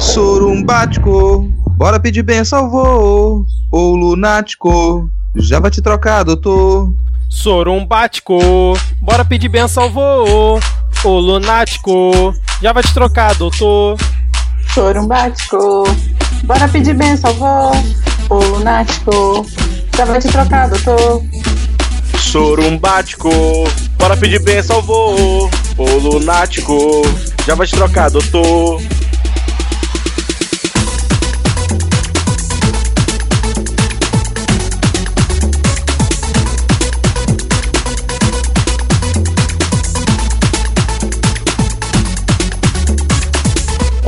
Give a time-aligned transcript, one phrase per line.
[0.00, 3.44] Sorumbático, bora pedir benção, vô.
[3.70, 6.90] Ô lunático, já vai te trocar, doutor.
[7.28, 8.38] Sorumbático,
[9.02, 10.58] bora pedir benção, vô.
[11.04, 13.98] Ô lunático, já vai te trocar, doutor.
[14.72, 15.84] Sorumbático,
[16.44, 17.70] bora pedir benção, vô.
[18.30, 19.46] Ô lunático,
[19.94, 21.22] já vai te trocar, doutor.
[22.18, 23.30] Sorumbático,
[23.98, 25.50] bora pedir benção, vô.
[25.76, 27.02] Ô lunático,
[27.46, 28.80] já vai te trocar, doutor.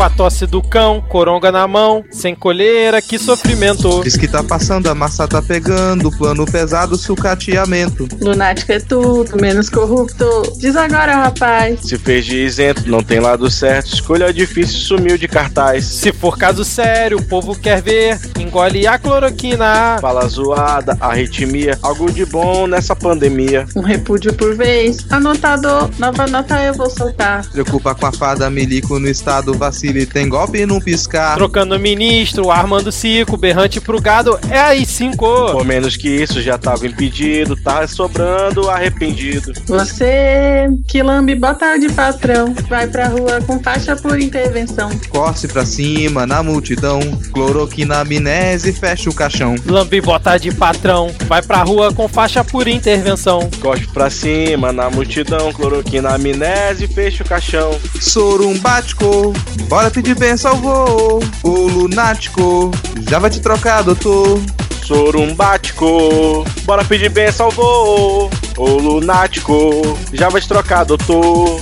[0.02, 4.02] Com a tosse do cão, coronga na mão, sem colheira, que sofrimento.
[4.02, 8.09] Diz que tá passando, a massa tá pegando, plano pesado, sucateamento.
[8.20, 10.27] Lunático é tudo, menos corrupto.
[10.59, 11.83] Diz agora, rapaz.
[11.84, 13.95] Se fez de isento, não tem lado certo.
[13.95, 15.84] Escolha difícil, sumiu de cartaz.
[15.84, 19.98] Se for caso sério, o povo quer ver, engole a cloroquina.
[20.00, 23.67] Fala zoada, arritmia, algo de bom nessa pandemia.
[23.77, 25.06] Um repúdio por vez.
[25.11, 27.48] Anotador, nova nota eu vou soltar.
[27.53, 29.55] Preocupa com a fada, milico no estado,
[29.93, 31.37] vacile, tem golpe num piscar.
[31.37, 35.27] Trocando ministro, armando cico, berrante pro gado, é aí cinco.
[35.53, 39.53] Por menos que isso, já tava impedido, tá sobrando arrependido.
[39.67, 42.55] Você que lambe bota de patrão.
[42.69, 44.91] Vai pra rua com faixa por intervenção.
[45.09, 47.01] Corse pra cima, na multidão,
[47.33, 49.55] cloroquina, amnese, fecha o caixão.
[49.67, 53.51] Lambe bota de patrão, vai pra rua com faixa por intervenção.
[53.61, 57.79] Cospe pra cima, na multidão, cloroquina, amnese, fecha o caixão.
[58.01, 59.33] Sorumbático,
[59.69, 61.20] bora pedir benção, vô.
[61.42, 62.70] Ô lunático,
[63.08, 64.41] já vai te trocar, doutor.
[64.84, 68.30] Sorumbático, bora pedir benção, vô.
[68.56, 71.61] Ô lunático, já vai te trocar, doutor.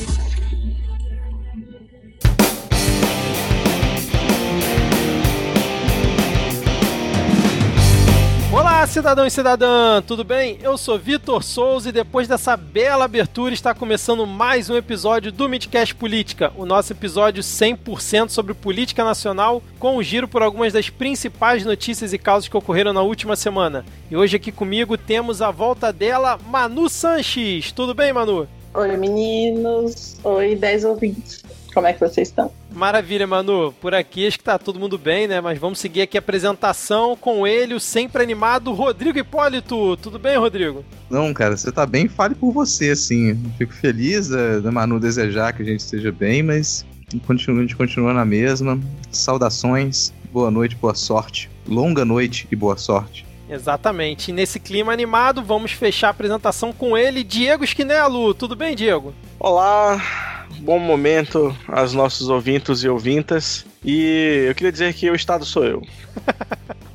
[8.91, 10.59] Cidadão e cidadã, tudo bem?
[10.61, 15.49] Eu sou Vitor Souza e depois dessa bela abertura está começando mais um episódio do
[15.49, 20.91] Midcast Política, o nosso episódio 100% sobre política nacional, com um giro por algumas das
[20.91, 23.85] principais notícias e causas que ocorreram na última semana.
[24.11, 27.71] E hoje aqui comigo temos a volta dela, Manu Sanches.
[27.71, 28.49] Tudo bem, Manu?
[28.75, 30.17] Oi, meninos.
[30.25, 31.40] Oi, 10 ouvintes.
[31.73, 32.51] Como é que vocês estão?
[32.73, 33.73] Maravilha, Manu.
[33.81, 35.41] Por aqui acho que tá todo mundo bem, né?
[35.41, 39.97] Mas vamos seguir aqui a apresentação com ele, o sempre animado Rodrigo Hipólito.
[39.97, 40.85] Tudo bem, Rodrigo?
[41.09, 43.41] Não, cara, você tá bem, fale por você, assim.
[43.59, 46.85] Fico feliz da, da Manu desejar que a gente esteja bem, mas
[47.27, 48.81] continua, a gente continua na mesma.
[49.11, 51.51] Saudações, boa noite, boa sorte.
[51.67, 53.27] Longa noite e boa sorte.
[53.49, 54.31] Exatamente.
[54.31, 58.33] E nesse clima animado, vamos fechar a apresentação com ele, Diego Esquinelo.
[58.33, 59.13] Tudo bem, Diego?
[59.41, 63.65] Olá, bom momento aos nossos ouvintos e ouvintas.
[63.85, 65.83] E eu queria dizer que o Estado sou eu.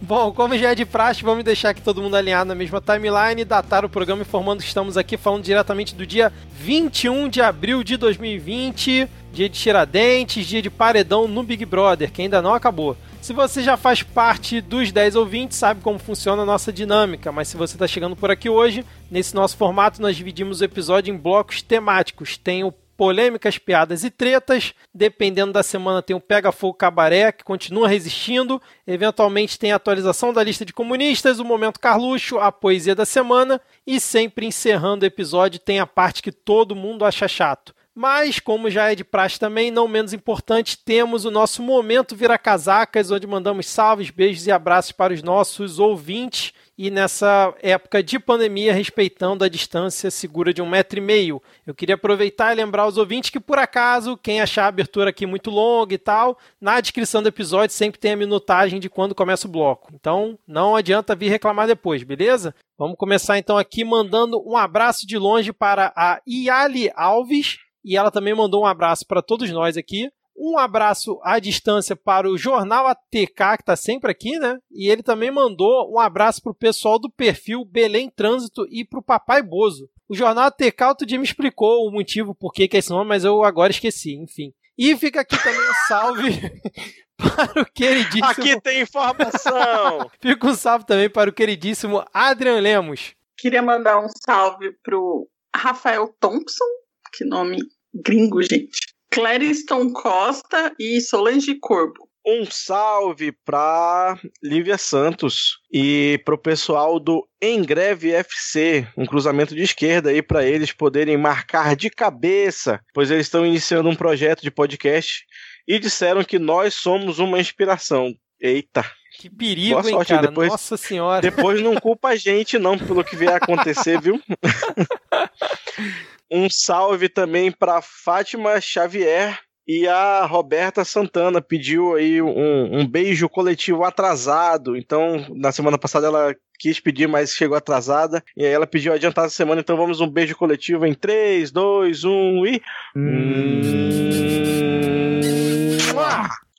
[0.01, 3.43] Bom, como já é de praxe, vamos deixar aqui todo mundo alinhado na mesma timeline,
[3.43, 7.97] datar o programa informando que estamos aqui falando diretamente do dia 21 de abril de
[7.97, 12.95] 2020, dia de Tiradentes, dia de paredão no Big Brother, que ainda não acabou.
[13.19, 17.47] Se você já faz parte dos 10 ouvintes, sabe como funciona a nossa dinâmica, mas
[17.47, 21.17] se você está chegando por aqui hoje, nesse nosso formato nós dividimos o episódio em
[21.17, 22.37] blocos temáticos.
[22.37, 24.73] Tem o polêmicas, piadas e tretas.
[24.93, 28.61] Dependendo da semana, tem o Pega Fogo Cabaré, que continua resistindo.
[28.87, 33.61] Eventualmente tem a atualização da lista de comunistas, o Momento Carluxo, a poesia da semana.
[33.85, 37.73] E sempre encerrando o episódio, tem a parte que todo mundo acha chato.
[37.97, 42.37] Mas, como já é de praxe também, não menos importante, temos o nosso Momento Vira
[42.37, 46.51] Casacas, onde mandamos salves, beijos e abraços para os nossos ouvintes.
[46.77, 51.41] E nessa época de pandemia, respeitando a distância segura de um metro e meio.
[51.65, 55.25] Eu queria aproveitar e lembrar os ouvintes que, por acaso, quem achar a abertura aqui
[55.25, 59.47] muito longa e tal, na descrição do episódio sempre tem a minutagem de quando começa
[59.47, 59.89] o bloco.
[59.93, 62.53] Então, não adianta vir reclamar depois, beleza?
[62.77, 68.11] Vamos começar então aqui mandando um abraço de longe para a Iali Alves, e ela
[68.11, 70.09] também mandou um abraço para todos nós aqui.
[70.37, 74.57] Um abraço à distância para o Jornal ATK, que está sempre aqui, né?
[74.69, 78.99] E ele também mandou um abraço para o pessoal do perfil Belém Trânsito e para
[78.99, 79.89] o Papai Bozo.
[80.09, 83.07] O Jornal ATK outro dia me explicou o motivo por que, que é esse nome,
[83.07, 84.53] mas eu agora esqueci, enfim.
[84.77, 86.61] E fica aqui também um salve
[87.17, 88.25] para o queridíssimo.
[88.25, 90.11] Aqui tem informação!
[90.19, 93.15] fica um salve também para o queridíssimo Adrian Lemos.
[93.37, 96.65] Queria mandar um salve pro Rafael Thompson,
[97.13, 97.57] que nome
[97.93, 98.94] gringo, gente.
[99.15, 102.09] Clériston Costa e Solange Corbo.
[102.27, 110.09] Um salve pra Lívia Santos e pro pessoal do Engreve FC, um cruzamento de esquerda
[110.09, 115.25] aí para eles poderem marcar de cabeça, pois eles estão iniciando um projeto de podcast
[115.65, 118.13] e disseram que nós somos uma inspiração.
[118.37, 118.83] Eita.
[119.17, 120.09] Que perigo, Boa hein, sorte.
[120.09, 120.27] cara?
[120.27, 121.21] Depois, Nossa senhora.
[121.21, 124.19] Depois não culpa a gente, não, pelo que vier a acontecer, viu?
[126.31, 133.27] um salve também para Fátima Xavier, e a Roberta Santana pediu aí um, um, beijo
[133.27, 134.77] coletivo atrasado.
[134.77, 138.23] Então, na semana passada ela quis pedir, mas chegou atrasada.
[138.37, 139.61] E aí ela pediu adiantar a semana.
[139.61, 142.61] Então vamos um beijo coletivo em 3, 2, 1 e.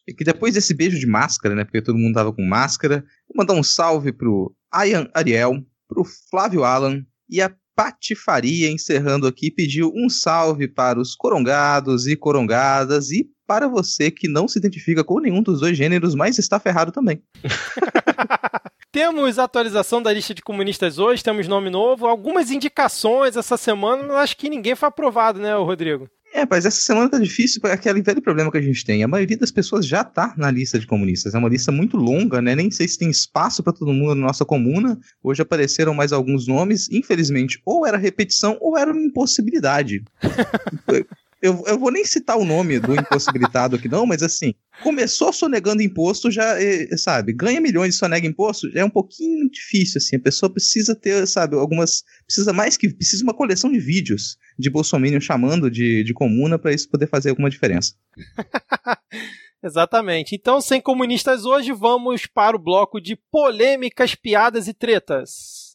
[0.09, 1.65] E que depois desse beijo de máscara, né?
[1.65, 3.05] Porque todo mundo tava com máscara.
[3.29, 4.53] Vou mandar um salve pro
[4.85, 11.15] Ian Ariel, pro Flávio Alan e a Patifaria, encerrando aqui, pediu um salve para os
[11.15, 16.15] corongados e corongadas e para você que não se identifica com nenhum dos dois gêneros,
[16.15, 17.23] mas está ferrado também.
[18.91, 24.17] temos atualização da lista de comunistas hoje, temos nome novo, algumas indicações essa semana, mas
[24.17, 26.09] acho que ninguém foi aprovado, né, Rodrigo?
[26.37, 29.03] É, mas essa semana tá difícil para aquele velho problema que a gente tem.
[29.03, 31.35] A maioria das pessoas já tá na lista de comunistas.
[31.35, 32.55] É uma lista muito longa, né?
[32.55, 34.99] Nem sei se tem espaço para todo mundo na nossa comuna.
[35.23, 36.91] Hoje apareceram mais alguns nomes.
[36.91, 40.05] Infelizmente, ou era repetição ou era uma impossibilidade.
[41.41, 45.83] eu, eu vou nem citar o nome do impossibilitado aqui, não, mas assim, começou sonegando
[45.83, 50.17] imposto, já, é, sabe, ganha milhões e sonega imposto, é um pouquinho difícil, assim.
[50.17, 52.03] A pessoa precisa ter, sabe, algumas.
[52.27, 52.89] Precisa mais que.
[52.89, 57.31] Precisa uma coleção de vídeos de Bolsonaro chamando de, de comuna para isso poder fazer
[57.31, 57.95] alguma diferença.
[59.63, 60.35] Exatamente.
[60.35, 65.66] Então, sem comunistas hoje, vamos para o bloco de polêmicas, piadas e tretas.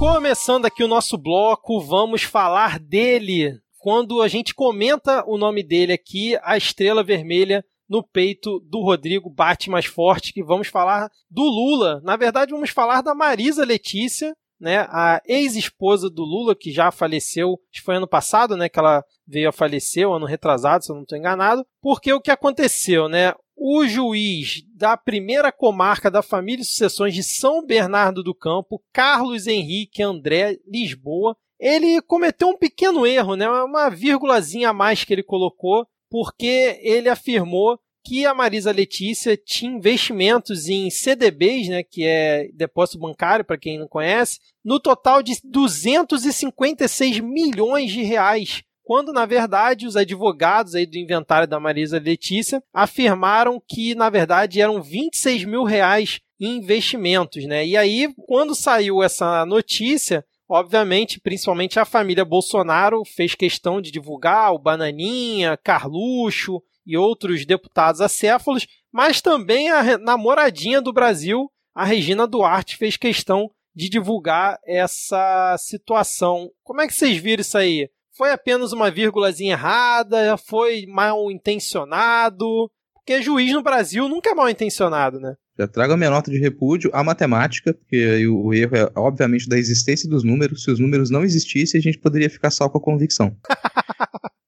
[0.00, 3.60] Começando aqui o nosso bloco, vamos falar dele.
[3.76, 9.28] Quando a gente comenta o nome dele aqui, a estrela vermelha no peito do Rodrigo
[9.28, 12.00] bate mais forte, que vamos falar do Lula.
[12.02, 17.58] Na verdade, vamos falar da Marisa Letícia, né, a ex-esposa do Lula, que já faleceu,
[17.72, 20.96] acho que foi ano passado, né, que ela veio a falecer, ano retrasado, se eu
[20.96, 26.62] não estou enganado, porque o que aconteceu, né, o juiz da primeira comarca da família
[26.62, 33.06] e sucessões de São Bernardo do Campo, Carlos Henrique André Lisboa, ele cometeu um pequeno
[33.06, 38.72] erro, né, uma vírgulazinha a mais que ele colocou, porque ele afirmou que a Marisa
[38.72, 44.80] Letícia tinha investimentos em CDBs, né, que é depósito bancário, para quem não conhece, no
[44.80, 51.60] total de 256 milhões de reais, quando na verdade os advogados aí do inventário da
[51.60, 57.66] Marisa Letícia afirmaram que na verdade eram 26 mil reais em investimentos, né?
[57.66, 64.52] E aí, quando saiu essa notícia, obviamente, principalmente a família Bolsonaro fez questão de divulgar
[64.52, 72.26] o Bananinha, Carluxo, e outros deputados acéfalos, mas também a namoradinha do Brasil, a Regina
[72.26, 76.50] Duarte, fez questão de divulgar essa situação.
[76.62, 77.88] Como é que vocês viram isso aí?
[78.16, 80.36] Foi apenas uma vírgulazinha errada?
[80.36, 82.70] Foi mal intencionado?
[82.94, 85.34] Porque juiz no Brasil nunca é mal intencionado, né?
[85.58, 89.58] Já trago a minha nota de repúdio à matemática, porque o erro é, obviamente, da
[89.58, 90.64] existência dos números.
[90.64, 93.36] Se os números não existissem, a gente poderia ficar só com a convicção.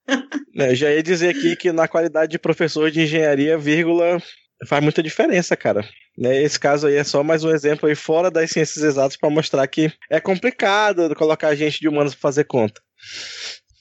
[0.56, 4.22] É, já ia dizer aqui que na qualidade de professor de engenharia, vírgula
[4.66, 5.86] faz muita diferença, cara.
[6.16, 9.30] Né, esse caso aí é só mais um exemplo aí fora das ciências exatas para
[9.30, 12.80] mostrar que é complicado colocar gente de humanos para fazer conta.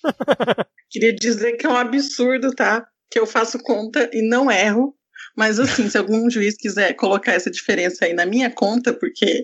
[0.89, 2.85] Queria dizer que é um absurdo, tá?
[3.09, 4.95] Que eu faço conta e não erro.
[5.35, 9.43] Mas assim, se algum juiz quiser colocar essa diferença aí na minha conta, porque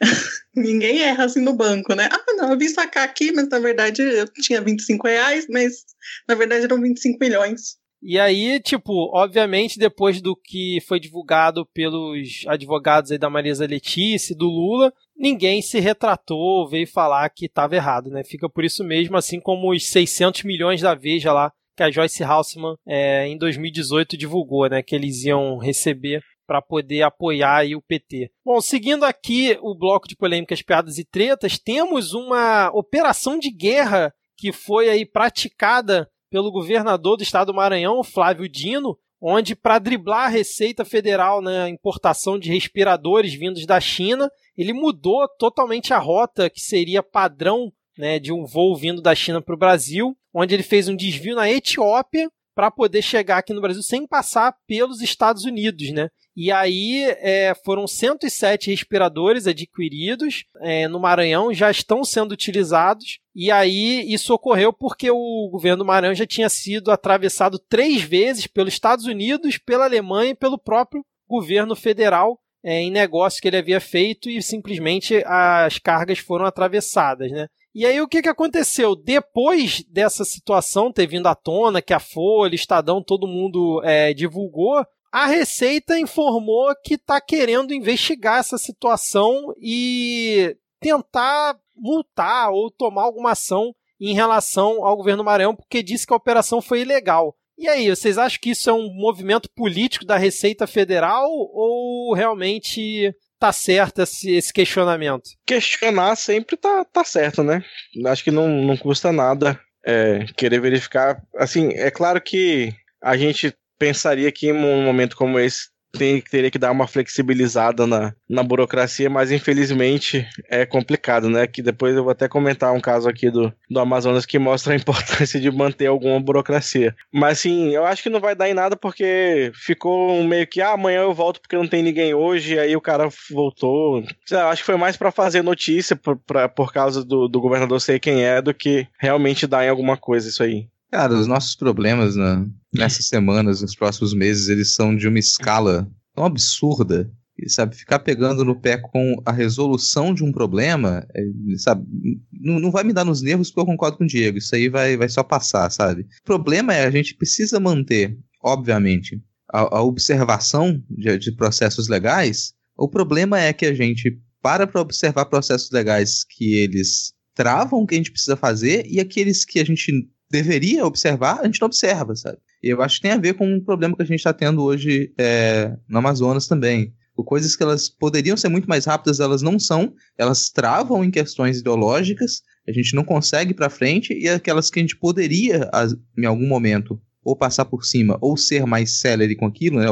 [0.54, 2.08] Ninguém erra assim no banco, né?
[2.10, 5.84] Ah, não, eu vim sacar aqui, mas na verdade eu tinha 25 reais, mas
[6.28, 7.78] na verdade eram 25 milhões.
[8.02, 14.32] E aí, tipo, obviamente, depois do que foi divulgado pelos advogados aí da Marisa Letícia
[14.32, 18.24] e do Lula, ninguém se retratou, veio falar que estava errado, né?
[18.24, 22.22] Fica por isso mesmo, assim como os 600 milhões da Veja lá que a Joyce
[22.22, 24.82] Halseman é, em 2018 divulgou, né?
[24.82, 28.28] Que eles iam receber para poder apoiar o PT.
[28.44, 34.12] Bom, seguindo aqui o bloco de polêmicas, piadas e tretas, temos uma operação de guerra
[34.36, 40.24] que foi aí praticada pelo governador do estado do Maranhão, Flávio Dino, onde para driblar
[40.24, 44.28] a Receita Federal na importação de respiradores vindos da China,
[44.58, 49.40] ele mudou totalmente a rota que seria padrão né, de um voo vindo da China
[49.40, 53.60] para o Brasil, onde ele fez um desvio na Etiópia para poder chegar aqui no
[53.60, 56.10] Brasil sem passar pelos Estados Unidos, né?
[56.36, 63.18] E aí é, foram 107 respiradores adquiridos é, no Maranhão, já estão sendo utilizados.
[63.34, 68.46] E aí isso ocorreu porque o governo do Maranhão já tinha sido atravessado três vezes
[68.46, 73.56] pelos Estados Unidos, pela Alemanha e pelo próprio governo federal é, em negócios que ele
[73.56, 77.46] havia feito e simplesmente as cargas foram atravessadas, né?
[77.72, 78.96] E aí o que, que aconteceu?
[78.96, 84.84] Depois dessa situação ter vindo à tona, que a Folha, Estadão, todo mundo é, divulgou,
[85.12, 93.32] a Receita informou que está querendo investigar essa situação e tentar multar ou tomar alguma
[93.32, 97.36] ação em relação ao governo Maranhão, porque disse que a operação foi ilegal.
[97.58, 103.14] E aí, vocês acham que isso é um movimento político da Receita Federal ou realmente
[103.38, 105.30] tá certo esse, esse questionamento?
[105.44, 107.62] Questionar sempre tá, tá certo, né?
[108.06, 111.22] Acho que não, não custa nada é, querer verificar.
[111.36, 116.50] Assim, é claro que a gente pensaria que em um momento como esse tem, teria
[116.50, 121.46] que dar uma flexibilizada na, na burocracia, mas infelizmente é complicado, né?
[121.46, 124.76] Que depois eu vou até comentar um caso aqui do, do Amazonas que mostra a
[124.78, 126.94] importância de manter alguma burocracia.
[127.12, 130.72] Mas assim, eu acho que não vai dar em nada porque ficou meio que, ah,
[130.72, 134.04] amanhã eu volto porque não tem ninguém hoje, aí o cara voltou.
[134.30, 137.80] Eu acho que foi mais para fazer notícia por, pra, por causa do, do governador
[137.80, 140.68] ser quem é do que realmente dar em alguma coisa isso aí.
[140.90, 145.88] Cara, os nossos problemas na, nessas semanas, nos próximos meses, eles são de uma escala
[146.14, 147.10] tão absurda.
[147.38, 151.22] E, sabe, ficar pegando no pé com a resolução de um problema, é,
[151.56, 151.86] sabe,
[152.32, 154.38] não, não vai me dar nos nervos porque eu concordo com o Diego.
[154.38, 156.02] Isso aí vai, vai só passar, sabe?
[156.02, 162.52] O problema é a gente precisa manter, obviamente, a, a observação de, de processos legais.
[162.76, 167.86] O problema é que a gente para para observar processos legais que eles travam o
[167.86, 169.92] que a gente precisa fazer e aqueles que a gente
[170.30, 172.38] deveria observar, a gente não observa, sabe?
[172.62, 174.62] E eu acho que tem a ver com um problema que a gente está tendo
[174.62, 176.94] hoje é, no Amazonas também.
[177.26, 181.58] Coisas que elas poderiam ser muito mais rápidas, elas não são, elas travam em questões
[181.58, 185.68] ideológicas, a gente não consegue para frente, e aquelas que a gente poderia,
[186.16, 189.86] em algum momento, ou passar por cima, ou ser mais celery com aquilo, né,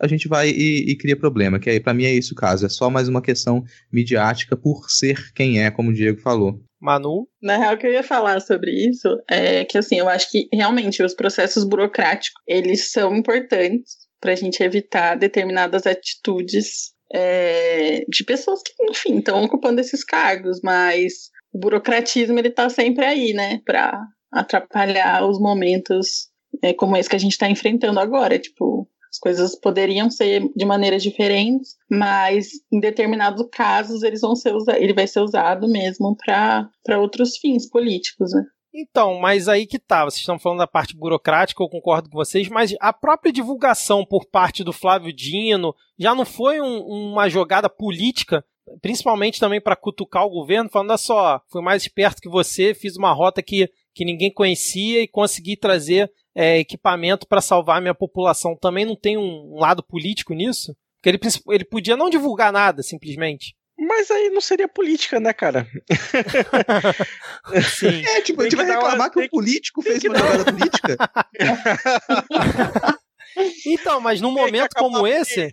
[0.00, 2.64] a gente vai e, e cria problema, que aí para mim é isso o caso,
[2.64, 6.62] é só mais uma questão midiática por ser quem é, como o Diego falou.
[6.80, 7.28] Manu?
[7.42, 10.48] Na real, o que eu ia falar sobre isso é que, assim, eu acho que
[10.52, 18.24] realmente os processos burocráticos, eles são importantes para a gente evitar determinadas atitudes é, de
[18.24, 23.60] pessoas que, enfim, estão ocupando esses cargos, mas o burocratismo, ele tá sempre aí, né,
[23.64, 24.00] para
[24.32, 26.28] atrapalhar os momentos
[26.62, 30.64] é, como esse que a gente está enfrentando agora, tipo, as coisas poderiam ser de
[30.64, 36.70] maneiras diferentes, mas em determinados casos eles vão ser ele vai ser usado mesmo para
[36.98, 38.44] outros fins políticos, né?
[38.72, 42.48] Então, mas aí que tá, vocês estão falando da parte burocrática, eu concordo com vocês,
[42.48, 47.68] mas a própria divulgação por parte do Flávio Dino já não foi um, uma jogada
[47.68, 48.44] política,
[48.80, 52.96] principalmente também para cutucar o governo, falando, olha só, fui mais esperto que você, fiz
[52.96, 57.94] uma rota que, que ninguém conhecia e consegui trazer é, equipamento para salvar a minha
[57.94, 60.76] população também não tem um, um lado político nisso?
[60.96, 61.18] Porque ele,
[61.50, 63.56] ele podia não divulgar nada, simplesmente.
[63.78, 65.68] Mas aí não seria política, né, cara?
[67.78, 68.04] Sim.
[68.04, 69.10] É, tipo, a gente vai reclamar uma...
[69.10, 70.96] que o político fez uma jogada política.
[73.66, 75.50] então, mas num momento como esse,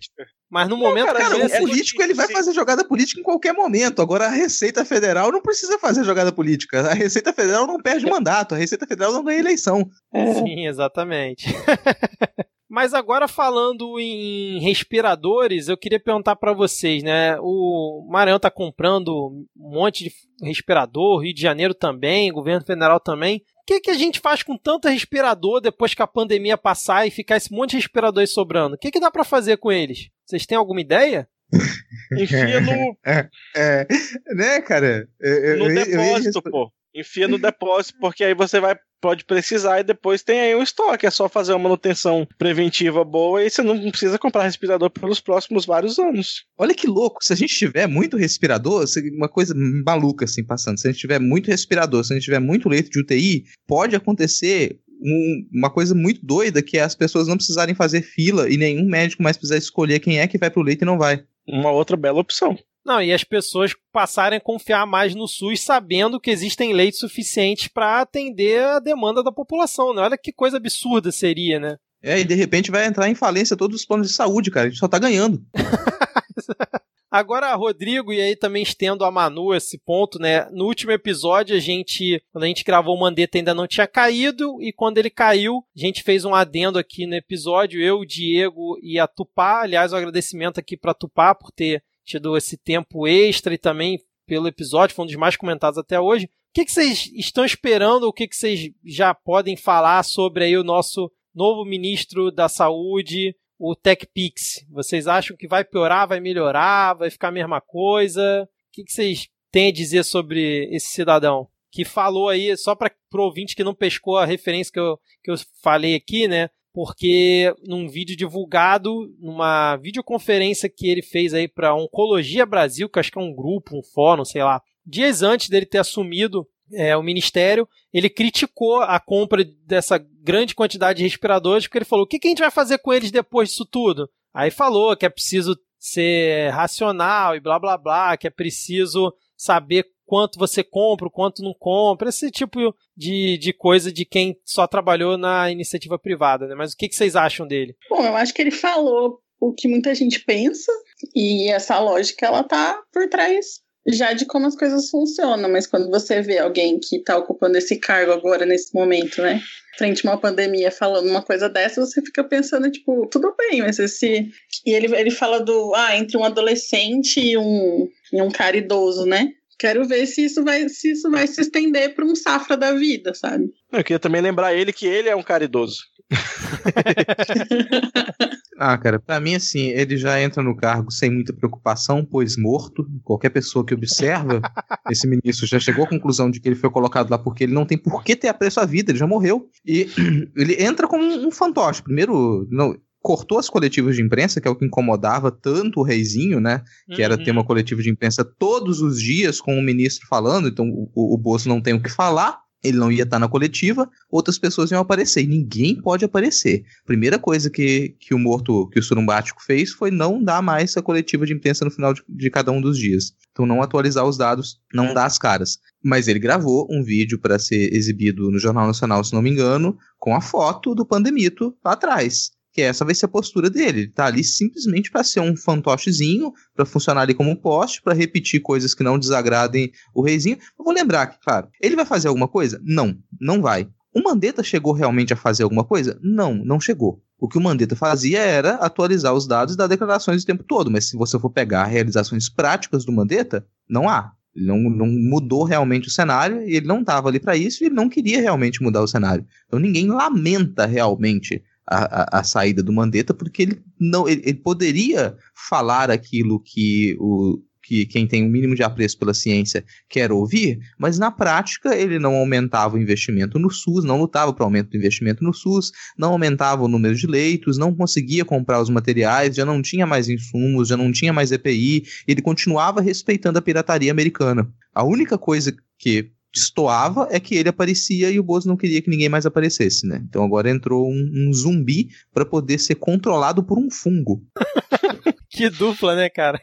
[0.49, 4.01] mas no momento cara, cara, o político ele vai fazer jogada política em qualquer momento.
[4.01, 6.81] Agora a Receita Federal não precisa fazer jogada política.
[6.81, 9.89] A Receita Federal não perde mandato, a Receita Federal não ganha eleição.
[10.13, 11.45] Sim, exatamente.
[12.75, 17.37] Mas agora falando em respiradores, eu queria perguntar para vocês, né?
[17.39, 20.11] O Maranhão está comprando um monte de
[20.43, 23.37] respirador, Rio de Janeiro também, governo federal também.
[23.37, 27.11] O que, que a gente faz com tanto respirador depois que a pandemia passar e
[27.11, 28.75] ficar esse monte de respiradores sobrando?
[28.75, 30.09] O que, que dá para fazer com eles?
[30.25, 31.29] Vocês têm alguma ideia?
[32.11, 32.97] Enfia no.
[33.05, 33.87] É, é,
[34.35, 35.07] né, cara?
[35.21, 36.73] Eu, no eu, depósito, eu, pô.
[36.93, 41.05] Enfia no depósito, porque aí você vai pode precisar e depois tem aí um estoque.
[41.05, 45.63] É só fazer uma manutenção preventiva boa e você não precisa comprar respirador pelos próximos
[45.63, 46.45] vários anos.
[46.57, 48.83] Olha que louco, se a gente tiver muito respirador,
[49.15, 49.53] uma coisa
[49.85, 52.89] maluca assim passando, se a gente tiver muito respirador, se a gente tiver muito leito
[52.89, 57.75] de UTI, pode acontecer um, uma coisa muito doida que é as pessoas não precisarem
[57.75, 60.85] fazer fila e nenhum médico mais precisar escolher quem é que vai pro leito e
[60.85, 61.23] não vai.
[61.47, 62.57] Uma outra bela opção.
[62.85, 67.67] Não, e as pessoas passarem a confiar mais no SUS sabendo que existem leitos suficientes
[67.67, 70.03] para atender a demanda da população, né?
[70.03, 71.77] Olha que coisa absurda seria, né?
[72.03, 74.67] É, e de repente vai entrar em falência todos os planos de saúde, cara.
[74.67, 75.43] A gente só tá ganhando.
[77.09, 80.47] Agora, Rodrigo, e aí também estendo a Manu esse ponto, né?
[80.51, 84.61] No último episódio, a gente, quando a gente gravou o Mandetta, ainda não tinha caído,
[84.61, 88.77] e quando ele caiu, a gente fez um adendo aqui no episódio, eu, o Diego
[88.83, 89.61] e a Tupá.
[89.61, 94.47] Aliás, um agradecimento aqui pra Tupá por ter tido esse tempo extra e também pelo
[94.47, 96.25] episódio, foi um dos mais comentados até hoje.
[96.25, 98.03] O que, que vocês estão esperando?
[98.03, 103.35] O que, que vocês já podem falar sobre aí o nosso novo ministro da Saúde,
[103.59, 104.65] o TechPix?
[104.71, 108.43] Vocês acham que vai piorar, vai melhorar, vai ficar a mesma coisa?
[108.43, 111.47] O que, que vocês têm a dizer sobre esse cidadão?
[111.75, 115.29] que falou aí, só para o ouvinte que não pescou a referência que eu, que
[115.29, 116.49] eu falei aqui, né?
[116.75, 123.09] Porque num vídeo divulgado, numa videoconferência que ele fez aí para Oncologia Brasil, que acho
[123.09, 127.01] que é um grupo, um fórum, sei lá, dias antes dele ter assumido é, o
[127.01, 132.19] ministério, ele criticou a compra dessa grande quantidade de respiradores, porque ele falou: o que,
[132.19, 134.09] que a gente vai fazer com eles depois disso tudo?
[134.33, 139.85] Aí falou que é preciso ser racional e blá blá blá, que é preciso saber
[140.05, 145.17] quanto você compra, quanto não compra, esse tipo de, de coisa de quem só trabalhou
[145.17, 146.55] na iniciativa privada, né?
[146.55, 147.75] Mas o que, que vocês acham dele?
[147.89, 150.71] Bom, eu acho que ele falou o que muita gente pensa
[151.13, 155.89] e essa lógica ela tá por trás já de como as coisas funcionam, mas quando
[155.91, 159.39] você vê alguém que está ocupando esse cargo agora, nesse momento, né,
[159.77, 163.77] frente a uma pandemia, falando uma coisa dessa, você fica pensando, tipo, tudo bem, mas
[163.77, 164.27] esse.
[164.65, 165.73] E ele, ele fala do.
[165.75, 169.31] Ah, entre um adolescente e um, e um cara idoso, né?
[169.57, 173.13] Quero ver se isso vai se, isso vai se estender para um safra da vida,
[173.13, 173.45] sabe?
[173.71, 175.77] Eu queria também lembrar ele que ele é um cara idoso.
[178.59, 182.85] ah, cara, para mim, assim, ele já entra no cargo sem muita preocupação, pois morto.
[183.03, 184.41] Qualquer pessoa que observa
[184.91, 187.65] esse ministro já chegou à conclusão de que ele foi colocado lá porque ele não
[187.65, 189.49] tem por que ter apreço à vida, ele já morreu.
[189.65, 189.89] E
[190.35, 191.81] ele entra como um fantoche.
[191.81, 196.39] Primeiro, não, cortou as coletivas de imprensa, que é o que incomodava tanto o reizinho,
[196.39, 196.63] né?
[196.87, 197.05] Que uhum.
[197.05, 197.47] era ter uma uhum.
[197.47, 201.61] coletiva de imprensa todos os dias com o ministro falando, então o, o Bolso não
[201.61, 202.39] tem o que falar.
[202.63, 206.63] Ele não ia estar na coletiva, outras pessoas iam aparecer, e ninguém pode aparecer.
[206.83, 210.81] Primeira coisa que, que o morto, que o surumbático fez foi não dar mais a
[210.81, 213.13] coletiva de imprensa no final de, de cada um dos dias.
[213.31, 215.59] Então, não atualizar os dados, não dar as caras.
[215.83, 219.77] Mas ele gravou um vídeo para ser exibido no Jornal Nacional, se não me engano,
[219.99, 223.81] com a foto do Pandemito lá atrás que essa vai ser a postura dele.
[223.81, 227.93] Ele tá ali simplesmente para ser um fantochezinho, para funcionar ali como um poste, para
[227.93, 230.37] repetir coisas que não desagradem o reizinho.
[230.57, 232.57] Eu vou lembrar que, claro, ele vai fazer alguma coisa?
[232.63, 233.67] Não, não vai.
[233.93, 235.99] O Mandetta chegou realmente a fazer alguma coisa?
[236.01, 237.03] Não, não chegou.
[237.19, 240.87] O que o Mandetta fazia era atualizar os dados dar declarações o tempo todo, mas
[240.87, 244.13] se você for pegar realizações práticas do Mandetta, não há.
[244.33, 247.75] Ele não, não mudou realmente o cenário ele não estava ali para isso e ele
[247.75, 249.25] não queria realmente mudar o cenário.
[249.47, 255.15] Então ninguém lamenta realmente a, a, saída do Mandetta, porque ele não ele, ele, poderia
[255.33, 260.11] falar aquilo que o que quem tem o um mínimo de apreço pela ciência quer
[260.11, 264.45] ouvir, mas na prática ele não aumentava o investimento no SUS, não lutava para o
[264.45, 268.69] aumento do investimento no SUS, não aumentava o número de leitos, não conseguia comprar os
[268.69, 273.41] materiais, já não tinha mais insumos, já não tinha mais EPI, ele continuava respeitando a
[273.41, 274.47] pirataria americana.
[274.73, 278.89] A única coisa que destoava é que ele aparecia e o Bozo não queria que
[278.89, 280.03] ninguém mais aparecesse, né?
[280.07, 284.21] Então agora entrou um, um zumbi para poder ser controlado por um fungo.
[285.31, 286.41] que dupla, né, cara?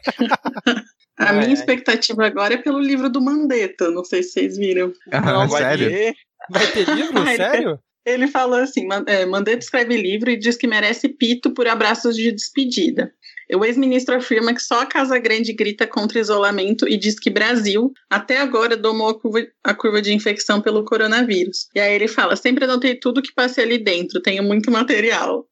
[1.17, 1.39] A é.
[1.39, 4.91] minha expectativa agora é pelo livro do Mandetta, não sei se vocês viram.
[5.11, 5.89] Ah, não, sério?
[5.89, 6.15] Vai ter,
[6.49, 7.25] vai ter livro?
[7.35, 7.79] sério?
[8.05, 12.31] Ele falou assim: é, Mandetta escreve livro e diz que merece pito por abraços de
[12.31, 13.13] despedida.
[13.55, 17.91] O ex-ministro afirma que só a Casa Grande grita contra isolamento e diz que Brasil,
[18.09, 21.67] até agora, domou a curva, a curva de infecção pelo coronavírus.
[21.75, 25.45] E aí ele fala: sempre anotei tudo que passei ali dentro, tenho muito material.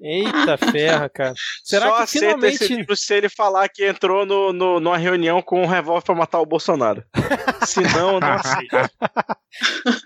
[0.00, 1.34] Eita ferra, cara.
[1.62, 2.64] Será Só que aceita finalmente...
[2.64, 6.14] esse livro se ele falar que entrou no, no, numa reunião com um revólver pra
[6.14, 7.04] matar o Bolsonaro.
[7.66, 8.90] se não, não aceita.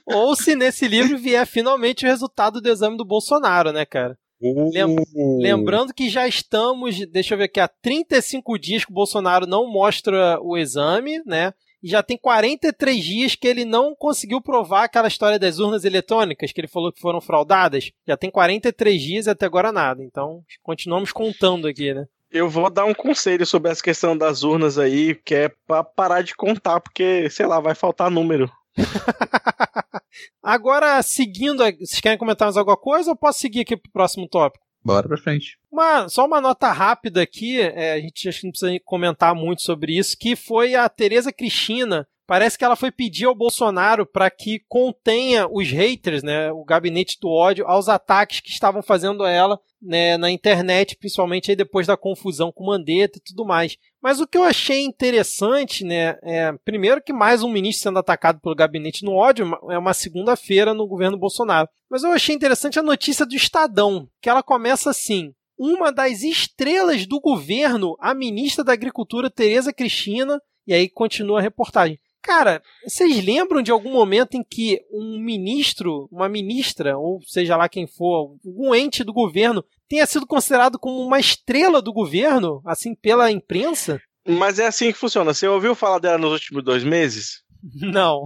[0.04, 4.18] Ou se nesse livro vier finalmente o resultado do exame do Bolsonaro, né, cara?
[4.44, 5.38] Uh.
[5.40, 9.66] Lembrando que já estamos, deixa eu ver aqui, há 35 dias que o Bolsonaro não
[9.66, 11.54] mostra o exame, né?
[11.82, 16.50] E já tem 43 dias que ele não conseguiu provar aquela história das urnas eletrônicas,
[16.50, 17.90] que ele falou que foram fraudadas.
[18.06, 20.02] Já tem 43 dias e até agora nada.
[20.02, 22.06] Então, continuamos contando aqui, né?
[22.30, 26.22] Eu vou dar um conselho sobre essa questão das urnas aí, que é pra parar
[26.22, 28.50] de contar, porque, sei lá, vai faltar número.
[30.42, 34.64] Agora, seguindo, vocês querem comentar mais alguma coisa ou posso seguir aqui pro próximo tópico?
[34.84, 35.58] Bora pra frente.
[35.72, 39.62] Uma, só uma nota rápida aqui, é, a gente acho que não precisa comentar muito
[39.62, 42.06] sobre isso, que foi a Tereza Cristina.
[42.26, 47.18] Parece que ela foi pedir ao Bolsonaro para que contenha os haters, né, o gabinete
[47.20, 51.86] do ódio, aos ataques que estavam fazendo a ela né, na internet, principalmente aí depois
[51.86, 53.76] da confusão com Mandetta e tudo mais.
[54.04, 58.38] Mas o que eu achei interessante, né, é, primeiro que mais um ministro sendo atacado
[58.38, 61.66] pelo gabinete no ódio, é uma segunda-feira no governo Bolsonaro.
[61.88, 67.06] Mas eu achei interessante a notícia do Estadão, que ela começa assim: uma das estrelas
[67.06, 71.98] do governo, a ministra da Agricultura, Tereza Cristina, e aí continua a reportagem.
[72.20, 77.70] Cara, vocês lembram de algum momento em que um ministro, uma ministra, ou seja lá
[77.70, 82.94] quem for, um ente do governo, tenha sido considerado como uma estrela do governo, assim,
[82.94, 84.00] pela imprensa?
[84.26, 85.34] Mas é assim que funciona.
[85.34, 87.44] Você ouviu falar dela nos últimos dois meses?
[87.74, 88.24] Não.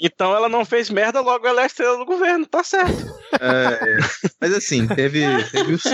[0.00, 3.06] Então ela não fez merda, logo ela é estrela do governo, tá certo.
[3.40, 3.98] É, é.
[4.40, 5.84] Mas assim, teve, teve os,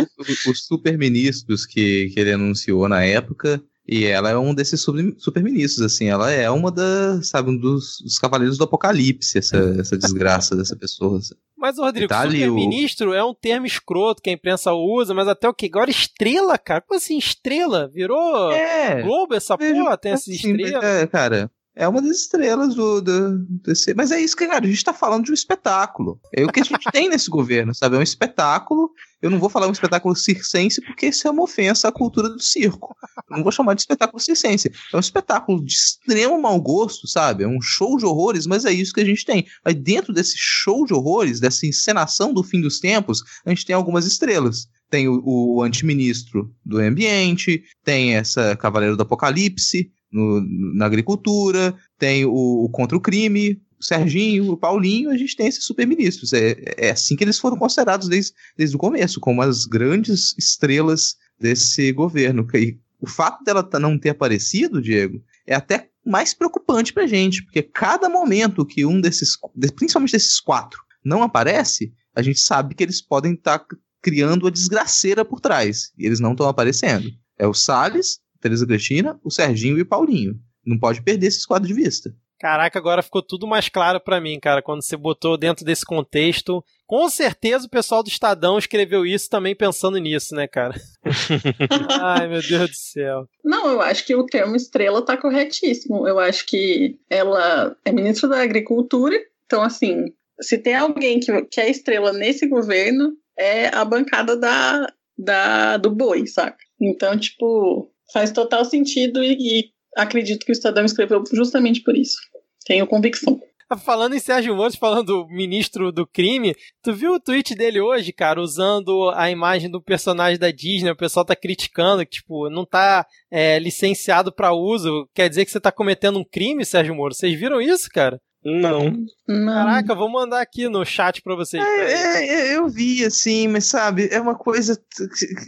[0.47, 3.61] os super-ministros que, que ele anunciou na época.
[3.89, 6.07] E ela é um desses super-ministros, assim.
[6.07, 10.75] Ela é uma das, sabe, um dos, dos cavaleiros do apocalipse, essa, essa desgraça dessa
[10.75, 11.21] pessoa.
[11.57, 13.15] Mas, Rodrigo, tá super-ministro o...
[13.15, 15.67] é um termo escroto que a imprensa usa, mas até o que?
[15.67, 16.81] Agora estrela, cara?
[16.81, 17.89] Como assim estrela?
[17.89, 19.97] Virou é, Globo essa porra?
[19.97, 20.85] Tem essas assim, estrelas?
[20.85, 23.93] É, cara, é uma das estrelas do, do, desse.
[23.95, 26.19] Mas é isso que, cara, a gente tá falando de um espetáculo.
[26.35, 27.97] É o que a gente tem nesse governo, sabe?
[27.97, 28.91] É um espetáculo.
[29.23, 32.41] Eu não vou falar um espetáculo circense porque isso é uma ofensa à cultura do
[32.41, 32.95] circo.
[33.31, 34.71] Eu não vou chamar de espetáculo circense.
[34.93, 37.45] É um espetáculo de extremo mau gosto, sabe?
[37.45, 39.47] É um show de horrores, mas é isso que a gente tem.
[39.65, 43.75] Mas dentro desse show de horrores, dessa encenação do fim dos tempos, a gente tem
[43.75, 50.41] algumas estrelas tem o, o antiministro do ambiente, tem essa Cavaleiro do Apocalipse, no,
[50.75, 55.47] na agricultura, tem o, o, contra o crime, o Serginho, o Paulinho, a gente tem
[55.47, 56.33] esses superministros.
[56.33, 61.17] É, é assim que eles foram considerados desde, desde o começo, como as grandes estrelas
[61.39, 62.47] desse governo.
[62.55, 67.63] E o fato dela não ter aparecido, Diego, é até mais preocupante pra gente, porque
[67.63, 69.37] cada momento que um desses,
[69.75, 74.51] principalmente desses quatro, não aparece, a gente sabe que eles podem estar tá criando a
[74.51, 77.11] desgraceira por trás, e eles não estão aparecendo.
[77.39, 80.41] É o Salles, Teresa Cristina, o Serginho e o Paulinho.
[80.65, 82.15] Não pode perder esses quadros de vista.
[82.39, 86.63] Caraca, agora ficou tudo mais claro para mim, cara, quando você botou dentro desse contexto.
[86.87, 90.75] Com certeza o pessoal do Estadão escreveu isso também pensando nisso, né, cara?
[92.01, 93.27] Ai, meu Deus do céu.
[93.43, 96.07] Não, eu acho que o termo estrela tá corretíssimo.
[96.07, 101.61] Eu acho que ela é ministra da Agricultura, então, assim, se tem alguém que, que
[101.61, 106.59] é estrela nesse governo, é a bancada da, da, do boi, saca?
[106.81, 112.19] Então, tipo, Faz total sentido e, e acredito que o Estadão escreveu justamente por isso.
[112.65, 113.41] Tenho convicção.
[113.85, 118.13] Falando em Sérgio Moro, falando do ministro do crime, tu viu o tweet dele hoje,
[118.13, 122.65] cara, usando a imagem do personagem da Disney, o pessoal tá criticando, que, tipo, não
[122.65, 127.13] tá é, licenciado para uso, quer dizer que você tá cometendo um crime, Sérgio Moro.
[127.13, 128.21] Vocês viram isso, cara?
[128.45, 128.95] Não.
[129.29, 129.53] Não.
[129.53, 131.63] Caraca, vou mandar aqui no chat pra vocês.
[131.63, 134.81] É, é, é, eu vi, assim, mas sabe, é uma coisa.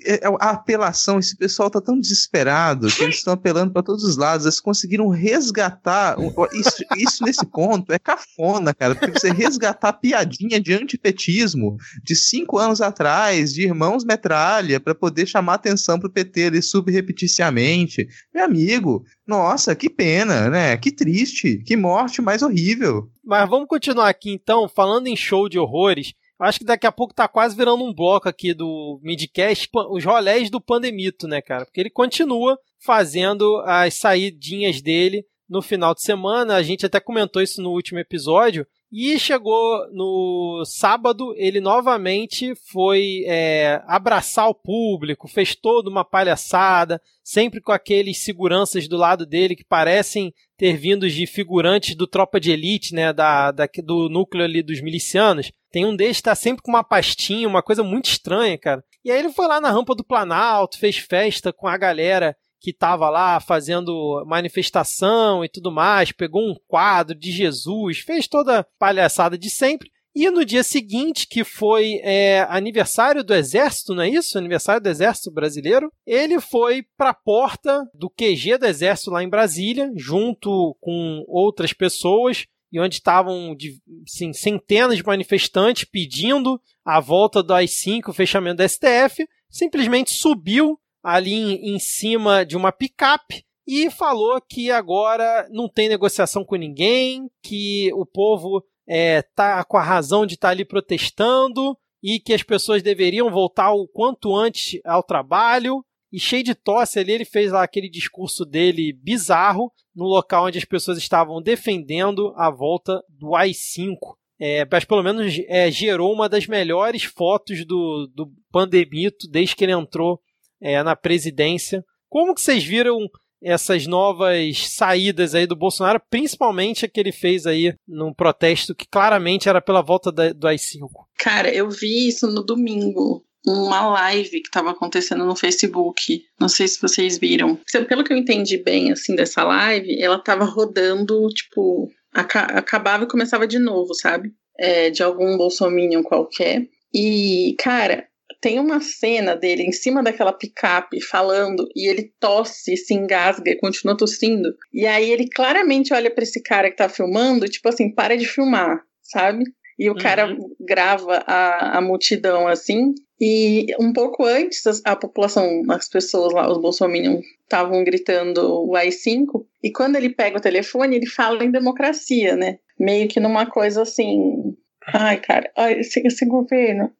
[0.04, 4.02] É, é, a apelação, esse pessoal tá tão desesperado que eles estão apelando para todos
[4.02, 4.46] os lados.
[4.46, 6.16] Eles conseguiram resgatar.
[6.52, 12.58] Isso, isso nesse ponto é cafona, cara, porque você resgatar piadinha de antipetismo de cinco
[12.58, 18.08] anos atrás, de irmãos metralha, para poder chamar atenção pro PT ali subrepeticiamente.
[18.34, 20.76] Meu amigo, nossa, que pena, né?
[20.76, 23.08] Que triste, que morte mais horrível.
[23.24, 26.14] Mas vamos continuar aqui então, falando em show de horrores.
[26.40, 30.48] Acho que daqui a pouco tá quase virando um bloco aqui do Midcast, os rolés
[30.50, 31.64] do Pandemito, né, cara?
[31.64, 36.54] Porque ele continua fazendo as saidinhas dele no final de semana.
[36.54, 38.66] A gente até comentou isso no último episódio.
[38.90, 46.98] E chegou no sábado, ele novamente foi é, abraçar o público, fez toda uma palhaçada,
[47.22, 52.40] sempre com aqueles seguranças do lado dele que parecem ter vindo de figurantes do Tropa
[52.40, 55.52] de Elite, né, da, da do núcleo ali dos milicianos.
[55.70, 58.82] Tem um deles que tá sempre com uma pastinha, uma coisa muito estranha, cara.
[59.04, 62.70] E aí ele foi lá na rampa do Planalto, fez festa com a galera que
[62.70, 68.64] estava lá fazendo manifestação e tudo mais, pegou um quadro de Jesus, fez toda a
[68.78, 69.90] palhaçada de sempre.
[70.20, 74.36] E no dia seguinte, que foi é, aniversário do Exército, não é isso?
[74.36, 79.28] Aniversário do Exército Brasileiro, ele foi para a porta do QG do Exército lá em
[79.28, 83.56] Brasília, junto com outras pessoas, e onde estavam
[84.04, 90.80] assim, centenas de manifestantes pedindo a volta do AI-5, o fechamento da STF, simplesmente subiu
[91.00, 96.56] ali em, em cima de uma picape e falou que agora não tem negociação com
[96.56, 102.18] ninguém, que o povo é, tá com a razão de estar tá ali protestando e
[102.18, 105.84] que as pessoas deveriam voltar o quanto antes ao trabalho.
[106.10, 110.56] E cheio de tosse ali, ele fez lá aquele discurso dele bizarro no local onde
[110.56, 114.16] as pessoas estavam defendendo a volta do AI-5.
[114.40, 119.64] É, mas pelo menos é, gerou uma das melhores fotos do, do Pandemito desde que
[119.64, 120.18] ele entrou
[120.62, 121.84] é, na presidência.
[122.08, 122.98] Como que vocês viram
[123.42, 128.86] essas novas saídas aí do Bolsonaro, principalmente a que ele fez aí num protesto que
[128.88, 130.88] claramente era pela volta da, do AI-5?
[131.18, 133.24] Cara, eu vi isso no domingo.
[133.46, 136.22] Uma live que estava acontecendo no Facebook.
[136.38, 137.58] Não sei se vocês viram.
[137.88, 143.46] Pelo que eu entendi bem, assim, dessa live, ela estava rodando, tipo, acabava e começava
[143.46, 144.32] de novo, sabe?
[144.58, 146.66] É, de algum bolsominion qualquer.
[146.92, 148.07] E, cara,
[148.40, 153.58] tem uma cena dele em cima daquela picape falando e ele tosse, se engasga e
[153.58, 154.54] continua tossindo.
[154.72, 158.26] E aí ele claramente olha para esse cara que tá filmando, tipo assim, para de
[158.26, 159.44] filmar, sabe?
[159.78, 159.98] E o uhum.
[159.98, 162.94] cara grava a, a multidão assim.
[163.20, 168.76] E um pouco antes, a, a população, as pessoas lá, os bolsominions, estavam gritando o
[168.76, 169.44] AI-5.
[169.62, 172.58] E quando ele pega o telefone, ele fala em democracia, né?
[172.78, 174.56] Meio que numa coisa assim.
[174.94, 176.92] Ai, cara, esse, esse governo.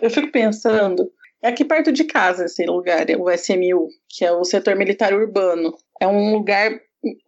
[0.00, 1.10] Eu fico pensando.
[1.42, 5.74] É aqui perto de casa esse lugar, o SMU, que é o setor militar urbano.
[6.00, 6.70] É um lugar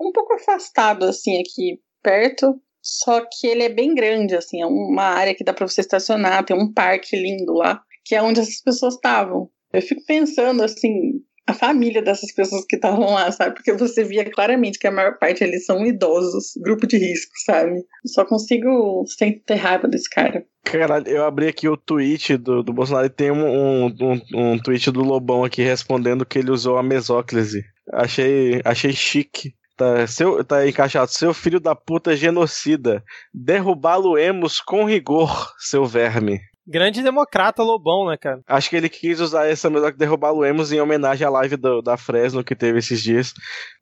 [0.00, 2.60] um pouco afastado, assim, aqui perto.
[2.82, 6.44] Só que ele é bem grande, assim, é uma área que dá para você estacionar,
[6.44, 9.48] tem um parque lindo lá, que é onde essas pessoas estavam.
[9.72, 13.54] Eu fico pensando, assim, a família dessas pessoas que estavam lá, sabe?
[13.54, 17.84] Porque você via claramente que a maior parte eles são idosos, grupo de risco, sabe?
[18.06, 20.44] Só consigo sem ter raiva desse cara.
[20.64, 24.58] Caralho, eu abri aqui o tweet do, do Bolsonaro e tem um, um, um, um
[24.58, 27.64] tweet do Lobão aqui respondendo que ele usou a mesóclise.
[27.92, 29.54] Achei, achei chique.
[29.76, 31.10] Tá, seu, tá encaixado.
[31.10, 33.02] Seu filho da puta genocida.
[33.34, 36.40] Derrubá-lo-emos com rigor, seu verme.
[36.66, 38.40] Grande democrata Lobão, né, cara?
[38.46, 41.82] Acho que ele quis usar essa melhor que derrubá-lo emos em homenagem à live do,
[41.82, 43.34] da Fresno que teve esses dias.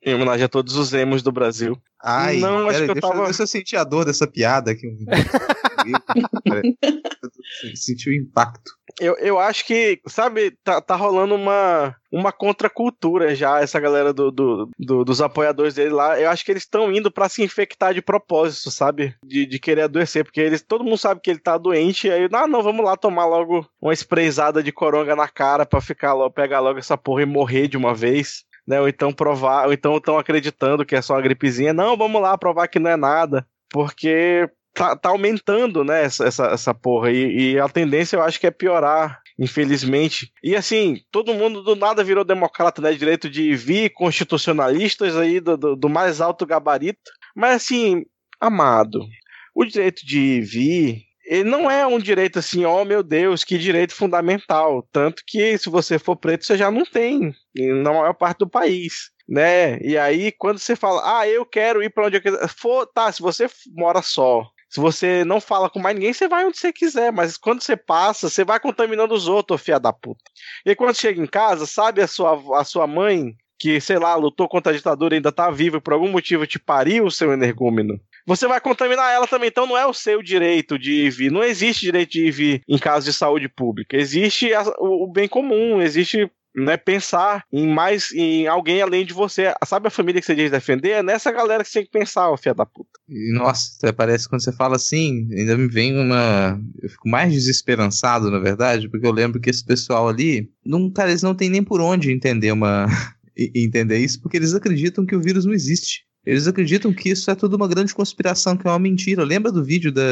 [0.02, 1.76] Em homenagem a todos os emos do Brasil.
[2.02, 3.24] Ai, não, acho que eu tava.
[3.24, 4.86] Deixa eu sentir a dor dessa piada aqui.
[7.74, 8.70] Sentiu o impacto.
[8.98, 14.30] Eu, eu acho que, sabe, tá, tá rolando uma, uma contracultura já, essa galera do,
[14.30, 16.18] do, do dos apoiadores dele lá.
[16.20, 19.14] Eu acho que eles estão indo para se infectar de propósito, sabe?
[19.24, 22.46] De, de querer adoecer, porque eles, todo mundo sabe que ele tá doente, aí, ah,
[22.46, 26.60] não, vamos lá tomar logo uma sprayzada de coronga na cara pra ficar logo, pegar
[26.60, 28.44] logo essa porra e morrer de uma vez.
[28.66, 31.72] Né, ou então provar, ou então estão acreditando que é só uma gripezinha.
[31.72, 33.44] Não, vamos lá provar que não é nada.
[33.70, 37.10] Porque tá, tá aumentando, né, essa, essa, essa porra.
[37.10, 40.32] E, e, a tendência eu acho que é piorar, infelizmente.
[40.42, 42.92] E assim, todo mundo do nada virou democrata, né?
[42.92, 47.10] Direito de vir, constitucionalistas aí do, do, do mais alto gabarito.
[47.34, 48.04] Mas assim,
[48.40, 49.06] amado,
[49.54, 51.08] o direito de vir.
[51.24, 54.84] Ele não é um direito assim, oh meu Deus, que direito fundamental.
[54.90, 59.12] Tanto que se você for preto, você já não tem, na maior parte do país
[59.30, 59.78] né?
[59.80, 63.12] E aí, quando você fala, ah, eu quero ir para onde eu quiser, for, tá,
[63.12, 66.72] se você mora só, se você não fala com mais ninguém, você vai onde você
[66.72, 67.10] quiser.
[67.10, 70.22] Mas quando você passa, você vai contaminando os outros, fia da puta.
[70.64, 74.48] E quando chega em casa, sabe a sua, a sua mãe, que, sei lá, lutou
[74.48, 78.00] contra a ditadura e ainda tá viva por algum motivo te pariu o seu energúmeno?
[78.24, 81.32] Você vai contaminar ela também, então não é o seu direito de ir vir.
[81.32, 83.96] Não existe direito de ir vir em caso de saúde pública.
[83.96, 89.52] Existe o bem comum, existe né, pensar em mais em alguém além de você.
[89.64, 90.90] Sabe a família que você diz defender?
[90.90, 92.90] É nessa galera que você tem que pensar, ô filha da puta.
[93.32, 96.60] Nossa, parece quando você fala assim, ainda me vem uma.
[96.82, 101.10] Eu fico mais desesperançado, na verdade, porque eu lembro que esse pessoal ali, não, cara,
[101.10, 102.86] eles não tem nem por onde entender uma.
[103.54, 106.04] entender isso, porque eles acreditam que o vírus não existe.
[106.26, 109.24] Eles acreditam que isso é tudo uma grande conspiração, que é uma mentira.
[109.24, 110.02] Lembra do vídeo da,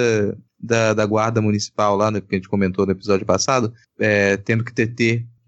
[0.59, 3.73] da, da guarda municipal lá, né, que a gente comentou no episódio passado?
[3.99, 4.87] É, tendo que ter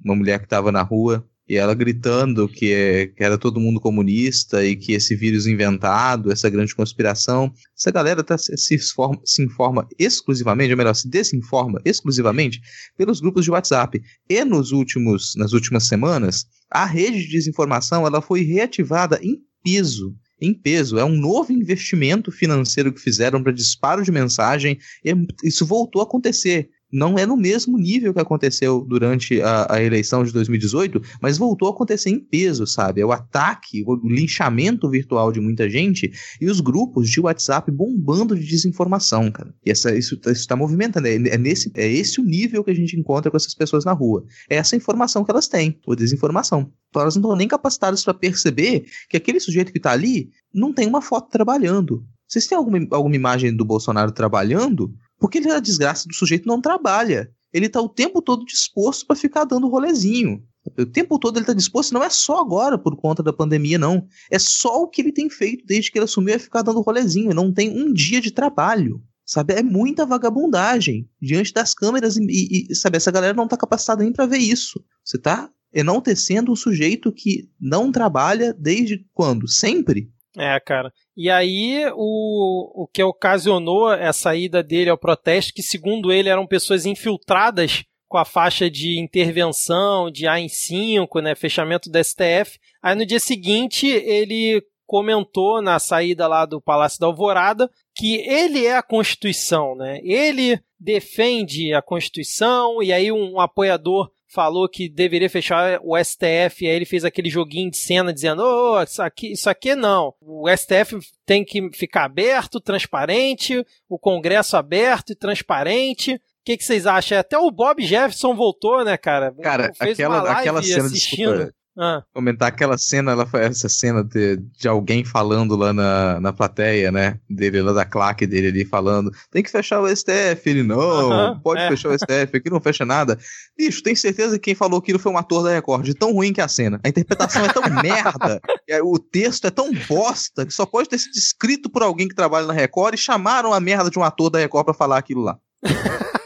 [0.05, 3.81] uma mulher que estava na rua e ela gritando que, é, que, era todo mundo
[3.81, 7.53] comunista e que esse vírus inventado, essa grande conspiração.
[7.77, 12.61] Essa galera tá, se, se, informa, se informa exclusivamente, ou melhor, se desinforma exclusivamente
[12.97, 14.01] pelos grupos de WhatsApp.
[14.29, 20.15] E nos últimos, nas últimas semanas, a rede de desinformação ela foi reativada em peso
[20.41, 20.99] em peso.
[20.99, 24.79] É um novo investimento financeiro que fizeram para disparo de mensagem.
[25.05, 25.13] E
[25.45, 30.25] isso voltou a acontecer não é no mesmo nível que aconteceu durante a, a, eleição
[30.25, 33.01] de 2018, mas voltou a acontecer em peso, sabe?
[33.01, 38.39] É o ataque, o linchamento virtual de muita gente e os grupos de WhatsApp bombando
[38.39, 39.55] de desinformação, cara.
[39.65, 41.07] E essa, isso, isso tá movimentando.
[41.07, 43.93] É, é, nesse, é esse o nível que a gente encontra com essas pessoas na
[43.93, 44.25] rua.
[44.49, 46.73] É essa informação que elas têm, ou desinformação.
[46.89, 50.73] Então elas não estão nem capacitadas para perceber que aquele sujeito que está ali não
[50.73, 52.05] tem uma foto trabalhando.
[52.27, 54.95] Vocês têm alguma, alguma imagem do Bolsonaro trabalhando?
[55.21, 57.31] Porque ele, a desgraça do sujeito não trabalha.
[57.53, 60.43] Ele tá o tempo todo disposto para ficar dando rolezinho.
[60.79, 64.07] O tempo todo ele tá disposto, não é só agora por conta da pandemia, não.
[64.31, 67.29] É só o que ele tem feito desde que ele assumiu é ficar dando rolezinho.
[67.29, 69.03] Ele não tem um dia de trabalho.
[69.25, 69.55] Sabe?
[69.55, 72.97] É muita vagabundagem diante das câmeras e, e sabe?
[72.97, 74.85] Essa galera não tá capacitada nem para ver isso.
[75.05, 79.47] Você tá enaltecendo um sujeito que não trabalha desde quando?
[79.49, 80.11] Sempre.
[80.37, 80.93] É, cara.
[81.23, 86.47] E aí, o, o que ocasionou essa ida dele ao protesto, que segundo ele eram
[86.47, 92.59] pessoas infiltradas com a faixa de intervenção, de AI-5, né, fechamento da STF.
[92.83, 98.65] Aí no dia seguinte, ele comentou na saída lá do Palácio da Alvorada que ele
[98.65, 100.01] é a Constituição, né?
[100.03, 106.69] Ele defende a Constituição, e aí um apoiador falou que deveria fechar o STF, e
[106.69, 110.15] aí ele fez aquele joguinho de cena dizendo: oh, isso aqui, isso aqui não.
[110.21, 116.15] O STF tem que ficar aberto, transparente, o Congresso aberto e transparente.
[116.15, 117.19] O que, que vocês acham?
[117.19, 119.33] Até o Bob Jefferson voltou, né, cara?
[119.43, 121.35] Cara, Fez aquela, aquela cena, assistindo.
[121.35, 126.21] desculpa, Ah, comentar aquela cena, ela foi essa cena de, de alguém falando lá na,
[126.21, 127.19] na plateia, né?
[127.29, 130.43] Dele lá da claque dele ali falando, tem que fechar o STF.
[130.45, 131.69] Ele, não, Aham, pode é.
[131.69, 133.19] fechar o STF, aqui não fecha nada.
[133.57, 136.35] Bicho, tem certeza que quem falou aquilo foi um ator da Record, de tão ruim
[136.35, 136.79] que é a cena.
[136.85, 138.43] A interpretação é tão merda,
[138.85, 142.47] o texto é tão bosta, que só pode ter sido escrito por alguém que trabalha
[142.47, 145.39] na Record e chamaram a merda de um ator da Record pra falar aquilo lá.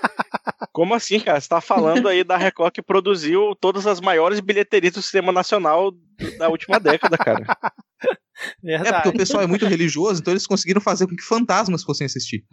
[0.73, 1.41] Como assim, cara?
[1.41, 5.93] Você tá falando aí da Record que produziu todas as maiores bilheterias do cinema nacional
[6.39, 7.45] da última década, cara.
[8.65, 8.95] É verdade.
[8.95, 12.45] porque o pessoal é muito religioso, então eles conseguiram fazer com que fantasmas fossem assistir.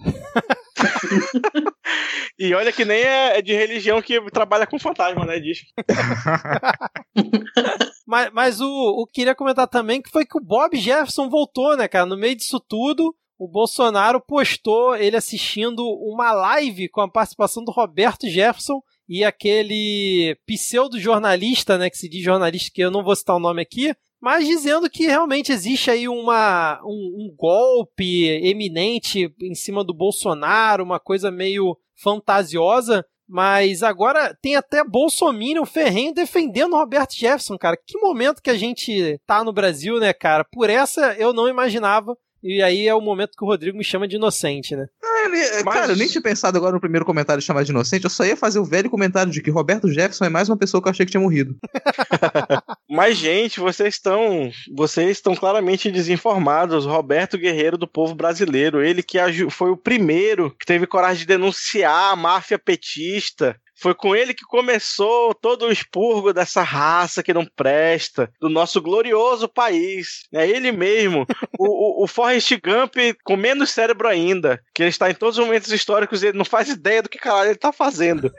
[2.40, 5.40] E olha que nem é é de religião que trabalha com fantasma, né?
[5.40, 5.60] Diz.
[8.08, 11.78] Mas, mas o, o que queria comentar também que foi que o Bob Jefferson voltou,
[11.78, 12.06] né, cara?
[12.06, 17.72] No meio disso tudo, o Bolsonaro postou ele assistindo uma live com a participação do
[17.72, 23.36] Roberto Jefferson e aquele pseudo-jornalista, né, que se diz jornalista, que eu não vou citar
[23.36, 29.56] o nome aqui, mas dizendo que realmente existe aí uma, um, um golpe eminente em
[29.56, 33.04] cima do Bolsonaro, uma coisa meio fantasiosa.
[33.28, 37.76] Mas agora tem até Bolsonaro ferrenho defendendo Roberto Jefferson, cara.
[37.76, 40.44] Que momento que a gente tá no Brasil, né, cara?
[40.44, 42.16] Por essa eu não imaginava.
[42.44, 44.86] E aí é o momento que o Rodrigo me chama de inocente, né?
[45.04, 47.72] Ah, ele- Mas- Cara, eu nem tinha pensado agora no primeiro comentário de chamar de
[47.72, 50.58] inocente, eu só ia fazer o velho comentário de que Roberto Jefferson é mais uma
[50.58, 51.56] pessoa que eu achei que tinha morrido.
[52.90, 54.52] Mas, gente, vocês estão.
[54.76, 56.86] Vocês estão claramente desinformados.
[56.86, 58.84] Roberto Guerreiro do povo brasileiro.
[58.84, 59.18] Ele que
[59.50, 63.56] foi o primeiro que teve coragem de denunciar a máfia petista.
[63.82, 68.80] Foi com ele que começou todo o expurgo dessa raça que não presta, do nosso
[68.80, 70.28] glorioso país.
[70.32, 71.26] É ele mesmo,
[71.58, 75.46] o, o, o Forrest Gump com menos cérebro ainda, que ele está em todos os
[75.46, 78.32] momentos históricos e ele não faz ideia do que caralho ele está fazendo.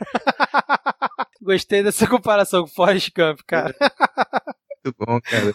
[1.43, 3.75] Gostei dessa comparação com o Forrest Gump, cara.
[4.85, 5.55] Muito bom, cara.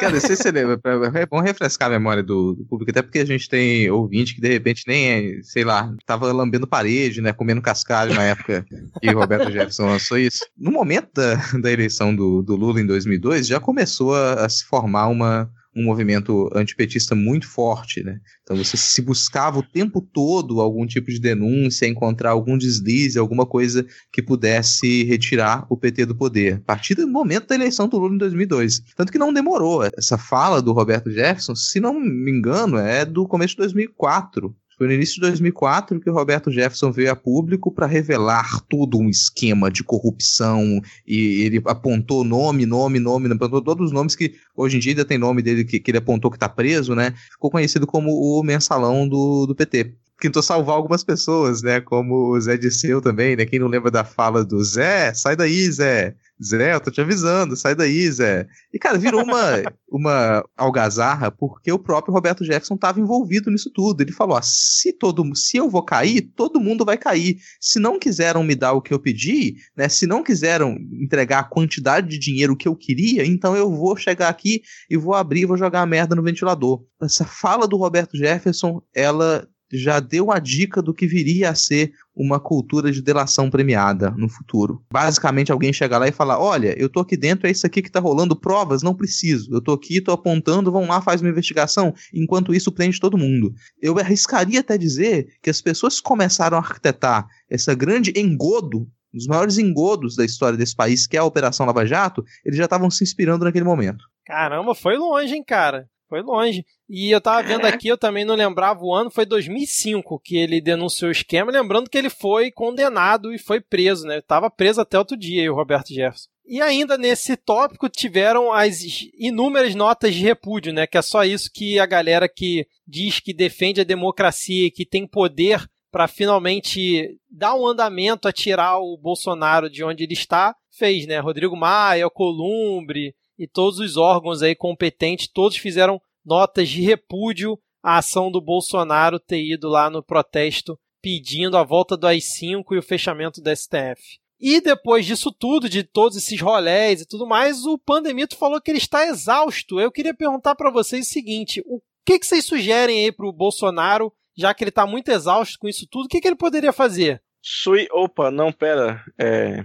[0.00, 0.78] Cara, se você lembra,
[1.14, 4.40] é bom refrescar a memória do, do público, até porque a gente tem ouvinte que
[4.40, 8.66] de repente nem, é, sei lá, tava lambendo parede, né, comendo cascalho na época
[9.00, 10.44] que Roberto Jefferson lançou isso.
[10.56, 14.64] No momento da, da eleição do, do Lula em 2002, já começou a, a se
[14.64, 18.18] formar uma, um movimento antipetista muito forte, né?
[18.42, 23.44] Então você se buscava o tempo todo algum tipo de denúncia, encontrar algum deslize, alguma
[23.44, 26.54] coisa que pudesse retirar o PT do poder.
[26.54, 28.80] A partir do momento da eleição do Lula em 2002.
[28.96, 29.82] Tanto que não demorou.
[29.96, 34.56] Essa fala do Roberto Jefferson, se não me engano, é do começo de 2004.
[34.76, 38.98] Foi no início de 2004 que o Roberto Jefferson veio a público para revelar todo
[38.98, 44.34] um esquema de corrupção e ele apontou nome, nome, nome, apontou todos os nomes que
[44.54, 47.14] hoje em dia ainda tem nome dele que, que ele apontou que tá preso, né?
[47.32, 49.94] Ficou conhecido como o mensalão do, do PT.
[50.20, 51.80] Tentou salvar algumas pessoas, né?
[51.80, 53.46] Como o Zé Disseu também, né?
[53.46, 56.14] Quem não lembra da fala do Zé, sai daí, Zé.
[56.42, 58.46] Zé, eu tô te avisando, sai daí, Zé.
[58.72, 64.02] E, cara, virou uma, uma algazarra porque o próprio Roberto Jefferson estava envolvido nisso tudo.
[64.02, 67.38] Ele falou: ó, se, todo, se eu vou cair, todo mundo vai cair.
[67.60, 69.88] Se não quiseram me dar o que eu pedi, né?
[69.88, 74.28] Se não quiseram entregar a quantidade de dinheiro que eu queria, então eu vou chegar
[74.28, 76.84] aqui e vou abrir e vou jogar a merda no ventilador.
[77.00, 81.92] Essa fala do Roberto Jefferson, ela já deu a dica do que viria a ser
[82.16, 84.82] uma cultura de delação premiada no futuro.
[84.90, 87.90] Basicamente, alguém chegar lá e falar: Olha, eu tô aqui dentro, é isso aqui que
[87.90, 89.52] tá rolando, provas, não preciso.
[89.52, 91.94] Eu tô aqui, tô apontando, vão lá, faz uma investigação.
[92.14, 93.52] Enquanto isso, prende todo mundo.
[93.82, 98.88] Eu arriscaria até dizer que as pessoas começaram a arquitetar essa grande engodo.
[99.12, 102.56] um dos maiores engodos da história desse país, que é a Operação Lava Jato, eles
[102.56, 104.04] já estavam se inspirando naquele momento.
[104.24, 105.88] Caramba, foi longe, hein, cara?
[106.08, 106.64] Foi longe.
[106.88, 110.60] E eu tava vendo aqui, eu também não lembrava o ano, foi 2005 que ele
[110.60, 114.20] denunciou o esquema, lembrando que ele foi condenado e foi preso, né?
[114.20, 116.28] Tava preso até outro dia, aí, o Roberto Jefferson.
[116.48, 118.80] E ainda nesse tópico tiveram as
[119.18, 120.86] inúmeras notas de repúdio, né?
[120.86, 124.86] Que é só isso que a galera que diz que defende a democracia e que
[124.86, 130.54] tem poder para finalmente dar um andamento a tirar o Bolsonaro de onde ele está,
[130.70, 131.18] fez, né?
[131.18, 137.98] Rodrigo Maia, Columbre e todos os órgãos aí competentes, todos fizeram notas de repúdio à
[137.98, 142.82] ação do Bolsonaro ter ido lá no protesto pedindo a volta do AI-5 e o
[142.82, 144.18] fechamento do STF.
[144.40, 148.70] E depois disso tudo, de todos esses rolés e tudo mais, o Pandemito falou que
[148.70, 149.80] ele está exausto.
[149.80, 153.32] Eu queria perguntar para vocês o seguinte: o que, que vocês sugerem aí para o
[153.32, 156.72] Bolsonaro, já que ele está muito exausto com isso tudo, o que, que ele poderia
[156.72, 157.22] fazer?
[157.40, 157.86] Sui.
[157.92, 159.04] Opa, não, pera.
[159.18, 159.64] É.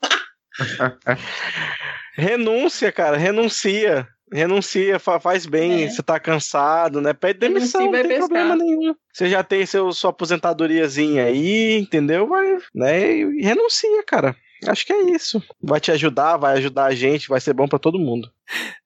[2.13, 4.07] Renúncia, cara, renuncia.
[4.33, 5.89] Renuncia, faz bem, é.
[5.89, 7.13] você tá cansado, né?
[7.13, 8.19] Pede demissão, não tem pescar.
[8.27, 8.95] problema nenhum.
[9.13, 12.27] Você já tem seu, sua aposentadoriazinha aí, entendeu?
[12.27, 13.17] Vai, né?
[13.17, 14.35] E renuncia, cara.
[14.67, 15.43] Acho que é isso.
[15.61, 18.31] Vai te ajudar, vai ajudar a gente, vai ser bom para todo mundo.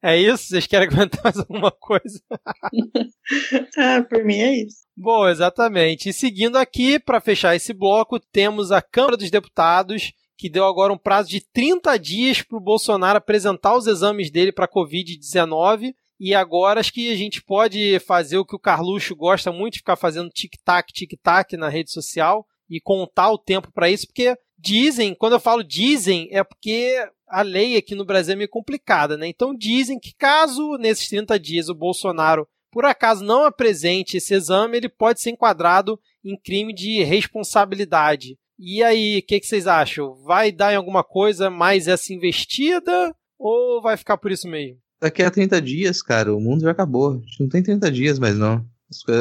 [0.03, 0.47] É isso?
[0.47, 2.22] Vocês querem comentar mais alguma coisa?
[3.78, 4.78] ah, por mim é isso.
[4.95, 6.09] Bom, exatamente.
[6.09, 10.94] E seguindo aqui, para fechar esse bloco, temos a Câmara dos Deputados, que deu agora
[10.94, 15.94] um prazo de 30 dias para o Bolsonaro apresentar os exames dele para Covid-19.
[16.18, 19.98] E agora acho que a gente pode fazer o que o Carluxo gosta muito ficar
[19.98, 25.34] fazendo tic-tac, tic-tac na rede social e contar o tempo para isso, porque dizem, quando
[25.34, 26.96] eu falo dizem, é porque
[27.28, 29.28] a lei aqui no Brasil é meio complicada, né?
[29.28, 34.78] Então dizem que caso nesses 30 dias o Bolsonaro por acaso não apresente esse exame,
[34.78, 38.38] ele pode ser enquadrado em crime de responsabilidade.
[38.62, 40.16] E aí, o que, que, vocês acham?
[40.26, 44.78] Vai dar em alguma coisa mais essa investida ou vai ficar por isso mesmo?
[45.01, 47.12] Daqui a 30 dias, cara, o mundo já acabou.
[47.12, 48.66] A gente não tem 30 dias mais, não.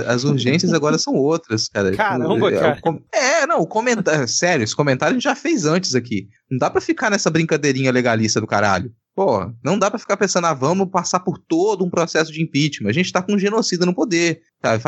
[0.06, 1.92] As urgências agora são outras, cara.
[1.92, 2.80] Caramba, é, cara.
[3.14, 4.26] É, não, o comentário.
[4.26, 6.26] Sério, esse comentário a gente já fez antes aqui.
[6.50, 8.90] Não dá pra ficar nessa brincadeirinha legalista do caralho.
[9.18, 12.88] Pô, não dá para ficar pensando, ah, vamos passar por todo um processo de impeachment.
[12.88, 14.42] A gente tá com um genocida no poder.
[14.60, 14.78] Tá?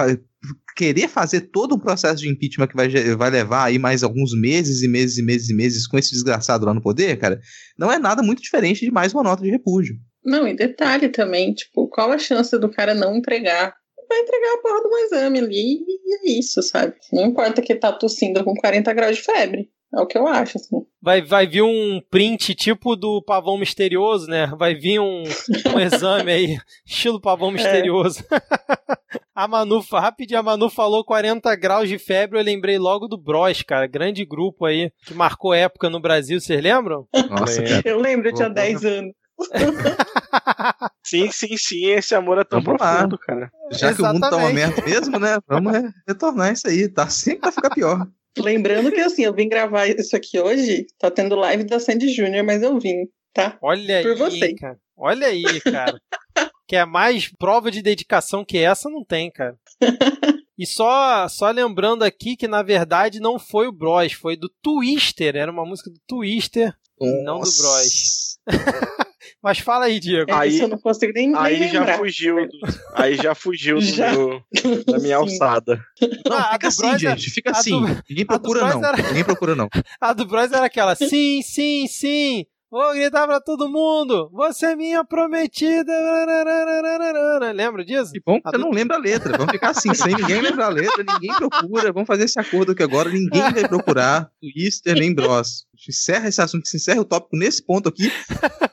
[0.77, 4.83] Querer fazer todo um processo de impeachment que vai, vai levar aí mais alguns meses
[4.83, 7.41] e meses e meses e meses com esse desgraçado lá no poder, cara,
[7.77, 9.97] não é nada muito diferente de mais uma nota de repúdio.
[10.25, 13.75] Não, e detalhe também, tipo, qual a chance do cara não entregar?
[14.09, 16.95] Vai entregar a porra do exame ali e é isso, sabe?
[17.13, 19.69] Não importa que tá tossindo com 40 graus de febre.
[19.93, 20.87] É o que eu acho, assim.
[21.03, 24.47] Vai, vai vir um print tipo do pavão misterioso, né?
[24.59, 27.53] Vai vir um, um exame aí, estilo pavão é.
[27.53, 28.23] misterioso.
[28.31, 29.01] É.
[29.35, 33.63] a Manu, rapidinho, a Manu falou 40 graus de febre, eu lembrei logo do Bros,
[33.63, 33.87] cara.
[33.87, 37.09] Grande grupo aí, que marcou época no Brasil, vocês lembram?
[37.31, 37.83] Nossa, cara.
[37.85, 39.13] Eu lembro, eu tinha 10 anos.
[41.03, 43.27] sim, sim, sim, esse amor é tão Vamos profundo, lá.
[43.27, 43.53] cara.
[43.73, 43.97] Já Exatamente.
[43.97, 45.39] que o mundo tá uma merda mesmo, né?
[45.49, 45.73] Vamos
[46.07, 47.09] retornar isso aí, tá?
[47.09, 48.07] Sempre vai ficar pior.
[48.39, 52.45] Lembrando que assim, eu vim gravar isso aqui hoje, tá tendo live da Sandy Júnior,
[52.45, 53.59] mas eu vim, tá?
[53.61, 54.55] Olha Por aí, você.
[54.55, 54.79] cara.
[54.97, 56.01] Olha aí, cara.
[56.69, 59.57] que é mais prova de dedicação que essa não tem, cara.
[60.57, 65.35] E só, só lembrando aqui que na verdade não foi o Bros, foi do Twister,
[65.35, 67.23] era uma música do Twister, Nossa.
[67.25, 68.39] não do Bros.
[69.43, 70.31] Mas fala aí, Diego.
[70.31, 71.87] É, aí, eu não consigo nem, nem aí lembrar.
[71.87, 72.37] já fugiu,
[72.95, 74.13] aí já fugiu já.
[74.13, 74.45] Do,
[74.87, 75.83] da minha alçada.
[76.29, 77.81] Não, ah, fica assim, gente, fica assim.
[77.81, 78.85] Do, Ninguém procura não.
[78.85, 78.97] Era...
[79.03, 79.69] Ninguém procura não.
[80.01, 82.45] A do Bros era aquela, sim, sim, sim.
[82.71, 84.31] Vou gritar pra todo mundo!
[84.33, 85.93] Você é minha prometida!
[87.53, 88.13] Lembra disso?
[88.15, 89.37] E bom, você não lembra a letra.
[89.37, 91.93] Vamos ficar assim, sem ninguém lembrar a letra, ninguém procura.
[91.93, 93.11] Vamos fazer esse acordo aqui agora.
[93.11, 95.67] Ninguém vai procurar Twister nem Bros.
[95.89, 98.09] Encerra esse assunto, se encerra o tópico nesse ponto aqui.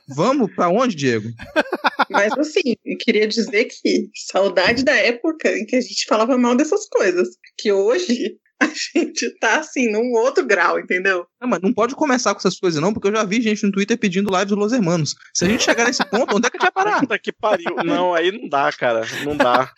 [0.08, 1.28] Vamos pra onde, Diego?
[2.10, 6.54] Mas assim, eu queria dizer que saudade da época em que a gente falava mal
[6.54, 7.28] dessas coisas.
[7.58, 11.26] Que hoje a gente tá assim, num outro grau, entendeu?
[11.40, 13.70] Não, mas não pode começar com essas coisas, não, porque eu já vi gente no
[13.70, 15.14] Twitter pedindo live dos Los Hermanos.
[15.32, 17.00] Se a gente chegar nesse ponto, onde é que a gente vai parar?
[17.00, 17.76] Puta que pariu.
[17.84, 19.06] Não, aí não dá, cara.
[19.24, 19.70] Não dá.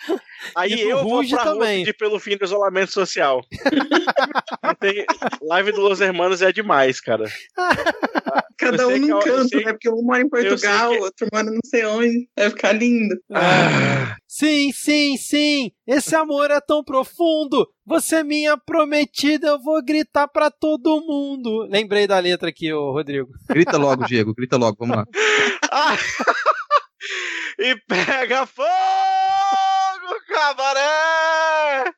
[0.57, 1.85] Aí eu vou pra também.
[1.99, 3.43] pelo fim do isolamento social.
[4.81, 5.05] Tem...
[5.43, 7.25] Live do Los Hermanos é demais, cara.
[8.61, 9.73] Cada um num canto, né?
[9.73, 10.99] Porque um mora em Portugal, que...
[10.99, 12.29] outro mora não sei onde.
[12.37, 13.17] Vai ficar lindo.
[13.33, 14.17] Ah.
[14.29, 15.71] Sim, sim, sim.
[15.87, 17.67] Esse amor é tão profundo.
[17.87, 21.67] Você é minha prometida, eu vou gritar pra todo mundo.
[21.71, 23.31] Lembrei da letra aqui, ô Rodrigo.
[23.49, 25.05] Grita logo, Diego, grita logo, vamos lá.
[27.59, 28.69] e pega fogo,
[30.29, 31.93] cabaré!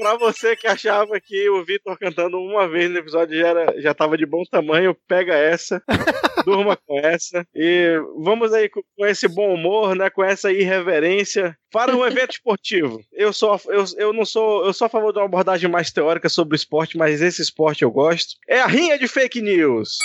[0.00, 3.92] Pra você que achava que o Vitor cantando uma vez no episódio já, era, já
[3.92, 5.82] tava de bom tamanho, pega essa,
[6.46, 7.46] durma com essa.
[7.54, 10.08] E vamos aí com, com, esse bom humor, né?
[10.08, 12.98] Com essa irreverência para um evento esportivo.
[13.12, 16.30] Eu sou, eu, eu não sou, eu sou a favor de uma abordagem mais teórica
[16.30, 18.36] sobre o esporte, mas esse esporte eu gosto.
[18.48, 19.98] É a rinha de fake news.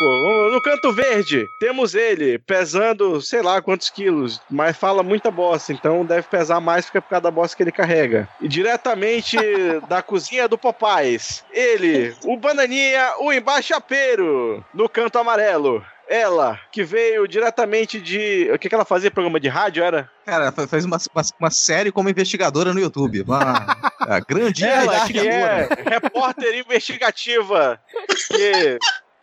[0.00, 6.04] No canto verde, temos ele pesando, sei lá quantos quilos, mas fala muita bosta, então
[6.04, 8.28] deve pesar mais porque é por causa da bosta que ele carrega.
[8.40, 9.36] E diretamente
[9.88, 15.84] da cozinha do Popais, ele, o Bananinha, o embaixapeiro, no canto amarelo.
[16.10, 18.50] Ela, que veio diretamente de.
[18.50, 19.10] O que, que ela fazia?
[19.10, 20.10] Programa de rádio, era?
[20.24, 23.20] Cara, fez uma, uma, uma série como investigadora no YouTube.
[23.20, 23.76] Uma,
[24.06, 27.78] uma grande ela, que é repórter investigativa.
[28.26, 28.78] Que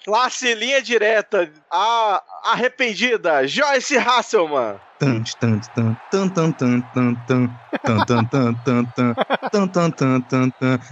[0.05, 4.75] Classe linha direta, a arrependida, Joyce Hasselman.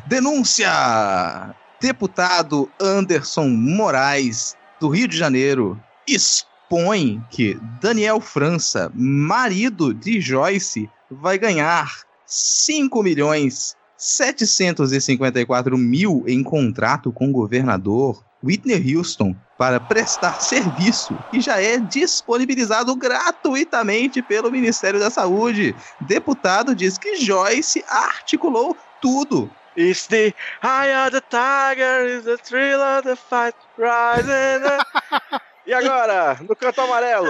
[0.08, 1.56] Denúncia!
[1.80, 11.38] Deputado Anderson Moraes, do Rio de Janeiro, expõe que Daniel França, marido de Joyce, vai
[11.38, 21.18] ganhar 5 milhões 754 mil em contrato com o governador Whitney Houston para prestar serviço
[21.32, 25.74] que já é disponibilizado gratuitamente pelo Ministério da Saúde.
[26.02, 29.50] Deputado diz que Joyce articulou tudo.
[29.76, 34.64] It's the eye of the tiger, is the thrill of the fight rising.
[35.66, 37.28] e agora, no canto amarelo?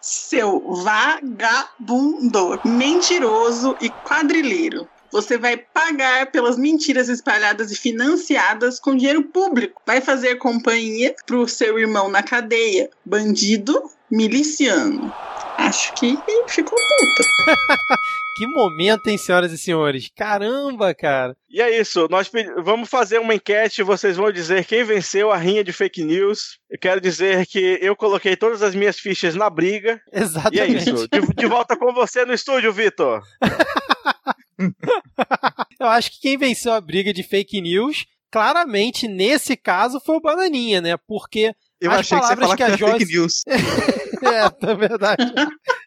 [0.00, 4.88] Seu vagabundo, mentiroso e quadrilheiro.
[5.12, 9.82] Você vai pagar pelas mentiras espalhadas e financiadas com dinheiro público.
[9.86, 12.90] Vai fazer companhia pro seu irmão na cadeia.
[13.04, 15.12] Bandido miliciano.
[15.56, 17.56] Acho que ficou puta.
[18.36, 20.10] que momento, hein, senhoras e senhores?
[20.16, 21.36] Caramba, cara.
[21.50, 22.30] E é isso, nós
[22.64, 26.58] vamos fazer uma enquete, vocês vão dizer quem venceu a rinha de fake news.
[26.70, 30.00] Eu quero dizer que eu coloquei todas as minhas fichas na briga.
[30.12, 30.58] Exatamente.
[30.58, 31.08] E é isso.
[31.08, 33.22] De, de volta com você no estúdio, Vitor.
[35.78, 40.20] Eu acho que quem venceu a briga de fake news, claramente, nesse caso, foi o
[40.20, 40.96] Bananinha, né?
[40.96, 42.98] Porque eu as achei palavras que, você que a Joyce.
[42.98, 43.42] Fake news.
[43.48, 45.32] é, é verdade.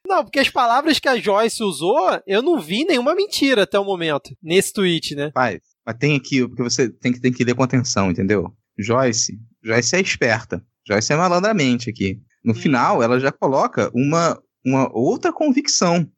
[0.08, 3.86] Não, porque as palavras que a Joyce usou, eu não vi nenhuma mentira até o
[3.86, 5.32] momento, nesse tweet, né?
[5.32, 8.52] Pai, mas tem aqui, porque você tem que, tem que ler com atenção, entendeu?
[8.78, 10.64] Joyce, Joyce é esperta.
[10.88, 12.20] Joyce é malandramente aqui.
[12.44, 12.56] No hum.
[12.56, 16.10] final, ela já coloca uma, uma outra convicção.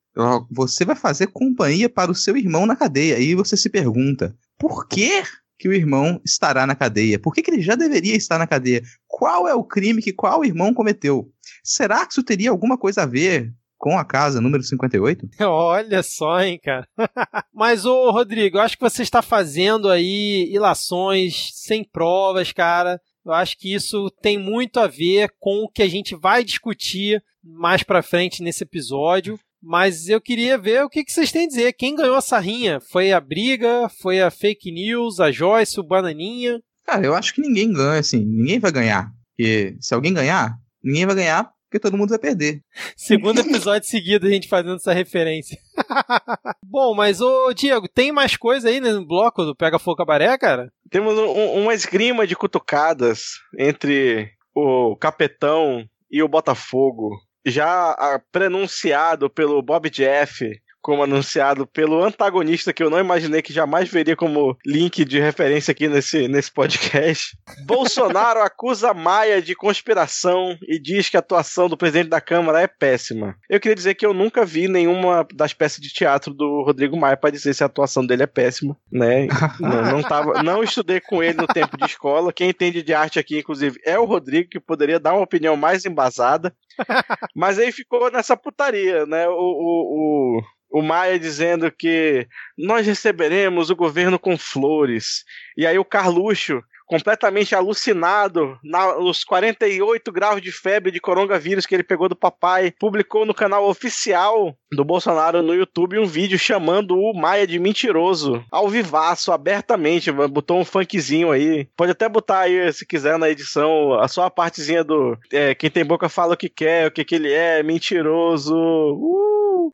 [0.52, 3.18] Você vai fazer companhia para o seu irmão na cadeia.
[3.18, 5.24] Aí você se pergunta, por que
[5.58, 7.20] que o irmão estará na cadeia?
[7.20, 8.84] Por que, que ele já deveria estar na cadeia?
[9.08, 11.32] Qual é o crime que qual irmão cometeu?
[11.64, 15.30] Será que isso teria alguma coisa a ver com a casa número 58?
[15.42, 16.88] Olha só, hein, cara.
[17.54, 23.00] Mas, ô Rodrigo, eu acho que você está fazendo aí ilações sem provas, cara.
[23.26, 27.24] Eu acho que isso tem muito a ver com o que a gente vai discutir
[27.44, 29.40] mais pra frente nesse episódio.
[29.66, 31.74] Mas eu queria ver o que, que vocês têm a dizer.
[31.74, 32.80] Quem ganhou essa rinha?
[32.92, 33.90] Foi a briga?
[34.02, 35.20] Foi a fake news?
[35.20, 35.80] A Joyce?
[35.80, 36.62] O Bananinha?
[36.86, 38.24] Cara, eu acho que ninguém ganha, assim.
[38.24, 39.12] Ninguém vai ganhar.
[39.36, 42.62] Porque se alguém ganhar, ninguém vai ganhar porque todo mundo vai perder.
[42.96, 45.58] Segundo episódio seguido a gente fazendo essa referência.
[46.64, 50.72] Bom, mas ô Diego, tem mais coisa aí no bloco do Pega Fogo Cabaré, cara?
[50.90, 57.10] Temos um, uma esgrima de cutucadas entre o Capetão e o Botafogo
[57.46, 60.50] já ah, prenunciado pelo Bob Jeff
[60.86, 65.72] como anunciado pelo antagonista que eu não imaginei que jamais veria como link de referência
[65.72, 67.36] aqui nesse, nesse podcast.
[67.66, 72.68] Bolsonaro acusa Maia de conspiração e diz que a atuação do presidente da Câmara é
[72.68, 73.36] péssima.
[73.50, 77.18] Eu queria dizer que eu nunca vi nenhuma das peças de teatro do Rodrigo Maia
[77.18, 79.26] para dizer se a atuação dele é péssima, né?
[79.60, 82.32] não, não, tava, não estudei com ele no tempo de escola.
[82.32, 85.84] Quem entende de arte aqui, inclusive, é o Rodrigo, que poderia dar uma opinião mais
[85.84, 86.56] embasada.
[87.36, 89.28] Mas aí ficou nessa putaria, né?
[89.28, 95.24] O, o, o, o Maia dizendo que nós receberemos o governo com flores.
[95.58, 101.84] E aí o Carluxo, completamente alucinado, nos 48 graus de febre de coronavírus que ele
[101.84, 107.14] pegou do papai, publicou no canal oficial do Bolsonaro no YouTube um vídeo chamando o
[107.14, 111.68] Maia de mentiroso, ao vivaço, abertamente, botou um funkzinho aí.
[111.76, 115.86] Pode até botar aí, se quiser, na edição, a sua partezinha do é, quem tem
[115.86, 118.56] boca fala o que quer, o que, que ele é, mentiroso.
[118.56, 119.72] Uh!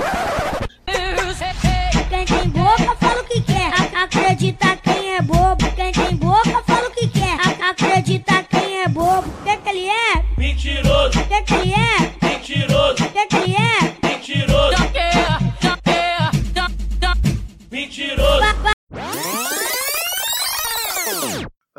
[2.09, 3.71] Quem tem boca fala o que quer.
[3.95, 4.80] Acredita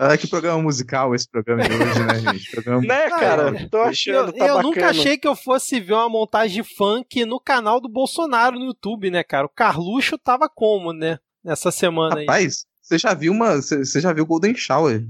[0.05, 2.51] Ah, que programa musical esse programa de hoje, né, gente?
[2.51, 2.81] Programa...
[2.83, 3.69] Né, cara?
[3.71, 7.39] Tô achando, eu, tá eu nunca achei que eu fosse ver uma montagem funk no
[7.39, 9.47] canal do Bolsonaro no YouTube, né, cara?
[9.47, 11.21] O Carluxo tava como, né?
[11.45, 12.27] Nessa semana aí.
[12.27, 13.63] Rapaz, você já viu uma.
[13.63, 15.07] Você já viu Golden Shower?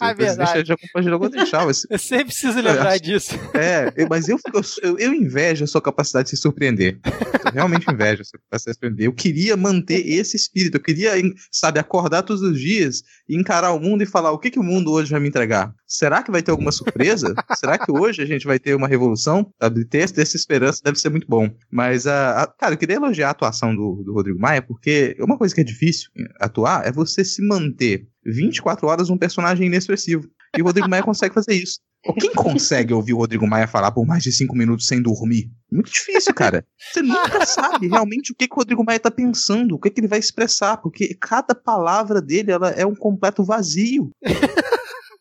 [0.00, 0.64] É verdade.
[0.68, 1.74] Já compartilhou Golden Shower.
[1.90, 3.34] Eu sempre preciso lembrar acho- disso.
[3.54, 4.38] É, eu- mas eu,
[4.82, 6.98] eu, eu invejo a sua capacidade de se surpreender.
[7.44, 9.06] Eu realmente invejo a sua capacidade de se surpreender.
[9.06, 10.76] Eu queria manter esse espírito.
[10.76, 11.12] Eu queria,
[11.50, 14.62] sabe, acordar todos os dias e encarar o mundo e falar o que, que o
[14.62, 15.72] mundo hoje vai me entregar.
[15.86, 17.34] Será que vai ter alguma surpresa?
[17.56, 19.52] Será que hoje a gente vai ter uma revolução?
[19.60, 21.48] Sabe, ter, ter essa esperança deve ser muito bom.
[21.70, 25.38] Mas, a, a- cara, eu queria elogiar a atuação do, do Rodrigo Maia, porque uma
[25.38, 26.10] coisa que é difícil
[26.40, 30.28] atuar é você se manter 24 horas um personagem inexpressivo.
[30.56, 31.80] E o Rodrigo Maia consegue fazer isso.
[32.20, 35.50] Quem consegue ouvir o Rodrigo Maia falar por mais de cinco minutos sem dormir?
[35.70, 36.64] Muito difícil, cara.
[36.78, 40.00] Você nunca sabe realmente o que, que o Rodrigo Maia tá pensando, o que, que
[40.00, 44.10] ele vai expressar, porque cada palavra dele ela é um completo vazio.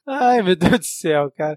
[0.07, 1.55] Ai, meu Deus do céu, cara.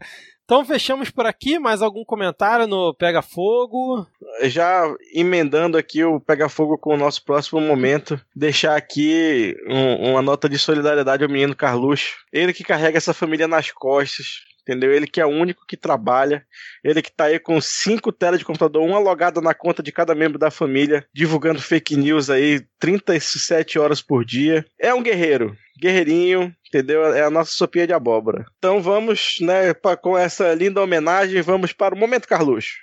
[0.49, 1.59] Então fechamos por aqui.
[1.59, 4.07] Mais algum comentário no Pega Fogo?
[4.45, 4.83] Já
[5.13, 10.49] emendando aqui o Pega Fogo com o nosso próximo momento, deixar aqui um- uma nota
[10.49, 12.17] de solidariedade ao menino Carluxo.
[12.33, 14.49] Ele que carrega essa família nas costas.
[14.63, 14.93] Entendeu?
[14.93, 16.45] Ele que é o único que trabalha,
[16.85, 20.15] ele que tá aí com cinco telas de computador, uma logada na conta de cada
[20.15, 24.67] membro da família, divulgando fake news aí 37 horas por dia.
[24.79, 27.05] É um guerreiro, guerreirinho, entendeu?
[27.15, 28.47] É a nossa sopinha de abóbora.
[28.59, 32.75] Então vamos, né, pra- com essa linda homenagem, vamos para o Momento Carluxo.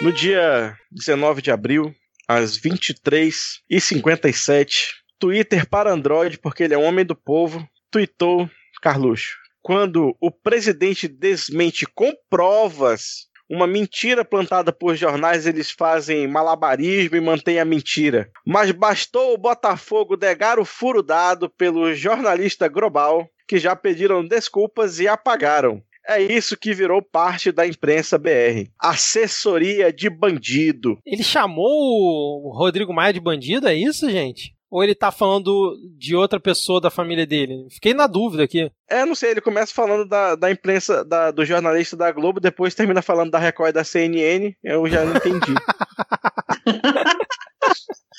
[0.00, 1.92] No dia 19 de abril,
[2.28, 8.48] às 23h57, Twitter para Android, porque ele é um homem do povo, tweetou
[8.80, 9.36] Carluxo.
[9.60, 17.20] Quando o presidente desmente com provas uma mentira plantada por jornais, eles fazem malabarismo e
[17.20, 18.30] mantêm a mentira.
[18.46, 25.00] Mas bastou o Botafogo negar o furo dado pelo jornalista Global, que já pediram desculpas
[25.00, 25.82] e apagaram.
[26.06, 28.70] É isso que virou parte da imprensa BR.
[28.80, 30.98] Assessoria de bandido.
[31.04, 34.54] Ele chamou o Rodrigo Maia de bandido, é isso, gente?
[34.70, 37.66] Ou ele tá falando de outra pessoa da família dele?
[37.70, 38.70] Fiquei na dúvida aqui.
[38.88, 42.74] É, não sei, ele começa falando da, da imprensa, da- do jornalista da Globo, depois
[42.74, 45.54] termina falando da Record da CNN, eu já não entendi.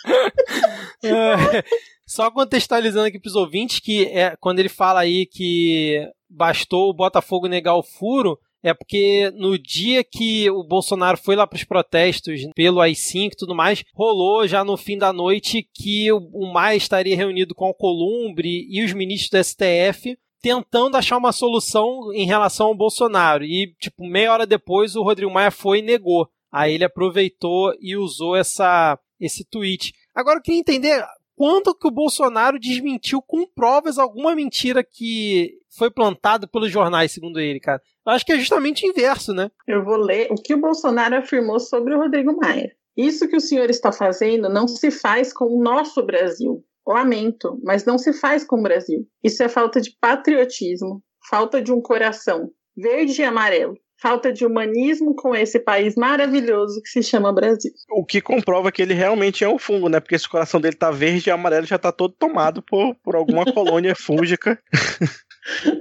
[1.03, 1.63] É,
[2.05, 7.47] Só contextualizando aqui pros ouvintes que é, quando ele fala aí que bastou o Botafogo
[7.47, 12.81] negar o furo, é porque no dia que o Bolsonaro foi lá pros protestos pelo
[12.81, 17.15] AI-5 e tudo mais, rolou já no fim da noite que o, o Maia estaria
[17.15, 22.67] reunido com o Columbre e os ministros do STF tentando achar uma solução em relação
[22.67, 23.43] ao Bolsonaro.
[23.43, 26.29] E, tipo, meia hora depois o Rodrigo Maia foi e negou.
[26.51, 29.93] Aí ele aproveitou e usou essa, esse tweet.
[30.15, 31.05] Agora eu queria entender
[31.35, 37.39] quando que o Bolsonaro desmentiu com provas alguma mentira que foi plantada pelos jornais, segundo
[37.39, 37.81] ele, cara.
[38.09, 39.49] Acho que é justamente o inverso, né?
[39.67, 42.71] Eu vou ler o que o Bolsonaro afirmou sobre o Rodrigo Maia.
[42.97, 46.63] Isso que o senhor está fazendo não se faz com o nosso Brasil.
[46.87, 49.05] Lamento, mas não se faz com o Brasil.
[49.23, 55.13] Isso é falta de patriotismo, falta de um coração verde e amarelo, falta de humanismo
[55.15, 57.71] com esse país maravilhoso que se chama Brasil.
[57.91, 59.99] o que comprova que ele realmente é um fungo, né?
[59.99, 63.45] Porque esse coração dele tá verde e amarelo já tá todo tomado por, por alguma
[63.53, 64.59] colônia fúngica.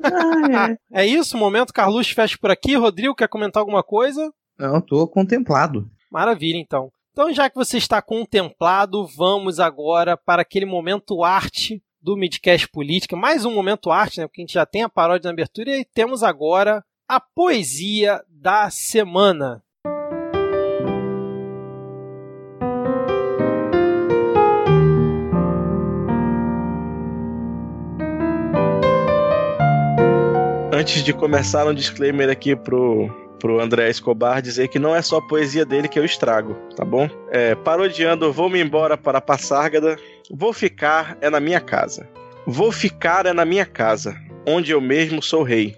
[0.03, 1.03] Ah, é.
[1.03, 2.75] É isso, momento Carluxo fecha por aqui.
[2.75, 4.33] Rodrigo, quer comentar alguma coisa?
[4.59, 5.89] Não, tô contemplado.
[6.11, 6.91] Maravilha, então.
[7.13, 13.17] Então, já que você está contemplado, vamos agora para aquele momento arte do Midcast Política.
[13.17, 14.27] Mais um momento arte, né?
[14.27, 18.71] Porque a gente já tem a paródia na abertura e temos agora a poesia da
[18.71, 19.63] semana.
[30.79, 33.11] Antes de começar, um disclaimer aqui pro,
[33.41, 36.85] pro André Escobar dizer que não é só a poesia dele que eu estrago, tá
[36.85, 37.11] bom?
[37.33, 39.97] É, parodiando Vou-me embora para Passárgada,
[40.31, 42.09] vou ficar é na minha casa.
[42.47, 44.17] Vou ficar é na minha casa,
[44.47, 45.77] onde eu mesmo sou rei.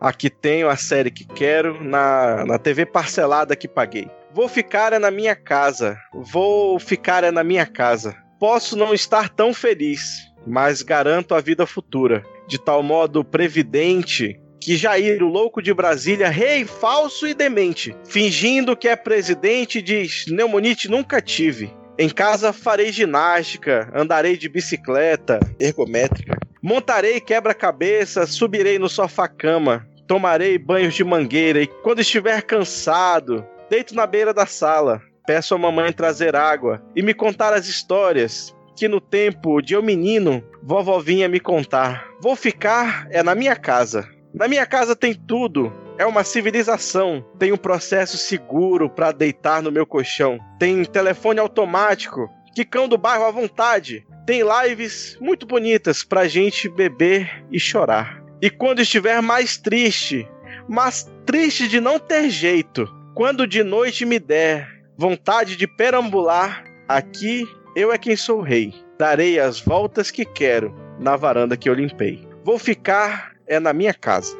[0.00, 4.08] Aqui tenho a série que quero, na, na TV parcelada que paguei.
[4.32, 8.16] Vou ficar é na minha casa, vou ficar é na minha casa.
[8.40, 12.24] Posso não estar tão feliz, mas garanto a vida futura.
[12.48, 18.76] De tal modo previdente que Jair, o louco de Brasília, rei falso e demente, fingindo
[18.76, 21.70] que é presidente, diz: Neumonite nunca tive.
[21.98, 30.94] Em casa farei ginástica, andarei de bicicleta ergométrica, montarei quebra-cabeça, subirei no sofá-cama, tomarei banhos
[30.94, 36.34] de mangueira e quando estiver cansado, deito na beira da sala, peço à mamãe trazer
[36.34, 41.40] água e me contar as histórias que no tempo de eu menino, vovó vinha me
[41.40, 42.06] contar.
[42.20, 44.08] Vou ficar é na minha casa.
[44.34, 45.72] Na minha casa tem tudo.
[45.98, 47.24] É uma civilização.
[47.38, 50.38] Tem um processo seguro para deitar no meu colchão.
[50.58, 52.28] Tem telefone automático.
[52.54, 54.06] Que cão do bairro à vontade.
[54.26, 58.22] Tem lives muito bonitas pra gente beber e chorar.
[58.40, 60.28] E quando estiver mais triste,
[60.68, 67.44] mas triste de não ter jeito, quando de noite me der vontade de perambular, aqui
[67.74, 68.74] eu é quem sou rei.
[68.98, 72.26] Darei as voltas que quero na varanda que eu limpei.
[72.44, 74.36] Vou ficar é na minha casa.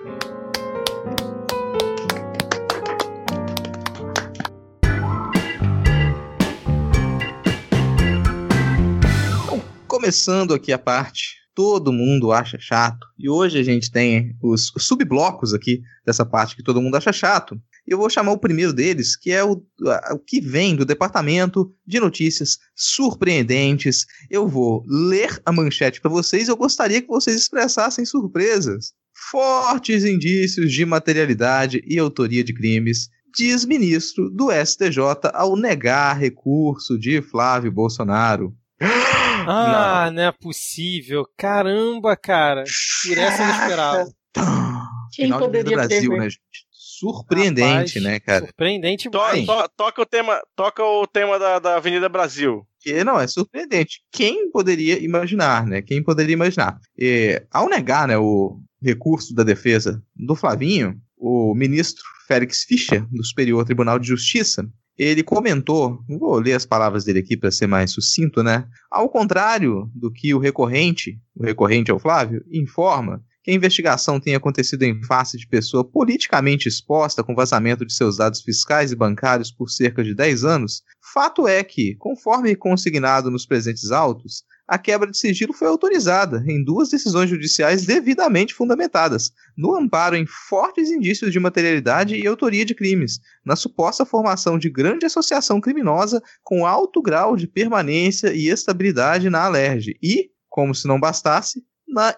[9.87, 13.05] começando aqui a parte todo mundo acha chato.
[13.19, 17.61] E hoje a gente tem os subblocos aqui dessa parte que todo mundo acha chato.
[17.89, 19.63] E eu vou chamar o primeiro deles, que é o,
[20.13, 24.05] o que vem do departamento de notícias surpreendentes.
[24.29, 26.49] Eu vou ler a manchete para vocês.
[26.49, 28.93] Eu gostaria que vocês expressassem surpresas.
[29.31, 36.99] Fortes indícios de materialidade e autoria de crimes diz ministro do STJ ao negar recurso
[36.99, 38.55] de Flávio Bolsonaro.
[39.47, 40.17] Ah, não.
[40.17, 41.25] não é possível.
[41.39, 42.65] Caramba, cara.
[43.07, 44.13] Por essa eu não esperava.
[45.15, 46.19] Quem Final de poderia Brasil, prever?
[46.19, 46.68] né, gente?
[46.99, 48.47] Surpreendente, Rapaz, né, cara?
[48.47, 52.67] Surpreendente To- to- toca o tema, toca o tema da, da Avenida Brasil.
[52.81, 54.01] Que, não, é surpreendente.
[54.13, 55.83] Quem poderia imaginar, né?
[55.83, 56.79] Quem poderia imaginar?
[56.97, 63.25] E, ao negar né, o recurso da defesa do Flavinho, o ministro Félix Fischer, do
[63.25, 67.93] Superior Tribunal de Justiça, ele comentou, vou ler as palavras dele aqui para ser mais
[67.93, 68.65] sucinto, né?
[68.91, 74.21] Ao contrário do que o recorrente, o recorrente é o Flávio, informa que a investigação
[74.21, 78.97] tenha acontecido em face de pessoa politicamente exposta com vazamento de seus dados fiscais e
[78.97, 80.83] bancários por cerca de 10 anos,
[81.15, 86.63] fato é que, conforme consignado nos presentes autos, a quebra de sigilo foi autorizada em
[86.63, 92.75] duas decisões judiciais devidamente fundamentadas, no amparo em fortes indícios de materialidade e autoria de
[92.75, 99.31] crimes, na suposta formação de grande associação criminosa com alto grau de permanência e estabilidade
[99.31, 102.15] na alerge e, como se não bastasse, na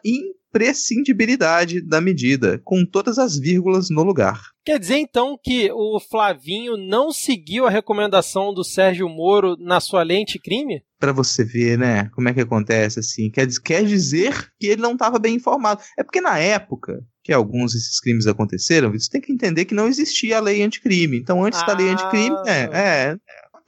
[0.51, 4.41] imprescindibilidade da medida, com todas as vírgulas no lugar.
[4.65, 10.03] Quer dizer então que o Flavinho não seguiu a recomendação do Sérgio Moro na sua
[10.03, 10.83] lente crime?
[10.99, 13.31] Pra você ver, né, como é que acontece assim.
[13.31, 15.81] Quer, quer dizer que ele não estava bem informado.
[15.99, 19.89] É porque na época que alguns desses crimes aconteceram, você tem que entender que não
[19.89, 21.19] existia a lei anticrime.
[21.19, 21.93] Então, antes da lei Ah.
[21.93, 23.17] anticrime, é, é,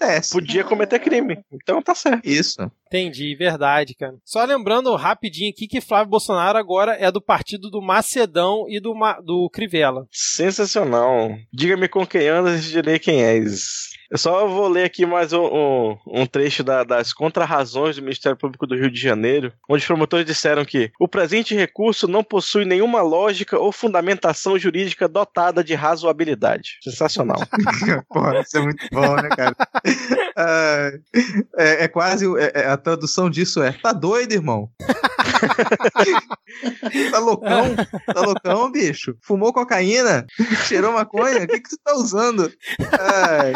[0.03, 0.33] acontece.
[0.33, 1.39] Podia cometer crime.
[1.53, 2.25] Então tá certo.
[2.29, 2.71] Isso.
[2.87, 4.15] Entendi, verdade, cara.
[4.25, 8.95] Só lembrando rapidinho aqui que Flávio Bolsonaro agora é do partido do Macedão e do,
[8.95, 10.07] Ma- do Crivella.
[10.11, 11.31] Sensacional.
[11.53, 13.92] Diga-me com quem andas e direi quem és.
[14.13, 18.37] Eu só vou ler aqui mais um, um- um trecho da- das contrarrazões do Ministério
[18.37, 22.67] Público do Rio de Janeiro, onde os promotores disseram que o presente recurso não possui
[22.67, 26.77] nenhuma lógica ou fundamentação jurídica dotada de razoabilidade.
[26.83, 27.41] Sensacional.
[28.13, 29.57] Porra, isso é muito bom, né, cara?
[30.37, 30.91] Ah,
[31.57, 32.27] é, é quase.
[32.39, 34.69] é- é- a tradução disso é: tá doido, irmão?
[37.11, 37.75] tá loucão?
[38.15, 39.17] Tá loucão, bicho?
[39.23, 40.27] Fumou cocaína?
[40.67, 41.45] Cheirou maconha?
[41.45, 42.53] O que, que tu tá usando?
[43.01, 43.55] Ai.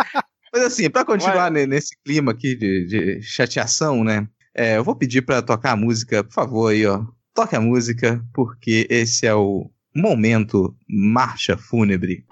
[0.57, 4.27] Mas assim, pra continuar ne- nesse clima aqui de, de chateação, né?
[4.55, 7.05] é, eu vou pedir pra tocar a música, por favor, aí, ó.
[7.35, 12.25] Toque a música, porque esse é o momento marcha fúnebre.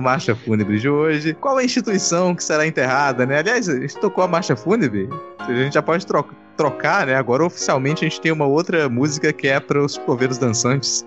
[0.00, 3.38] Marcha fúnebre de hoje, qual a instituição que será enterrada, né?
[3.38, 5.08] Aliás, a gente tocou a marcha fúnebre,
[5.38, 6.26] a gente já pode tro-
[6.56, 7.14] trocar, né?
[7.14, 11.04] Agora oficialmente a gente tem uma outra música que é para os poveiros dançantes.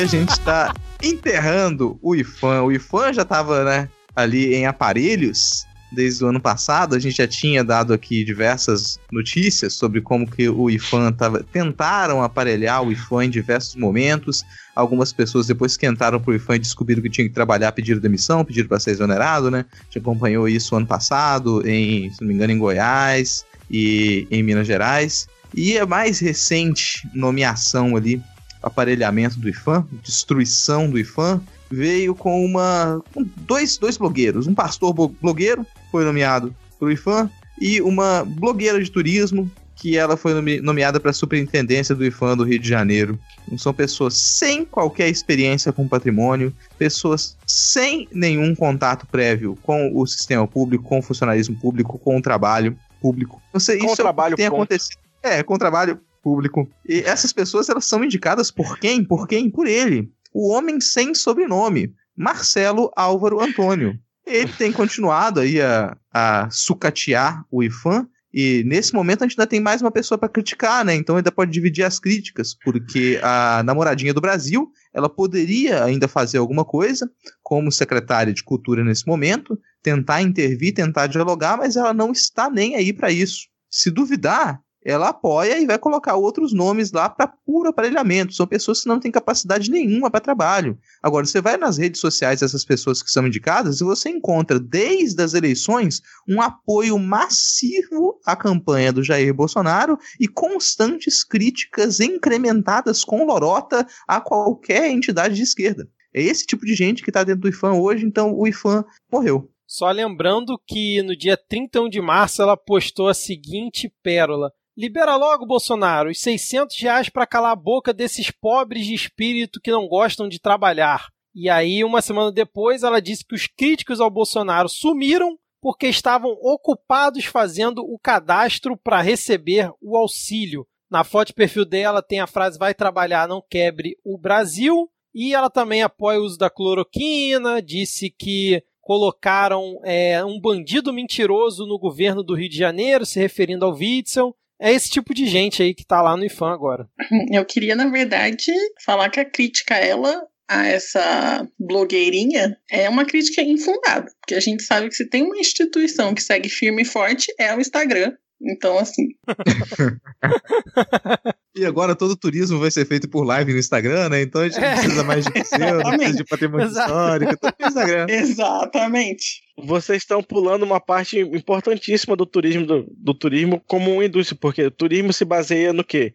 [0.00, 2.62] A gente está enterrando o IFAM.
[2.62, 6.94] O IFAM já estava, né, ali em aparelhos desde o ano passado.
[6.94, 12.22] A gente já tinha dado aqui diversas notícias sobre como que o IFAM tava, tentaram
[12.22, 14.42] aparelhar o IFAM em diversos momentos.
[14.74, 18.42] Algumas pessoas depois que entraram pro IFAM e descobriram que tinha que trabalhar, pediram demissão,
[18.42, 19.66] pediram para ser exonerado, né?
[19.70, 24.42] A gente acompanhou isso ano passado, em, se não me engano, em Goiás e em
[24.42, 25.28] Minas Gerais.
[25.54, 28.22] E a mais recente nomeação ali,
[28.62, 31.40] aparelhamento do IFAM, destruição do IFAM,
[31.70, 37.30] veio com uma com dois, dois blogueiros, um pastor blogueiro foi nomeado para o IFAM
[37.60, 42.36] e uma blogueira de turismo que ela foi nome- nomeada para a superintendência do IFAM
[42.36, 43.18] do Rio de Janeiro.
[43.46, 50.06] Então, são pessoas sem qualquer experiência com patrimônio, pessoas sem nenhum contato prévio com o
[50.06, 53.40] sistema público, com o funcionalismo público, com o trabalho público.
[53.54, 54.62] Você, Com isso trabalho, é o que tem ponto.
[54.64, 54.98] acontecido.
[55.22, 56.68] É, com o trabalho público.
[56.88, 59.04] E essas pessoas elas são indicadas por quem?
[59.04, 59.50] Por quem?
[59.50, 60.10] Por ele.
[60.32, 63.98] O homem sem sobrenome, Marcelo Álvaro Antônio.
[64.26, 69.48] Ele tem continuado aí a, a sucatear o IFAM E nesse momento a gente ainda
[69.48, 70.94] tem mais uma pessoa para criticar, né?
[70.94, 76.38] Então ainda pode dividir as críticas, porque a namoradinha do Brasil, ela poderia ainda fazer
[76.38, 77.10] alguma coisa,
[77.42, 82.76] como secretária de cultura nesse momento, tentar intervir, tentar dialogar, mas ela não está nem
[82.76, 83.48] aí para isso.
[83.68, 88.32] Se duvidar, ela apoia e vai colocar outros nomes lá para puro aparelhamento.
[88.32, 90.78] São pessoas que não têm capacidade nenhuma para trabalho.
[91.02, 95.22] Agora, você vai nas redes sociais dessas pessoas que são indicadas e você encontra, desde
[95.22, 103.24] as eleições, um apoio massivo à campanha do Jair Bolsonaro e constantes críticas incrementadas com
[103.24, 105.88] lorota a qualquer entidade de esquerda.
[106.12, 109.48] É esse tipo de gente que está dentro do IFAM hoje, então o IFAM morreu.
[109.66, 114.50] Só lembrando que no dia 31 de março ela postou a seguinte pérola.
[114.80, 119.70] Libera logo, Bolsonaro, os 600 reais para calar a boca desses pobres de espírito que
[119.70, 121.08] não gostam de trabalhar.
[121.34, 126.30] E aí, uma semana depois, ela disse que os críticos ao Bolsonaro sumiram porque estavam
[126.40, 130.66] ocupados fazendo o cadastro para receber o auxílio.
[130.90, 134.90] Na foto de perfil dela tem a frase vai trabalhar, não quebre o Brasil.
[135.14, 141.66] E ela também apoia o uso da cloroquina, disse que colocaram é, um bandido mentiroso
[141.66, 144.34] no governo do Rio de Janeiro, se referindo ao Witzel.
[144.60, 146.86] É esse tipo de gente aí que tá lá no IFAM agora.
[147.32, 148.52] Eu queria, na verdade,
[148.84, 154.10] falar que a crítica a ela, a essa blogueirinha, é uma crítica infundada.
[154.20, 157.54] Porque a gente sabe que se tem uma instituição que segue firme e forte, é
[157.56, 158.12] o Instagram.
[158.42, 159.08] Então, assim.
[161.54, 164.22] e agora todo o turismo vai ser feito por live no Instagram, né?
[164.22, 166.90] Então a gente não precisa mais de museu, não precisa de patrimônio Exato.
[166.90, 168.06] histórico, tudo no Instagram.
[168.08, 169.42] Exatamente.
[169.58, 174.64] Vocês estão pulando uma parte importantíssima do turismo, do, do turismo como uma indústria, porque
[174.64, 176.14] o turismo se baseia no quê?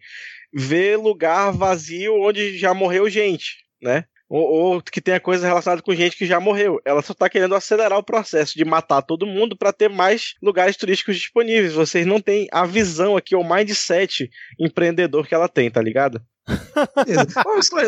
[0.51, 4.05] Ver lugar vazio onde já morreu gente, né?
[4.28, 6.82] Ou, ou, que tenha coisa relacionada com gente que já morreu.
[6.84, 10.76] Ela só tá querendo acelerar o processo de matar todo mundo para ter mais lugares
[10.76, 11.73] turísticos disponíveis.
[11.73, 16.19] Vocês não têm a visão aqui, o mindset empreendedor que ela tem, tá ligado?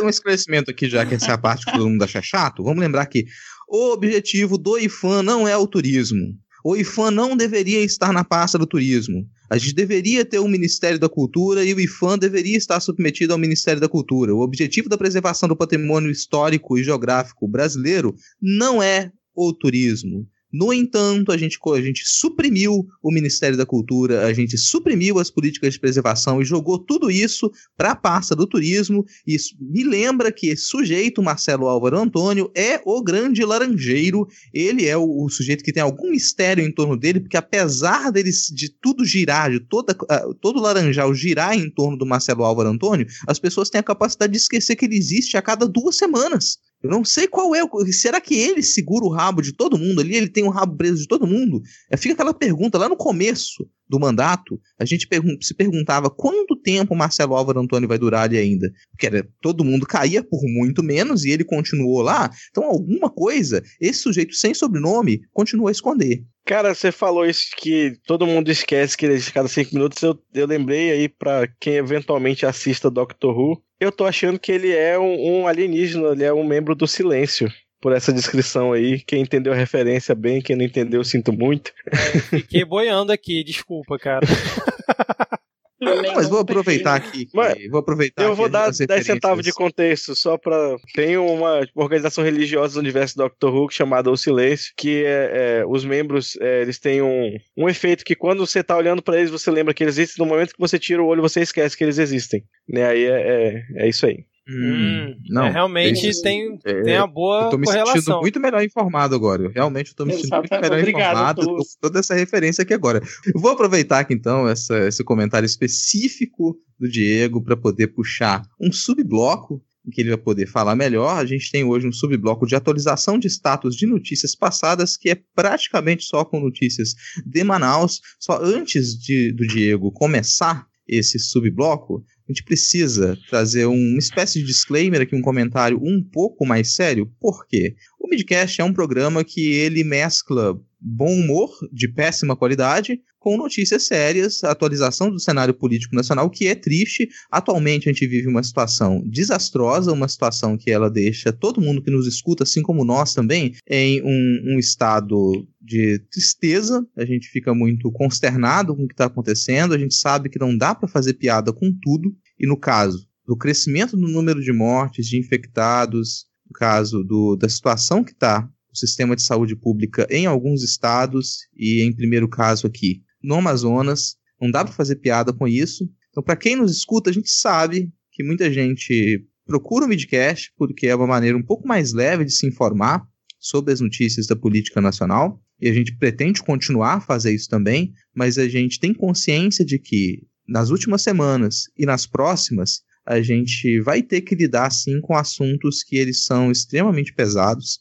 [0.03, 2.63] um esclarecimento aqui, já que essa é a parte que todo mundo acha chato.
[2.63, 3.25] Vamos lembrar que
[3.67, 6.35] o objetivo do IFAM não é o turismo.
[6.63, 9.27] O IFAM não deveria estar na pasta do turismo.
[9.49, 13.39] A gente deveria ter um Ministério da Cultura e o IFAM deveria estar submetido ao
[13.39, 14.33] Ministério da Cultura.
[14.33, 20.27] O objetivo da preservação do patrimônio histórico e geográfico brasileiro não é o turismo.
[20.51, 25.29] No entanto, a gente, a gente suprimiu o Ministério da Cultura, a gente suprimiu as
[25.29, 29.05] políticas de preservação e jogou tudo isso para a pasta do turismo.
[29.25, 34.25] Isso me lembra que esse sujeito, Marcelo Álvaro Antônio, é o grande laranjeiro.
[34.53, 38.31] Ele é o, o sujeito que tem algum mistério em torno dele, porque apesar dele,
[38.53, 43.05] de tudo girar, de toda, uh, todo laranjal girar em torno do Marcelo Álvaro Antônio,
[43.27, 46.57] as pessoas têm a capacidade de esquecer que ele existe a cada duas semanas.
[46.83, 47.61] Eu não sei qual é.
[47.91, 50.15] Será que ele segura o rabo de todo mundo ali?
[50.15, 51.61] Ele tem o rabo preso de todo mundo?
[51.91, 54.59] É, fica aquela pergunta lá no começo do mandato.
[54.79, 58.71] A gente pergun se perguntava quanto tempo Marcelo Álvaro Antônio vai durar ali ainda.
[58.91, 62.29] Porque era, todo mundo caía por muito menos e ele continuou lá.
[62.49, 66.23] Então, alguma coisa, esse sujeito sem sobrenome continua a esconder.
[66.45, 70.01] Cara, você falou isso que todo mundo esquece que ele existe cada cinco minutos.
[70.01, 73.61] Eu, eu lembrei aí para quem eventualmente assista Doctor Who.
[73.79, 77.51] Eu tô achando que ele é um, um alienígena, ele é um membro do silêncio
[77.79, 78.99] por essa descrição aí.
[78.99, 81.71] Quem entendeu a referência bem, quem não entendeu, sinto muito.
[81.85, 84.25] É, fiquei boiando aqui, desculpa, cara.
[85.79, 87.27] Não, mas vou aproveitar aqui.
[87.33, 92.23] Mas vou aproveitar eu vou dar 10 centavos de contexto só para tem uma organização
[92.23, 96.79] religiosa do universo Doctor Who chamada O Silêncio, que é, é os membros é, eles
[96.79, 99.97] têm um, um efeito que quando você tá olhando para eles você lembra que eles
[99.97, 100.25] existem.
[100.25, 102.43] No momento que você tira o olho você esquece que eles existem.
[102.67, 102.85] Né?
[102.85, 104.25] Aí é, é, é isso aí.
[104.49, 107.95] Hum, não, é, realmente é, tem, é, tem a boa eu tô me correlação.
[107.95, 109.43] sentindo muito melhor informado agora.
[109.43, 113.01] Eu realmente estou me sentindo muito melhor Obrigado, informado com toda essa referência aqui agora.
[113.33, 118.71] Eu vou aproveitar aqui então essa, esse comentário específico do Diego para poder puxar um
[118.71, 121.17] subbloco em que ele vai poder falar melhor.
[121.17, 125.17] A gente tem hoje um subbloco de atualização de status de notícias passadas, que é
[125.33, 126.93] praticamente só com notícias
[127.25, 128.01] de Manaus.
[128.19, 134.45] Só antes de, do Diego começar esse subbloco, a gente precisa trazer uma espécie de
[134.45, 137.11] disclaimer aqui, um comentário um pouco mais sério.
[137.19, 137.75] Por quê?
[137.99, 143.83] O Midcast é um programa que ele mescla bom humor de péssima qualidade com notícias
[143.83, 147.09] sérias, atualização do cenário político nacional, que é triste.
[147.29, 151.91] Atualmente a gente vive uma situação desastrosa, uma situação que ela deixa todo mundo que
[151.91, 156.87] nos escuta, assim como nós também, em um, um estado de tristeza.
[156.95, 159.73] A gente fica muito consternado com o que está acontecendo.
[159.73, 162.15] A gente sabe que não dá para fazer piada com tudo.
[162.39, 167.49] E no caso do crescimento do número de mortes, de infectados, no caso do, da
[167.49, 172.67] situação que está o sistema de saúde pública em alguns estados e, em primeiro caso
[172.67, 174.15] aqui, no Amazonas.
[174.39, 175.89] Não dá para fazer piada com isso.
[176.09, 180.87] Então, para quem nos escuta, a gente sabe que muita gente procura o Midcast porque
[180.87, 183.07] é uma maneira um pouco mais leve de se informar
[183.39, 185.41] sobre as notícias da política nacional.
[185.59, 189.79] E a gente pretende continuar a fazer isso também, mas a gente tem consciência de
[189.79, 195.15] que nas últimas semanas e nas próximas a gente vai ter que lidar sim com
[195.15, 197.79] assuntos que eles são extremamente pesados.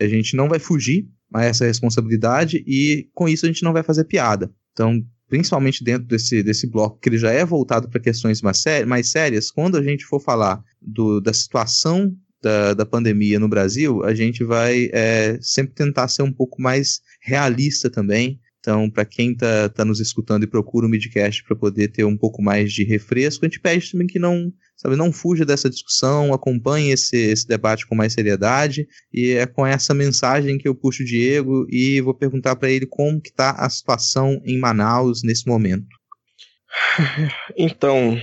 [0.00, 3.82] A gente não vai fugir a essa responsabilidade e com isso a gente não vai
[3.82, 4.52] fazer piada.
[4.78, 9.10] Então, principalmente dentro desse, desse bloco que ele já é voltado para questões mais, mais,
[9.10, 14.14] sérias, quando a gente for falar do, da situação da, da pandemia no Brasil, a
[14.14, 18.38] gente vai é, sempre tentar ser um pouco mais realista também.
[18.68, 22.18] Então, para quem está tá nos escutando e procura o Midcast para poder ter um
[22.18, 26.34] pouco mais de refresco, a gente pede também que não, sabe, não fuja dessa discussão,
[26.34, 28.86] acompanhe esse, esse debate com mais seriedade.
[29.10, 32.84] E é com essa mensagem que eu puxo o Diego e vou perguntar para ele
[32.84, 35.86] como que está a situação em Manaus nesse momento.
[37.56, 38.20] Então,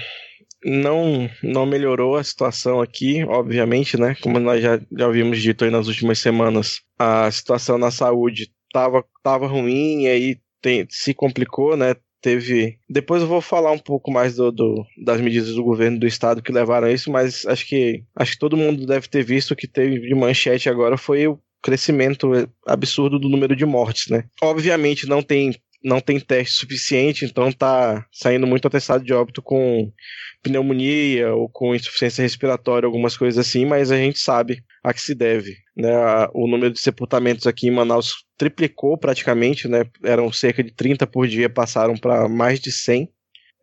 [0.64, 4.16] não não melhorou a situação aqui, obviamente, né?
[4.22, 9.06] Como nós já, já havíamos dito aí nas últimas semanas, a situação na saúde estava
[9.24, 11.96] tava ruim e aí tem, se complicou, né?
[12.22, 12.80] Teve.
[12.90, 16.42] Depois eu vou falar um pouco mais do, do, das medidas do governo do estado
[16.42, 19.68] que levaram a isso, mas acho que acho que todo mundo deve ter visto que
[19.68, 22.32] teve de manchete agora foi o crescimento
[22.68, 24.24] absurdo do número de mortes, né?
[24.42, 25.54] Obviamente não tem
[25.84, 29.92] não tem teste suficiente, então tá saindo muito atestado de óbito com
[30.42, 35.14] pneumonia ou com insuficiência respiratória, algumas coisas assim, mas a gente sabe a que se
[35.14, 35.56] deve.
[35.78, 35.92] Né?
[36.34, 39.86] O número de sepultamentos aqui em Manaus triplicou praticamente, né?
[40.04, 43.10] eram cerca de 30 por dia, passaram para mais de 100.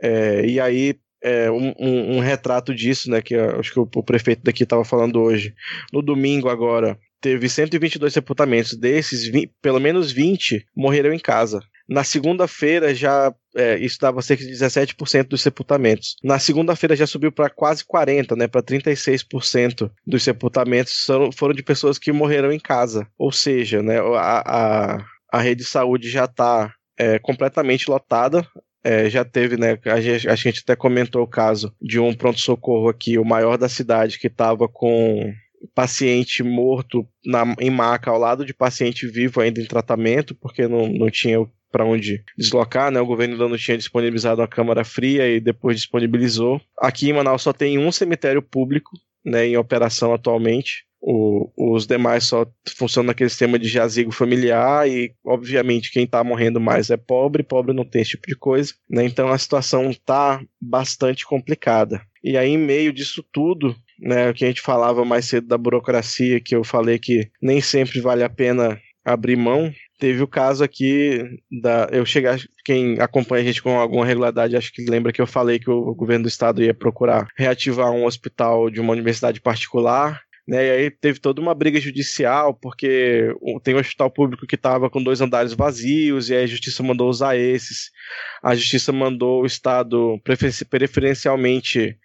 [0.02, 4.02] É, e aí, é, um, um, um, retrato disso, né, que acho que o, o
[4.02, 5.54] prefeito daqui estava falando hoje.
[5.92, 11.62] No domingo agora, teve 122 sepultamentos, desses, 20, pelo menos 20 morreram em casa.
[11.88, 16.16] Na segunda-feira já é, isso dava cerca de 17% dos sepultamentos.
[16.22, 21.98] Na segunda-feira já subiu para quase 40%, né, para 36% dos sepultamentos foram de pessoas
[21.98, 23.06] que morreram em casa.
[23.18, 28.46] Ou seja, né, a, a, a rede de saúde já está é, completamente lotada.
[28.84, 29.78] É, já teve, né?
[29.84, 33.68] A gente, a gente até comentou o caso de um pronto-socorro aqui, o maior da
[33.68, 35.32] cidade, que estava com
[35.72, 40.88] paciente morto na, em maca ao lado de paciente vivo ainda em tratamento, porque não,
[40.88, 41.38] não tinha
[41.72, 43.00] para onde deslocar, né?
[43.00, 46.60] O governo ainda não tinha disponibilizado a câmara fria e depois disponibilizou.
[46.78, 48.90] Aqui em Manaus só tem um cemitério público,
[49.24, 50.84] né, em operação atualmente.
[51.00, 52.46] O, os demais só
[52.76, 57.74] funcionam naquele sistema de jazigo familiar e, obviamente, quem está morrendo mais é pobre, pobre
[57.74, 59.04] não tem esse tipo de coisa, né?
[59.04, 62.00] Então a situação está bastante complicada.
[62.22, 65.58] E aí, em meio disso tudo, né, o que a gente falava mais cedo da
[65.58, 69.72] burocracia, que eu falei que nem sempre vale a pena abrir mão,
[70.02, 71.88] Teve o caso aqui da.
[71.92, 72.36] Eu chegar.
[72.64, 75.94] Quem acompanha a gente com alguma regularidade, acho que lembra que eu falei que o
[75.94, 80.20] governo do estado ia procurar reativar um hospital de uma universidade particular.
[80.44, 83.32] Né, e aí teve toda uma briga judicial, porque
[83.62, 87.08] tem um hospital público que estava com dois andares vazios, e aí a justiça mandou
[87.08, 87.92] usar esses.
[88.42, 90.20] A justiça mandou o Estado
[90.68, 91.96] preferencialmente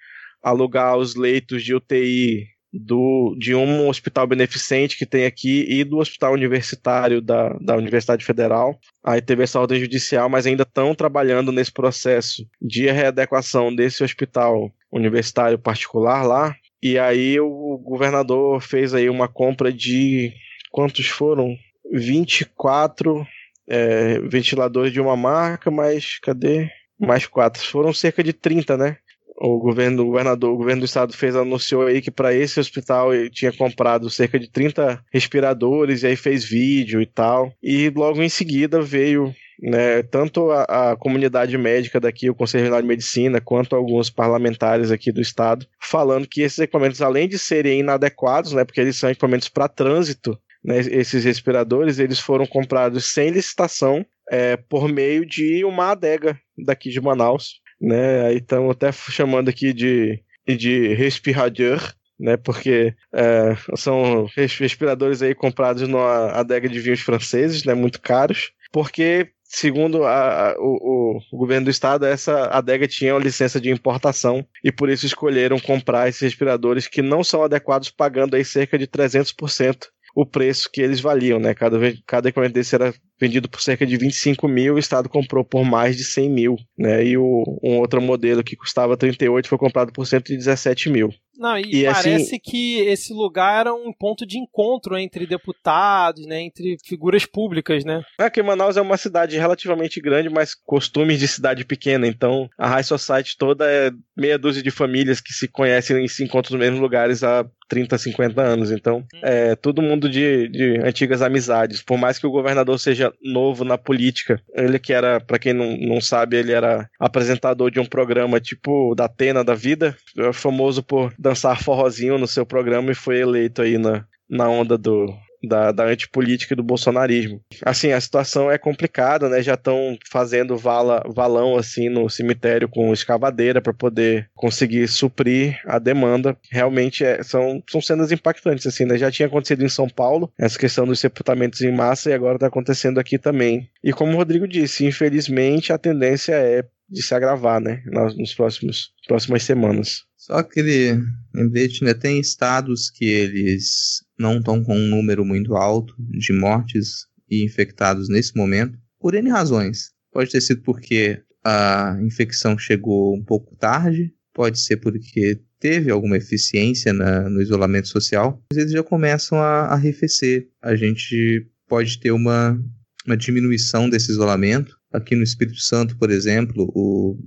[0.44, 5.98] alugar os leitos de UTI do, de um hospital beneficente que tem aqui e do
[5.98, 8.78] hospital universitário da, da Universidade Federal.
[9.04, 14.72] Aí teve essa ordem judicial, mas ainda estão trabalhando nesse processo de readequação desse hospital
[14.92, 16.56] universitário particular lá.
[16.82, 20.34] E aí o governador fez aí uma compra de
[20.72, 21.56] quantos foram?
[21.92, 23.26] 24
[23.68, 26.70] é, ventiladores de uma marca, mas cadê?
[27.00, 27.62] Mais quatro.
[27.62, 28.98] Foram cerca de 30, né?
[29.40, 33.14] O governo, o governador, o governo do estado fez anunciou aí que para esse hospital
[33.14, 37.54] ele tinha comprado cerca de 30 respiradores e aí fez vídeo e tal.
[37.62, 42.88] E logo em seguida veio né, tanto a, a, comunidade médica daqui, o Conselho de
[42.88, 48.54] Medicina, quanto alguns parlamentares aqui do estado, falando que esses equipamentos, além de serem inadequados,
[48.54, 54.06] né, porque eles são equipamentos para trânsito, né, esses respiradores, eles foram comprados sem licitação
[54.30, 58.28] é, por meio de uma adega daqui de Manaus né?
[58.28, 62.38] Aí estamos até chamando aqui de, de respirador, né?
[62.38, 67.74] Porque é, são respiradores aí comprados numa adega de vinhos franceses, né?
[67.74, 73.24] Muito caros, porque segundo a, a, o, o, governo do estado, essa adega tinha uma
[73.24, 78.36] licença de importação e por isso escolheram comprar esses respiradores que não são adequados, pagando
[78.36, 79.88] aí cerca de 300%
[80.18, 81.54] o preço que eles valiam, né?
[81.54, 82.92] Cada, cada equipamento desse era
[83.22, 87.06] vendido por cerca de 25 mil, o Estado comprou por mais de 100 mil, né?
[87.06, 91.14] E o, um outro modelo que custava 38 foi comprado por 117 mil.
[91.38, 96.26] Não, e, E, parece assim- que esse lugar era um ponto de encontro entre deputados,
[96.26, 98.02] né, entre figuras públicas, né?
[98.20, 102.08] É que Manaus é uma cidade relativamente grande, mas costumes de cidade pequena.
[102.08, 106.24] Então, a High Society toda é meia dúzia de famílias que se conhecem e se
[106.24, 108.72] encontram nos mesmos lugares há 30, 50 anos.
[108.72, 111.82] Então, é todo mundo de, de antigas amizades.
[111.82, 115.76] Por mais que o governador seja novo na política, ele que era, pra quem não,
[115.78, 120.82] não sabe, ele era apresentador de um programa tipo da Atena da vida, é famoso
[120.84, 125.08] por dançar forrozinho no seu programa e foi eleito aí na, na onda do,
[125.44, 127.42] da, da antipolítica e do bolsonarismo.
[127.64, 129.42] Assim, a situação é complicada, né?
[129.42, 135.80] Já estão fazendo vala, valão assim no cemitério com escavadeira para poder conseguir suprir a
[135.80, 136.38] demanda.
[136.52, 138.98] Realmente é- são, são cenas impactantes, assim, né?
[138.98, 142.48] Já tinha acontecido em São Paulo, essa questão dos sepultamentos em massa, e agora está
[142.48, 143.70] acontecendo aqui também.
[143.84, 147.84] E como o Rodrigo disse, infelizmente a tendência é de se agravar, né?
[148.18, 150.06] Nos próximos próximas semanas.
[150.28, 151.02] Só aquele
[151.34, 151.94] lembrete, né?
[151.94, 158.10] Tem estados que eles não estão com um número muito alto de mortes e infectados
[158.10, 159.92] nesse momento, por N razões.
[160.12, 166.18] Pode ter sido porque a infecção chegou um pouco tarde, pode ser porque teve alguma
[166.18, 170.50] eficiência na- no isolamento social, mas eles já começam a arrefecer.
[170.62, 172.62] A gente pode ter uma,
[173.06, 174.76] uma diminuição desse isolamento.
[174.92, 177.18] Aqui no Espírito Santo, por exemplo, o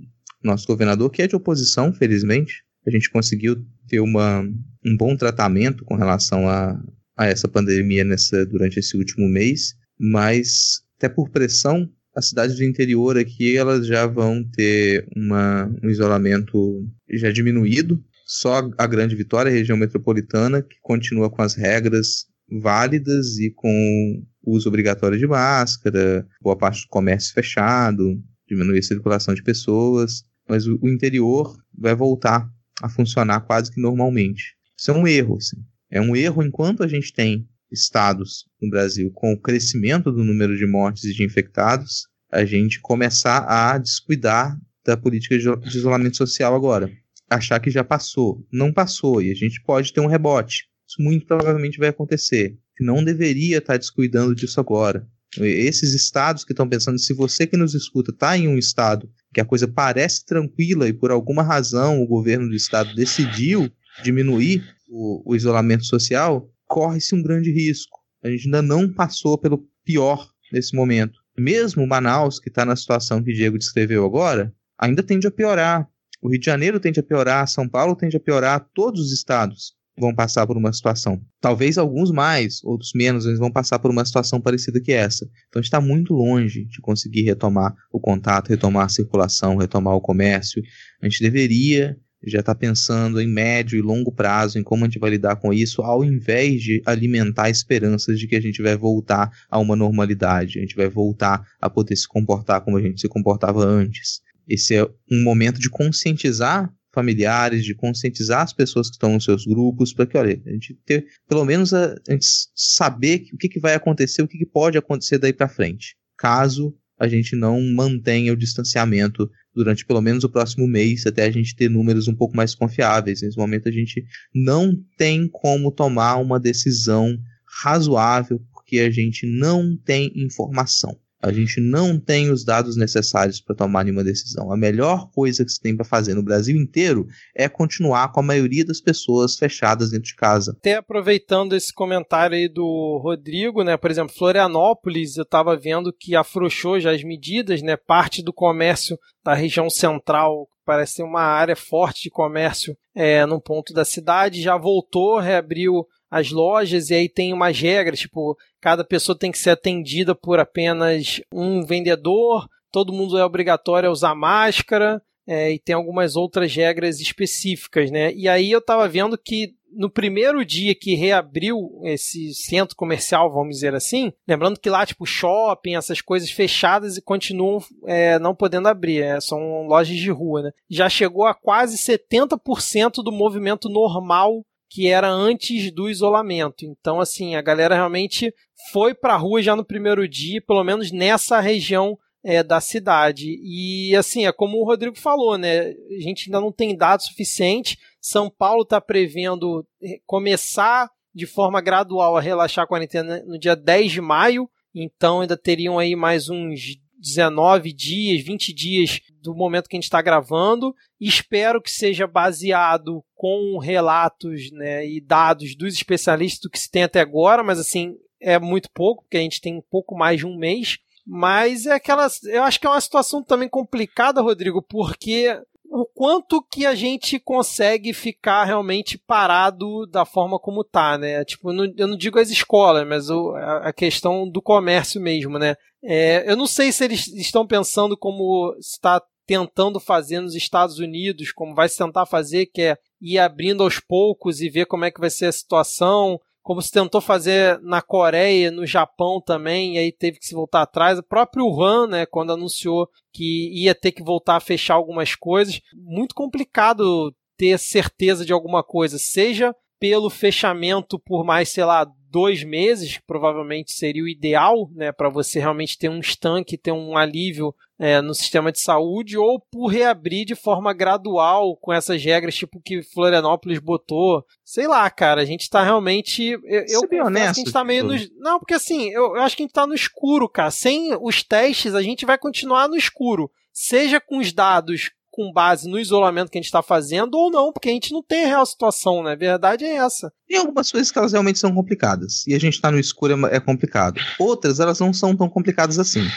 [0.43, 4.41] nosso governador, que é de oposição, felizmente, a gente conseguiu ter uma,
[4.85, 6.81] um bom tratamento com relação a,
[7.17, 12.63] a essa pandemia nessa, durante esse último mês, mas até por pressão, as cidades do
[12.63, 18.03] interior aqui elas já vão ter uma, um isolamento já diminuído.
[18.25, 22.25] Só a Grande Vitória, a região metropolitana, que continua com as regras
[22.61, 28.83] válidas e com o uso obrigatório de máscara, boa parte do comércio fechado, diminuir a
[28.83, 32.49] circulação de pessoas, mas o, o interior vai voltar
[32.81, 34.55] a funcionar quase que normalmente.
[34.77, 35.57] Isso é um erro, assim.
[35.89, 40.57] É um erro enquanto a gente tem estados no Brasil com o crescimento do número
[40.57, 46.55] de mortes e de infectados, a gente começar a descuidar da política de isolamento social
[46.55, 46.91] agora.
[47.29, 48.45] Achar que já passou.
[48.51, 50.65] Não passou e a gente pode ter um rebote.
[50.87, 52.57] Isso muito provavelmente vai acontecer.
[52.79, 55.07] Não deveria estar descuidando disso agora.
[55.37, 59.41] Esses estados que estão pensando, se você que nos escuta está em um estado que
[59.41, 63.71] a coisa parece tranquila e por alguma razão o governo do estado decidiu
[64.03, 67.99] diminuir o, o isolamento social, corre-se um grande risco.
[68.23, 71.19] A gente ainda não passou pelo pior nesse momento.
[71.37, 75.87] Mesmo Manaus, que está na situação que Diego descreveu agora, ainda tende a piorar.
[76.21, 79.75] O Rio de Janeiro tende a piorar, São Paulo tende a piorar, todos os estados
[80.01, 81.21] vão passar por uma situação.
[81.39, 85.25] Talvez alguns mais, outros menos, eles vão passar por uma situação parecida que essa.
[85.47, 90.61] Então está muito longe de conseguir retomar o contato, retomar a circulação, retomar o comércio.
[91.01, 94.99] A gente deveria já estar pensando em médio e longo prazo em como a gente
[94.99, 99.31] vai lidar com isso, ao invés de alimentar esperanças de que a gente vai voltar
[99.49, 103.07] a uma normalidade, a gente vai voltar a poder se comportar como a gente se
[103.07, 104.21] comportava antes.
[104.47, 109.45] Esse é um momento de conscientizar familiares, de conscientizar as pessoas que estão nos seus
[109.45, 112.25] grupos, para que, olha, a gente ter, pelo menos, a, a gente
[112.55, 116.75] saber o que, que vai acontecer, o que, que pode acontecer daí para frente, caso
[116.99, 121.55] a gente não mantenha o distanciamento durante pelo menos o próximo mês, até a gente
[121.55, 123.23] ter números um pouco mais confiáveis.
[123.23, 127.17] Nesse momento, a gente não tem como tomar uma decisão
[127.63, 130.95] razoável, porque a gente não tem informação.
[131.21, 134.51] A gente não tem os dados necessários para tomar nenhuma decisão.
[134.51, 138.23] A melhor coisa que se tem para fazer no Brasil inteiro é continuar com a
[138.23, 140.55] maioria das pessoas fechadas dentro de casa.
[140.57, 143.77] Até aproveitando esse comentário aí do Rodrigo, né?
[143.77, 147.77] Por exemplo, Florianópolis, eu estava vendo que afrouxou já as medidas, né?
[147.77, 153.39] Parte do comércio da região central parece ser uma área forte de comércio é, num
[153.39, 158.83] ponto da cidade, já voltou, reabriu as lojas e aí tem umas regras, tipo, cada
[158.83, 164.13] pessoa tem que ser atendida por apenas um vendedor, todo mundo é obrigatório a usar
[164.13, 168.11] máscara, é, e tem algumas outras regras específicas, né?
[168.13, 173.55] E aí eu estava vendo que no primeiro dia que reabriu esse centro comercial, vamos
[173.55, 178.67] dizer assim, lembrando que lá, tipo, shopping, essas coisas fechadas e continuam é, não podendo
[178.67, 180.51] abrir, é, são lojas de rua, né?
[180.69, 186.63] Já chegou a quase 70% do movimento normal que era antes do isolamento.
[186.63, 188.33] Então, assim, a galera realmente
[188.71, 193.37] foi pra rua já no primeiro dia, pelo menos nessa região é, da cidade.
[193.43, 195.71] E assim, é como o Rodrigo falou, né?
[195.71, 197.77] A gente ainda não tem dados suficiente.
[197.99, 199.67] São Paulo está prevendo
[200.05, 204.49] começar de forma gradual a relaxar a quarentena no dia 10 de maio.
[204.73, 209.85] Então ainda teriam aí mais uns 19 dias, 20 dias do momento que a gente
[209.85, 210.75] está gravando.
[210.99, 216.83] Espero que seja baseado com relatos né, e dados dos especialistas do que se tem
[216.83, 220.37] até agora, mas assim, é muito pouco, porque a gente tem pouco mais de um
[220.37, 220.77] mês.
[221.05, 222.07] Mas é aquela.
[222.25, 225.41] Eu acho que é uma situação também complicada, Rodrigo, porque
[225.73, 231.23] o quanto que a gente consegue ficar realmente parado da forma como tá, né?
[231.23, 235.55] Tipo, eu não digo as escolas, mas a questão do comércio mesmo, né?
[235.81, 241.31] É, eu não sei se eles estão pensando como está tentando fazer nos Estados Unidos,
[241.31, 244.91] como vai se tentar fazer, que é ir abrindo aos poucos e ver como é
[244.91, 249.77] que vai ser a situação como se tentou fazer na Coreia, no Japão também, e
[249.77, 250.99] aí teve que se voltar atrás.
[250.99, 255.61] O próprio Wuhan, né, quando anunciou que ia ter que voltar a fechar algumas coisas,
[255.73, 262.43] muito complicado ter certeza de alguma coisa, seja pelo fechamento por mais, sei lá, dois
[262.43, 266.97] meses, que provavelmente seria o ideal, né, para você realmente ter um estanque, ter um
[266.97, 272.35] alívio é, no sistema de saúde, ou por reabrir de forma gradual com essas regras,
[272.35, 274.23] tipo que Florianópolis botou.
[274.43, 276.37] Sei lá, cara, a gente tá realmente.
[276.43, 277.95] Eu, eu bem honesto, a gente tá meio no.
[278.17, 280.51] Não, porque assim, eu, eu acho que a gente tá no escuro, cara.
[280.51, 283.31] Sem os testes, a gente vai continuar no escuro.
[283.51, 287.51] Seja com os dados com base no isolamento que a gente está fazendo ou não,
[287.51, 289.11] porque a gente não tem a real situação, né?
[289.11, 290.11] A verdade é essa.
[290.27, 292.25] Tem algumas coisas que elas realmente são complicadas.
[292.25, 293.99] E a gente está no escuro é, é complicado.
[294.17, 296.07] Outras, elas não são tão complicadas assim.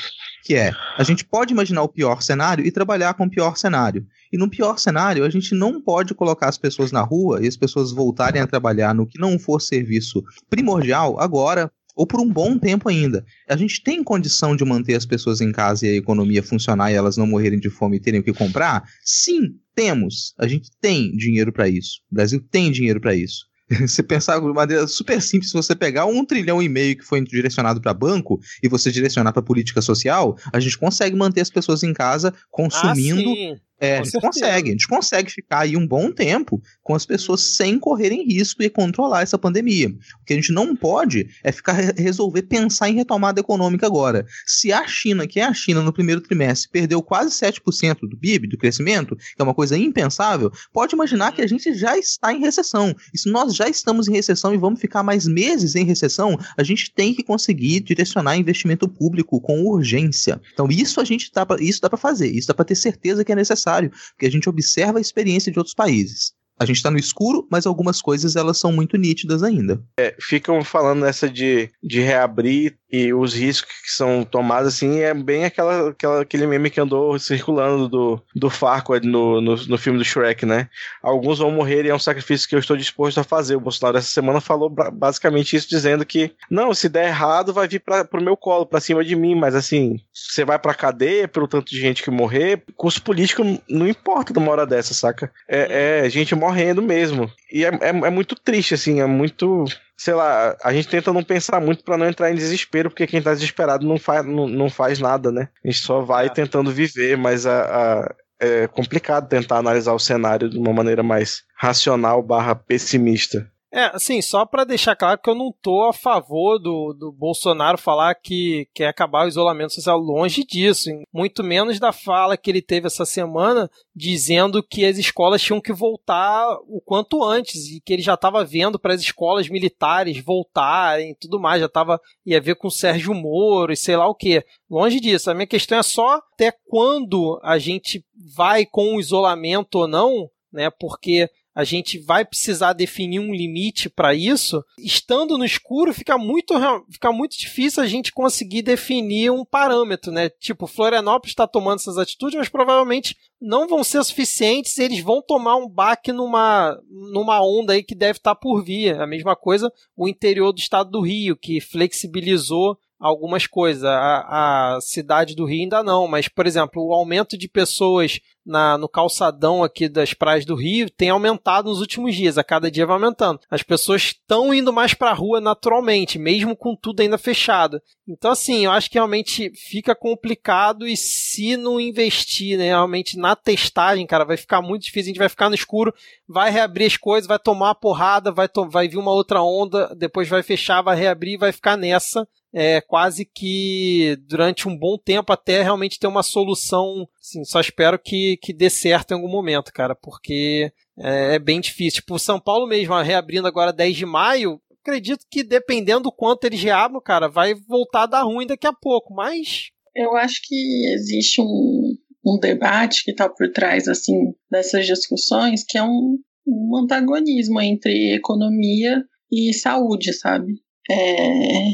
[0.44, 4.06] Que é, a gente pode imaginar o pior cenário e trabalhar com o pior cenário.
[4.32, 7.56] E no pior cenário, a gente não pode colocar as pessoas na rua e as
[7.56, 12.58] pessoas voltarem a trabalhar no que não for serviço primordial agora, ou por um bom
[12.58, 13.24] tempo ainda.
[13.48, 16.94] A gente tem condição de manter as pessoas em casa e a economia funcionar e
[16.94, 18.84] elas não morrerem de fome e terem o que comprar?
[19.04, 20.34] Sim, temos.
[20.38, 22.00] A gente tem dinheiro para isso.
[22.10, 23.46] O Brasil tem dinheiro para isso.
[23.80, 27.22] Você pensar de maneira super simples, se você pegar um trilhão e meio que foi
[27.22, 31.82] direcionado para banco e você direcionar para política social, a gente consegue manter as pessoas
[31.82, 36.10] em casa consumindo ah, é, a gente consegue, a gente consegue ficar aí um bom
[36.12, 37.52] tempo com as pessoas uhum.
[37.54, 39.88] sem correrem risco e controlar essa pandemia.
[39.88, 44.26] O que a gente não pode é ficar resolver pensar em retomada econômica agora.
[44.46, 48.48] Se a China, que é a China no primeiro trimestre, perdeu quase 7% do PIB,
[48.48, 52.40] do crescimento, que é uma coisa impensável, pode imaginar que a gente já está em
[52.40, 52.94] recessão.
[53.12, 56.62] E se nós já estamos em recessão e vamos ficar mais meses em recessão, a
[56.62, 60.40] gente tem que conseguir direcionar investimento público com urgência.
[60.52, 63.32] Então isso a gente pra, isso dá para fazer, isso dá para ter certeza que
[63.32, 66.34] é necessário necessário, porque a gente observa a experiência de outros países.
[66.58, 69.82] A gente está no escuro, mas algumas coisas elas são muito nítidas ainda.
[69.98, 75.12] É, ficam falando nessa de, de reabrir e os riscos que são tomados, assim, é
[75.12, 79.98] bem aquela, aquela, aquele meme que andou circulando do, do Farquaad no, no, no, filme
[79.98, 80.68] do Shrek, né?
[81.02, 83.56] Alguns vão morrer e é um sacrifício que eu estou disposto a fazer.
[83.56, 87.80] O Bolsonaro essa semana falou basicamente isso, dizendo que, não, se der errado, vai vir
[87.80, 91.48] para pro meu colo, para cima de mim, mas assim, você vai pra cadeia pelo
[91.48, 95.32] tanto de gente que morrer, curso político não importa numa hora dessa, saca?
[95.48, 97.30] É, é gente morrendo mesmo.
[97.50, 99.64] E é, é, é muito triste, assim, é muito
[99.96, 103.22] sei lá, a gente tenta não pensar muito para não entrar em desespero, porque quem
[103.22, 105.48] tá desesperado não faz, não, não faz nada, né?
[105.64, 110.50] A gente só vai tentando viver, mas a, a, é complicado tentar analisar o cenário
[110.50, 113.48] de uma maneira mais racional barra pessimista.
[113.76, 117.76] É, assim, só para deixar claro que eu não tô a favor do, do Bolsonaro
[117.76, 122.62] falar que quer acabar o isolamento social longe disso, muito menos da fala que ele
[122.62, 127.92] teve essa semana dizendo que as escolas tinham que voltar o quanto antes e que
[127.92, 132.40] ele já estava vendo para as escolas militares voltarem e tudo mais, já estava ia
[132.40, 134.44] ver com o Sérgio Moro e sei lá o que.
[134.70, 138.04] Longe disso, a minha questão é só até quando a gente
[138.36, 140.70] vai com o isolamento ou não, né?
[140.70, 144.64] Porque a gente vai precisar definir um limite para isso.
[144.78, 146.54] Estando no escuro, fica muito,
[146.90, 150.28] fica muito difícil a gente conseguir definir um parâmetro, né?
[150.28, 154.76] Tipo, Florianópolis está tomando essas atitudes, mas provavelmente não vão ser suficientes.
[154.78, 159.00] Eles vão tomar um baque numa, numa onda aí que deve estar tá por vir.
[159.00, 163.84] A mesma coisa o interior do estado do Rio, que flexibilizou algumas coisas.
[163.84, 168.76] A, a, cidade do Rio ainda não, mas, por exemplo, o aumento de pessoas na,
[168.76, 172.86] no calçadão aqui das praias do Rio tem aumentado nos últimos dias, a cada dia
[172.86, 173.40] vai aumentando.
[173.50, 177.80] As pessoas estão indo mais para a rua naturalmente, mesmo com tudo ainda fechado.
[178.06, 183.34] Então, assim, eu acho que realmente fica complicado e se não investir né, realmente na
[183.34, 185.04] testagem, cara, vai ficar muito difícil.
[185.04, 185.94] A gente vai ficar no escuro,
[186.28, 190.28] vai reabrir as coisas, vai tomar uma porrada, vai, vai vir uma outra onda, depois
[190.28, 195.32] vai fechar, vai reabrir e vai ficar nessa é, quase que durante um bom tempo
[195.32, 197.08] até realmente ter uma solução.
[197.24, 201.58] Assim, só espero que, que dê certo em algum momento, cara, porque é, é bem
[201.58, 202.02] difícil.
[202.02, 206.44] Tipo, o São Paulo mesmo, reabrindo agora 10 de maio, acredito que dependendo do quanto
[206.44, 210.92] eles reabram, cara, vai voltar a dar ruim daqui a pouco, mas Eu acho que
[210.92, 211.96] existe um,
[212.26, 218.14] um debate que está por trás assim dessas discussões, que é um, um antagonismo entre
[218.14, 219.02] economia
[219.32, 220.60] e saúde, sabe?
[220.90, 221.70] É,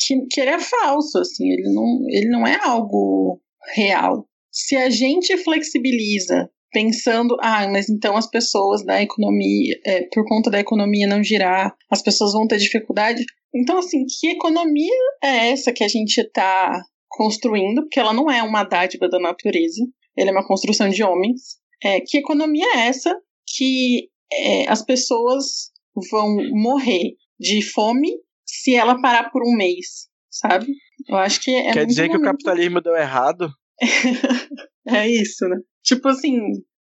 [0.00, 3.40] que, que ele é falso, assim, ele não, ele não é algo
[3.76, 4.27] real.
[4.58, 10.50] Se a gente flexibiliza pensando, ah, mas então as pessoas da economia, é, por conta
[10.50, 13.24] da economia não girar, as pessoas vão ter dificuldade.
[13.54, 17.82] Então, assim, que economia é essa que a gente está construindo?
[17.82, 19.86] Porque ela não é uma dádiva da natureza,
[20.16, 21.56] ela é uma construção de homens.
[21.80, 23.16] É, que economia é essa
[23.56, 25.70] que é, as pessoas
[26.10, 28.10] vão morrer de fome
[28.44, 30.66] se ela parar por um mês, sabe?
[31.08, 32.16] Eu acho que é Quer dizer momento...
[32.16, 33.48] que o capitalismo deu errado?
[34.88, 35.56] é isso, né?
[35.82, 36.38] Tipo assim,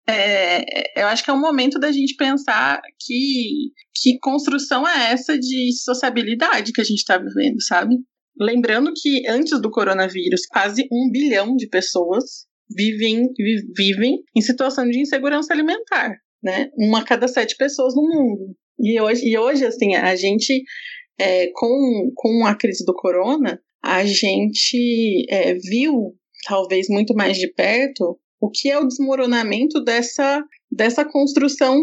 [0.08, 5.38] é, eu acho que é um momento da gente pensar que, que construção é essa
[5.38, 7.96] de sociabilidade que a gente está vivendo, sabe?
[8.38, 13.28] Lembrando que antes do coronavírus, quase um bilhão de pessoas vivem,
[13.76, 16.70] vivem em situação de insegurança alimentar, né?
[16.76, 18.54] Uma a cada sete pessoas no mundo.
[18.78, 20.62] E hoje, e hoje assim, a gente,
[21.18, 26.14] é, com, com a crise do corona, a gente é, viu,
[26.46, 31.78] talvez muito mais de perto, o que é o desmoronamento dessa, dessa construção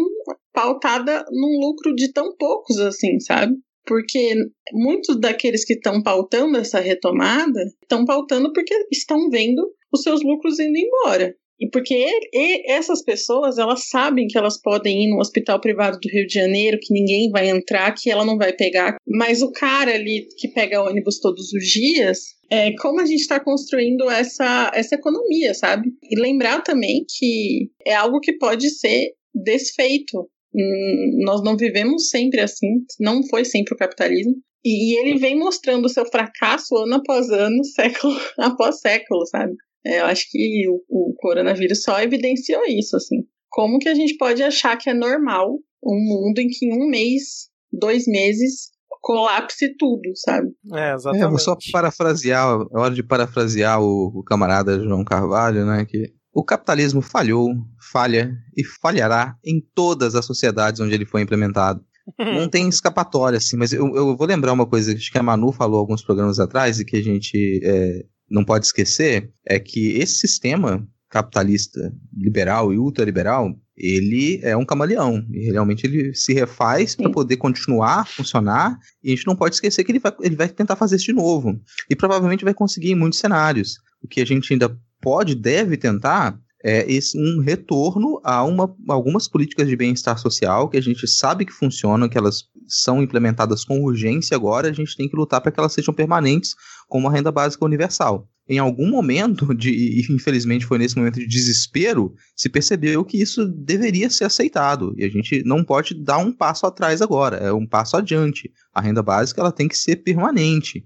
[0.52, 3.54] pautada num lucro de tão poucos, assim, sabe?
[3.86, 4.34] Porque
[4.72, 9.62] muitos daqueles que estão pautando essa retomada estão pautando porque estão vendo
[9.92, 11.34] os seus lucros indo embora.
[11.70, 16.26] Porque ele, essas pessoas, elas sabem que elas podem ir no hospital privado do Rio
[16.26, 18.96] de Janeiro, que ninguém vai entrar, que ela não vai pegar.
[19.06, 22.18] Mas o cara ali que pega ônibus todos os dias,
[22.50, 25.90] é como a gente está construindo essa, essa economia, sabe?
[26.02, 30.28] E lembrar também que é algo que pode ser desfeito.
[30.54, 34.34] Hum, nós não vivemos sempre assim, não foi sempre o capitalismo.
[34.64, 39.54] E ele vem mostrando o seu fracasso ano após ano, século após século, sabe?
[39.86, 43.24] É, eu acho que o, o coronavírus só evidenciou isso, assim.
[43.50, 46.88] Como que a gente pode achar que é normal um mundo em que em um
[46.88, 48.70] mês, dois meses,
[49.04, 50.48] colapse tudo, sabe?
[50.72, 51.24] É, exatamente.
[51.24, 55.84] É, vou só parafrasear, é hora de parafrasear o, o, camarada João Carvalho, né?
[55.84, 57.50] Que o capitalismo falhou,
[57.92, 61.84] falha e falhará em todas as sociedades onde ele foi implementado.
[62.18, 65.78] Não tem escapatória, assim, mas eu, eu vou lembrar uma coisa que a Manu falou
[65.78, 68.04] alguns programas atrás e que a gente é,
[68.34, 75.24] não pode esquecer é que esse sistema capitalista liberal e ultraliberal, ele é um camaleão.
[75.30, 78.76] E realmente ele se refaz para poder continuar a funcionar.
[79.02, 81.12] E a gente não pode esquecer que ele vai, ele vai tentar fazer isso de
[81.12, 81.60] novo.
[81.88, 83.78] E provavelmente vai conseguir em muitos cenários.
[84.02, 89.28] O que a gente ainda pode, deve tentar é esse, um retorno a uma, algumas
[89.28, 93.82] políticas de bem-estar social que a gente sabe que funcionam, que elas são implementadas com
[93.82, 96.54] urgência agora, a gente tem que lutar para que elas sejam permanentes,
[96.88, 98.28] como a renda básica universal.
[98.46, 103.46] Em algum momento, de, e infelizmente foi nesse momento de desespero, se percebeu que isso
[103.46, 104.94] deveria ser aceitado.
[104.98, 108.52] E a gente não pode dar um passo atrás agora, é um passo adiante.
[108.72, 110.84] A renda básica ela tem que ser permanente.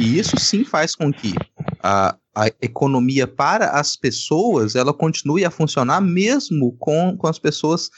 [0.00, 1.32] E isso sim faz com que
[2.36, 7.88] a economia para as pessoas ela continue a funcionar mesmo com, com as pessoas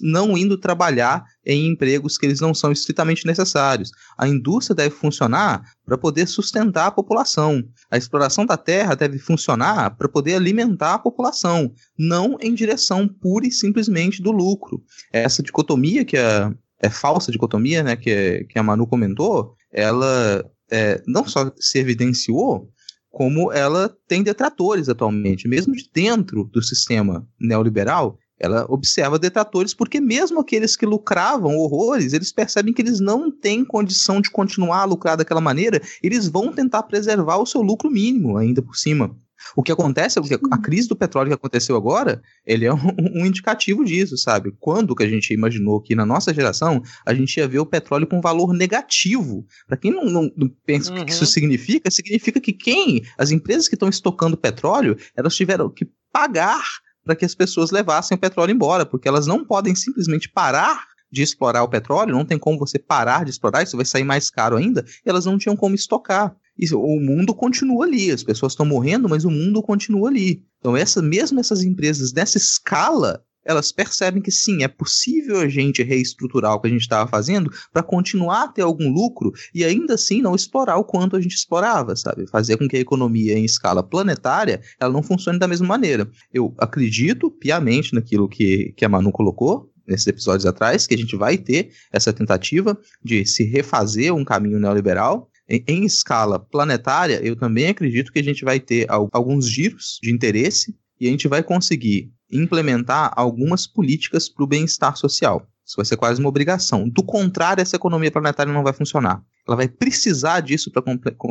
[0.00, 3.90] não indo trabalhar em empregos que eles não são estritamente necessários.
[4.16, 7.62] A indústria deve funcionar para poder sustentar a população.
[7.90, 13.46] A exploração da terra deve funcionar para poder alimentar a população, não em direção pura
[13.46, 14.82] e simplesmente do lucro.
[15.12, 16.50] Essa dicotomia que é,
[16.80, 22.72] é falsa dicotomia, né, que, que a Manu comentou, ela é, não só se evidenciou,
[23.12, 30.00] como ela tem detratores atualmente, mesmo de dentro do sistema neoliberal, ela observa detratores porque
[30.00, 34.86] mesmo aqueles que lucravam horrores, eles percebem que eles não têm condição de continuar a
[34.86, 39.14] lucrar daquela maneira, eles vão tentar preservar o seu lucro mínimo ainda por cima.
[39.56, 42.78] O que acontece é que a crise do petróleo que aconteceu agora, ele é um,
[43.20, 44.52] um, indicativo disso, sabe?
[44.58, 48.06] Quando que a gente imaginou que na nossa geração a gente ia ver o petróleo
[48.06, 49.44] com valor negativo?
[49.66, 51.02] Para quem não, não, não pensa uhum.
[51.02, 51.30] o que isso uhum.
[51.30, 56.62] significa, significa que quem, as empresas que estão estocando petróleo, elas tiveram que pagar
[57.04, 61.22] para que as pessoas levassem o petróleo embora, porque elas não podem simplesmente parar de
[61.22, 64.56] explorar o petróleo, não tem como você parar de explorar, isso vai sair mais caro
[64.56, 66.34] ainda, e elas não tinham como estocar.
[66.58, 70.44] Isso, o mundo continua ali, as pessoas estão morrendo, mas o mundo continua ali.
[70.58, 75.82] Então, essa, mesmo essas empresas dessa escala, elas percebem que sim, é possível a gente
[75.82, 79.94] reestruturar o que a gente estava fazendo para continuar a ter algum lucro e ainda
[79.94, 82.28] assim não explorar o quanto a gente explorava, sabe?
[82.28, 86.08] Fazer com que a economia em escala planetária ela não funcione da mesma maneira.
[86.32, 91.16] Eu acredito piamente naquilo que, que a Manu colocou, nesses episódios atrás, que a gente
[91.16, 95.28] vai ter essa tentativa de se refazer um caminho neoliberal,
[95.66, 100.10] em, escala planetária, eu também acredito que a gente vai ter al- alguns giros de
[100.10, 105.46] interesse e a gente vai conseguir implementar algumas políticas para o bem-estar social.
[105.64, 106.88] Isso vai ser quase uma obrigação.
[106.88, 109.22] Do contrário, essa economia planetária não vai funcionar.
[109.46, 110.82] Ela vai precisar disso para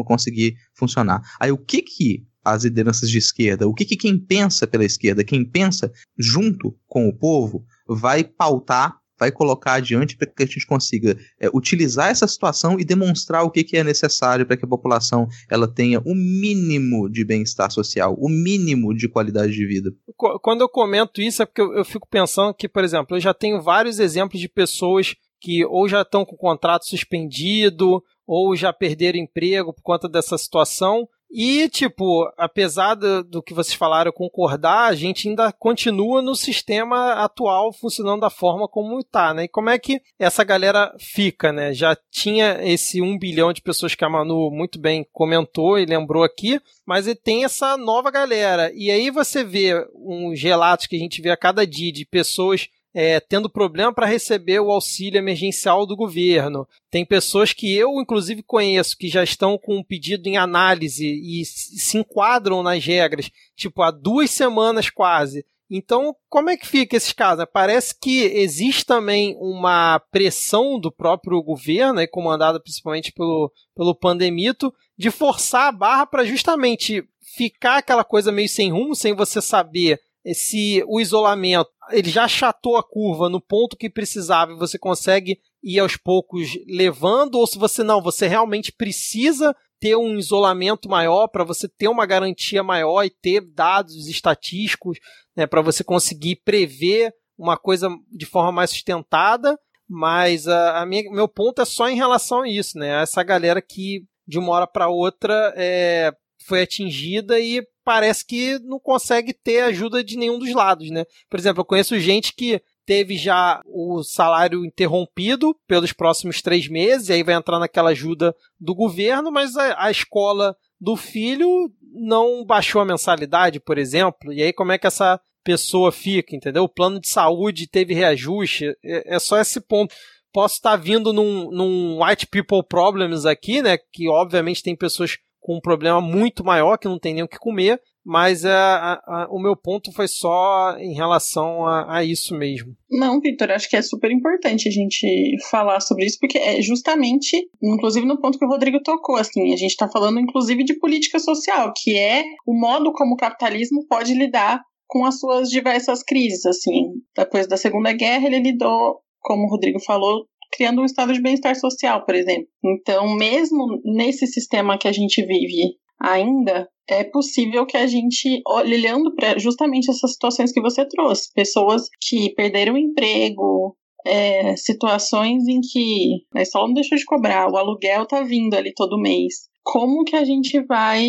[0.05, 1.21] conseguir funcionar.
[1.39, 5.23] Aí o que que as lideranças de esquerda, o que que quem pensa pela esquerda,
[5.23, 10.65] quem pensa junto com o povo, vai pautar, vai colocar adiante para que a gente
[10.65, 14.67] consiga é, utilizar essa situação e demonstrar o que, que é necessário para que a
[14.67, 19.91] população ela tenha o mínimo de bem-estar social, o mínimo de qualidade de vida.
[20.17, 23.21] Qu- Quando eu comento isso é porque eu, eu fico pensando que, por exemplo, eu
[23.21, 28.55] já tenho vários exemplos de pessoas que ou já estão com o contrato suspendido ou
[28.55, 31.07] já perderam emprego por conta dessa situação.
[31.33, 37.13] E, tipo, apesar do, do que vocês falaram concordar, a gente ainda continua no sistema
[37.13, 39.45] atual funcionando da forma como está, né?
[39.45, 41.73] E como é que essa galera fica, né?
[41.73, 46.23] Já tinha esse um bilhão de pessoas que a Manu muito bem comentou e lembrou
[46.23, 48.69] aqui, mas ele tem essa nova galera.
[48.75, 52.67] E aí você vê uns relatos que a gente vê a cada dia de pessoas
[52.93, 56.67] é, tendo problema para receber o auxílio emergencial do governo.
[56.89, 61.45] Tem pessoas que eu, inclusive, conheço que já estão com um pedido em análise e
[61.45, 65.45] se enquadram nas regras, tipo, há duas semanas quase.
[65.73, 67.45] Então, como é que fica esses casos?
[67.53, 75.09] Parece que existe também uma pressão do próprio governo, comandada principalmente pelo, pelo Pandemito, de
[75.09, 77.05] forçar a barra para justamente
[77.37, 79.97] ficar aquela coisa meio sem rumo, sem você saber
[80.33, 85.39] se o isolamento ele já achatou a curva no ponto que precisava e você consegue
[85.63, 91.27] ir aos poucos levando, ou se você não, você realmente precisa ter um isolamento maior
[91.27, 94.99] para você ter uma garantia maior e ter dados estatísticos
[95.35, 99.57] né, para você conseguir prever uma coisa de forma mais sustentada.
[99.89, 103.01] Mas a, a minha, meu ponto é só em relação a isso, né?
[103.01, 106.13] Essa galera que de uma hora para outra é,
[106.47, 111.05] foi atingida e parece que não consegue ter ajuda de nenhum dos lados, né?
[111.29, 117.09] Por exemplo, eu conheço gente que teve já o salário interrompido pelos próximos três meses,
[117.09, 122.43] e aí vai entrar naquela ajuda do governo, mas a, a escola do filho não
[122.45, 126.63] baixou a mensalidade, por exemplo, e aí como é que essa pessoa fica, entendeu?
[126.63, 129.93] O plano de saúde teve reajuste, é, é só esse ponto.
[130.33, 133.77] Posso estar vindo num, num white people problems aqui, né?
[133.91, 137.39] Que obviamente tem pessoas com um problema muito maior que não tem nem o que
[137.39, 142.73] comer, mas a, a, o meu ponto foi só em relação a, a isso mesmo.
[142.89, 147.35] Não, Vitor, acho que é super importante a gente falar sobre isso, porque é justamente,
[147.61, 151.19] inclusive no ponto que o Rodrigo tocou, assim, a gente está falando inclusive de política
[151.19, 156.45] social, que é o modo como o capitalismo pode lidar com as suas diversas crises,
[156.45, 161.21] assim, depois da Segunda Guerra ele lidou, como o Rodrigo falou, criando um estado de
[161.21, 162.47] bem-estar social, por exemplo.
[162.63, 169.13] Então, mesmo nesse sistema que a gente vive ainda, é possível que a gente, olhando
[169.15, 173.75] para justamente essas situações que você trouxe, pessoas que perderam o emprego,
[174.05, 178.73] é, situações em que a escola não deixou de cobrar, o aluguel tá vindo ali
[178.73, 179.49] todo mês.
[179.63, 181.07] Como que a gente vai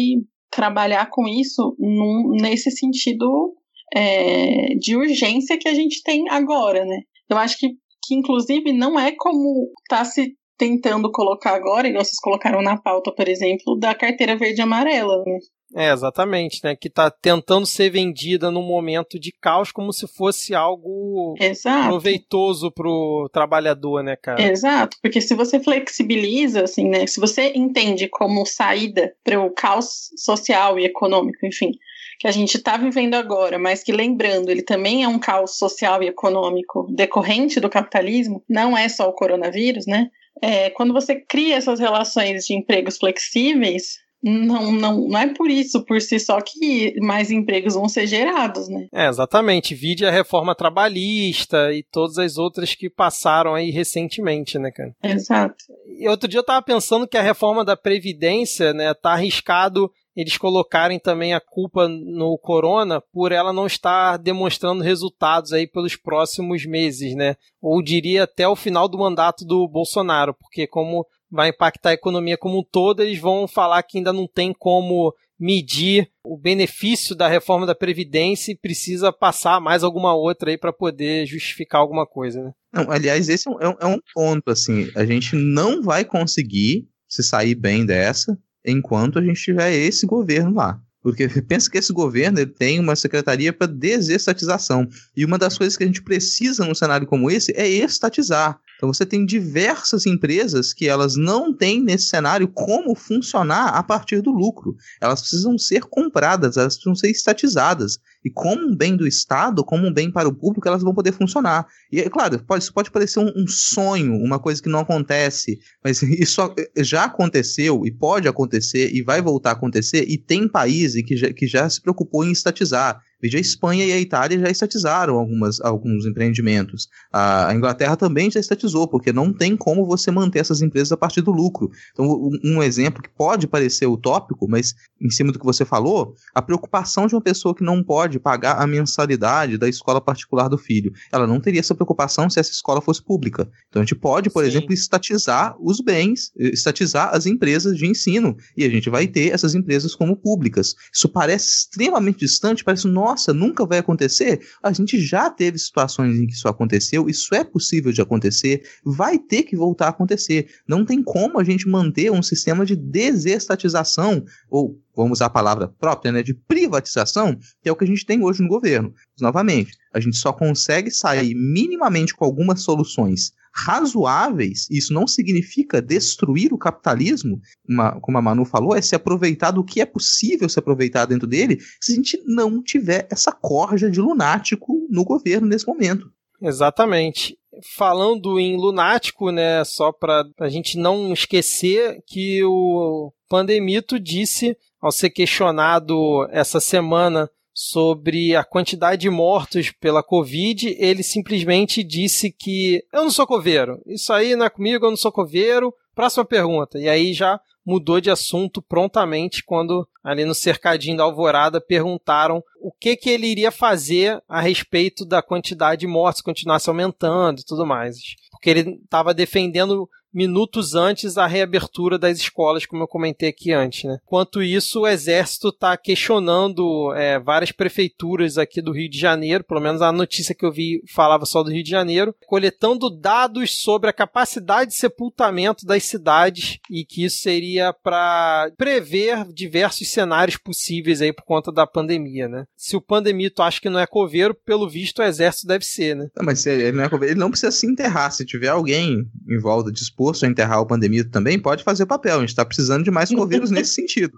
[0.51, 3.55] trabalhar com isso num, nesse sentido
[3.95, 7.01] é, de urgência que a gente tem agora, né?
[7.29, 7.69] Eu acho que,
[8.13, 13.11] que inclusive, não é como tá se tentando colocar agora, igual vocês colocaram na pauta,
[13.13, 15.39] por exemplo, da carteira verde e amarela, né?
[15.75, 16.77] É, exatamente, né?
[16.77, 21.89] Que está tentando ser vendida num momento de caos como se fosse algo Exato.
[21.89, 24.43] proveitoso pro trabalhador, né, cara?
[24.43, 27.07] Exato, porque se você flexibiliza, assim, né?
[27.07, 31.71] Se você entende como saída para o caos social e econômico, enfim,
[32.19, 36.03] que a gente está vivendo agora, mas que lembrando, ele também é um caos social
[36.03, 40.09] e econômico decorrente do capitalismo, não é só o coronavírus, né?
[40.41, 45.85] É, quando você cria essas relações de empregos flexíveis, não, não, não é por isso,
[45.85, 48.87] por si só, que mais empregos vão ser gerados, né?
[48.93, 49.75] É, exatamente.
[49.75, 54.95] Vide a reforma trabalhista e todas as outras que passaram aí recentemente, né, cara?
[55.03, 55.57] Exato.
[55.99, 60.37] E outro dia eu tava pensando que a reforma da Previdência, né, tá arriscado eles
[60.37, 66.67] colocarem também a culpa no corona por ela não estar demonstrando resultados aí pelos próximos
[66.67, 67.37] meses, né?
[67.61, 72.37] Ou diria até o final do mandato do Bolsonaro, porque como vai impactar a economia
[72.37, 77.27] como um todo, eles vão falar que ainda não tem como medir o benefício da
[77.27, 82.43] reforma da Previdência e precisa passar mais alguma outra aí para poder justificar alguma coisa,
[82.45, 82.53] né?
[82.73, 87.23] Não, aliás, esse é um, é um ponto, assim, a gente não vai conseguir se
[87.23, 90.81] sair bem dessa enquanto a gente tiver esse governo lá.
[91.03, 94.89] Porque pensa que esse governo ele tem uma secretaria para desestatização.
[95.17, 98.59] E uma das coisas que a gente precisa num cenário como esse é estatizar.
[98.77, 104.21] Então você tem diversas empresas que elas não têm nesse cenário como funcionar a partir
[104.21, 104.77] do lucro.
[105.01, 107.99] Elas precisam ser compradas, elas precisam ser estatizadas.
[108.25, 111.13] E como um bem do Estado, como um bem para o público, elas vão poder
[111.13, 111.67] funcionar.
[111.91, 115.59] E é claro, pode, isso pode parecer um, um sonho, uma coisa que não acontece,
[115.83, 116.41] mas isso
[116.79, 121.33] já aconteceu e pode acontecer e vai voltar a acontecer, e tem países que já,
[121.33, 123.01] que já se preocupou em estatizar.
[123.23, 126.89] Veja, a Espanha e a Itália já estatizaram algumas, alguns empreendimentos.
[127.13, 131.21] A Inglaterra também já estatizou, porque não tem como você manter essas empresas a partir
[131.21, 131.71] do lucro.
[131.93, 136.43] Então, um, exemplo que pode parecer utópico, mas em cima do que você falou, a
[136.43, 140.93] preocupação de uma pessoa que não pode pagar a mensalidade da escola particular do filho.
[141.13, 143.49] Ela não teria essa preocupação se essa escola fosse pública.
[143.69, 144.51] Então, a gente pode, por Sim.
[144.51, 148.37] exemplo, estatizar os bens, estatizar as empresas de ensino.
[148.57, 150.75] E a gente vai ter essas empresas como públicas.
[150.93, 154.41] Isso parece extremamente distante, parece, nossa, nossa, nunca vai acontecer.
[154.63, 159.19] A gente já teve situações em que isso aconteceu, isso é possível de acontecer, vai
[159.19, 160.49] ter que voltar a acontecer.
[160.67, 165.69] Não tem como a gente manter um sistema de desestatização, ou vamos usar a palavra
[165.69, 168.95] própria, né, de privatização, que é o que a gente tem hoje no governo.
[169.21, 176.53] Novamente, a gente só consegue sair minimamente com algumas soluções razoáveis, isso não significa destruir
[176.53, 180.59] o capitalismo, uma, como a Manu falou, é se aproveitar do que é possível se
[180.59, 185.67] aproveitar dentro dele, se a gente não tiver essa corja de lunático no governo nesse
[185.67, 186.11] momento.
[186.41, 187.39] Exatamente.
[187.77, 194.91] Falando em lunático, né, só para a gente não esquecer que o Pandemito disse, ao
[194.91, 197.31] ser questionado essa semana
[197.65, 203.81] sobre a quantidade de mortos pela Covid, ele simplesmente disse que eu não sou coveiro.
[203.87, 205.73] Isso aí não é comigo, eu não sou coveiro.
[205.95, 206.79] Próxima pergunta.
[206.81, 212.73] E aí já mudou de assunto prontamente quando ali no cercadinho da Alvorada perguntaram o
[212.73, 217.67] que que ele iria fazer a respeito da quantidade de mortes continuasse aumentando e tudo
[217.67, 217.97] mais.
[218.31, 223.85] Porque ele estava defendendo minutos antes da reabertura das escolas, como eu comentei aqui antes.
[223.85, 223.99] Né?
[224.05, 229.61] Enquanto isso, o Exército está questionando é, várias prefeituras aqui do Rio de Janeiro, pelo
[229.61, 233.89] menos a notícia que eu vi falava só do Rio de Janeiro, coletando dados sobre
[233.89, 241.01] a capacidade de sepultamento das cidades e que isso seria para prever diversos cenários possíveis
[241.01, 242.45] aí por conta da pandemia, né?
[242.63, 246.09] Se o pandemito acha que não é coveiro, pelo visto o exército deve ser, né?
[246.17, 248.13] Não, mas ele não é coveiro, ele não precisa se enterrar.
[248.13, 252.19] Se tiver alguém em volta disposto a enterrar o pandemito também, pode fazer o papel.
[252.19, 254.17] A gente está precisando de mais coveiros nesse sentido.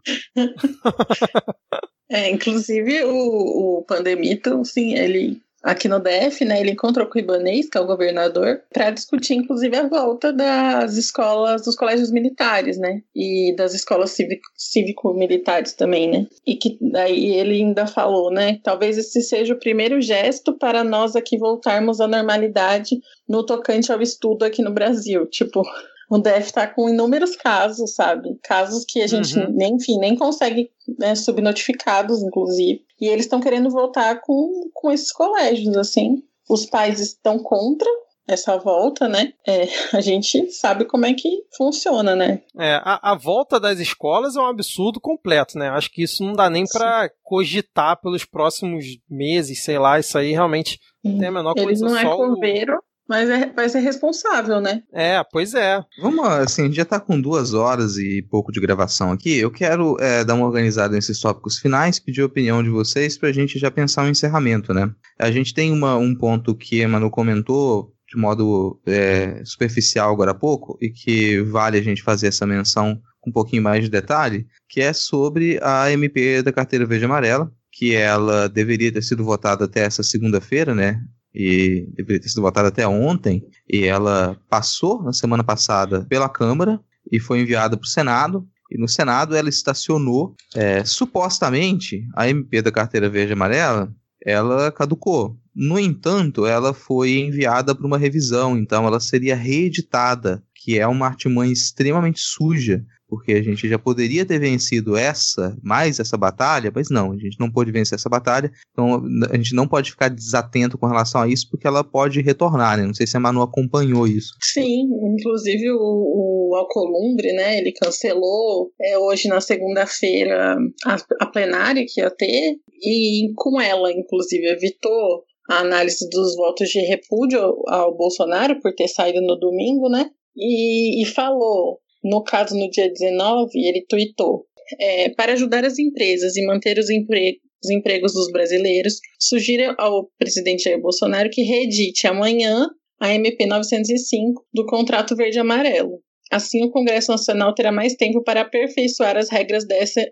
[2.11, 7.23] É, inclusive o, o pandemito, sim, ele aqui no DF, né, ele encontrou com o
[7.23, 12.77] Ibanês, que é o governador, para discutir, inclusive, a volta das escolas, dos colégios militares,
[12.77, 14.15] né, e das escolas
[14.57, 20.01] cívico-militares também, né, e que daí ele ainda falou, né, talvez esse seja o primeiro
[20.03, 25.63] gesto para nós aqui voltarmos à normalidade no tocante ao estudo aqui no Brasil, tipo,
[26.11, 28.39] o DF está com inúmeros casos, sabe?
[28.43, 29.53] Casos que a gente, uhum.
[29.53, 32.83] nem, enfim, nem consegue né, subnotificados, inclusive.
[33.01, 36.23] E eles estão querendo voltar com, com esses colégios, assim.
[36.49, 37.89] Os pais estão contra
[38.27, 39.33] essa volta, né?
[39.47, 39.67] É,
[39.97, 42.43] a gente sabe como é que funciona, né?
[42.59, 45.69] É, a, a, volta das escolas é um absurdo completo, né?
[45.69, 50.33] Acho que isso não dá nem para cogitar pelos próximos meses, sei lá, isso aí
[50.33, 51.87] realmente não tem a menor Eles coisa.
[51.87, 54.83] não é coveiro, mas é, vai ser responsável, né?
[54.93, 55.81] É, pois é.
[56.01, 59.37] Vamos, assim, a gente já tá com duas horas e pouco de gravação aqui.
[59.37, 63.33] Eu quero é, dar uma organizada nesses tópicos finais, pedir a opinião de vocês pra
[63.33, 64.91] gente já pensar um encerramento, né?
[65.19, 70.31] A gente tem uma, um ponto que a Manu comentou de modo é, superficial agora
[70.31, 73.91] há pouco e que vale a gente fazer essa menção com um pouquinho mais de
[73.91, 79.25] detalhe, que é sobre a MP da carteira verde amarela, que ela deveria ter sido
[79.25, 81.01] votada até essa segunda-feira, né?
[81.35, 86.81] E deveria ter sido votada até ontem, e ela passou na semana passada pela Câmara
[87.11, 88.47] e foi enviada para o Senado.
[88.71, 93.93] E no Senado ela estacionou, é, supostamente, a MP da carteira verde e amarela,
[94.25, 95.37] ela caducou.
[95.55, 101.07] No entanto, ela foi enviada para uma revisão, então ela seria reeditada, que é uma
[101.07, 102.85] artimanha extremamente suja
[103.15, 107.39] porque a gente já poderia ter vencido essa, mais essa batalha, mas não, a gente
[107.39, 109.01] não pôde vencer essa batalha, então
[109.31, 112.85] a gente não pode ficar desatento com relação a isso, porque ela pode retornar, né?
[112.85, 114.35] Não sei se a Manu acompanhou isso.
[114.43, 121.85] Sim, inclusive o, o Alcolumbre, né, ele cancelou é, hoje na segunda-feira a, a plenária
[121.87, 127.39] que ia ter, e com ela, inclusive, evitou a análise dos votos de repúdio
[127.69, 130.11] ao Bolsonaro por ter saído no domingo, né?
[130.37, 134.47] E, e falou no caso, no dia 19, ele tweetou:
[134.79, 140.11] é, para ajudar as empresas e manter os, empre os empregos dos brasileiros, sugiro ao
[140.19, 142.69] presidente Jair Bolsonaro que reedite amanhã
[143.01, 146.01] a MP 905 do Contrato Verde-Amarelo.
[146.31, 150.05] Assim, o Congresso Nacional terá mais tempo para aperfeiçoar as regras dessa,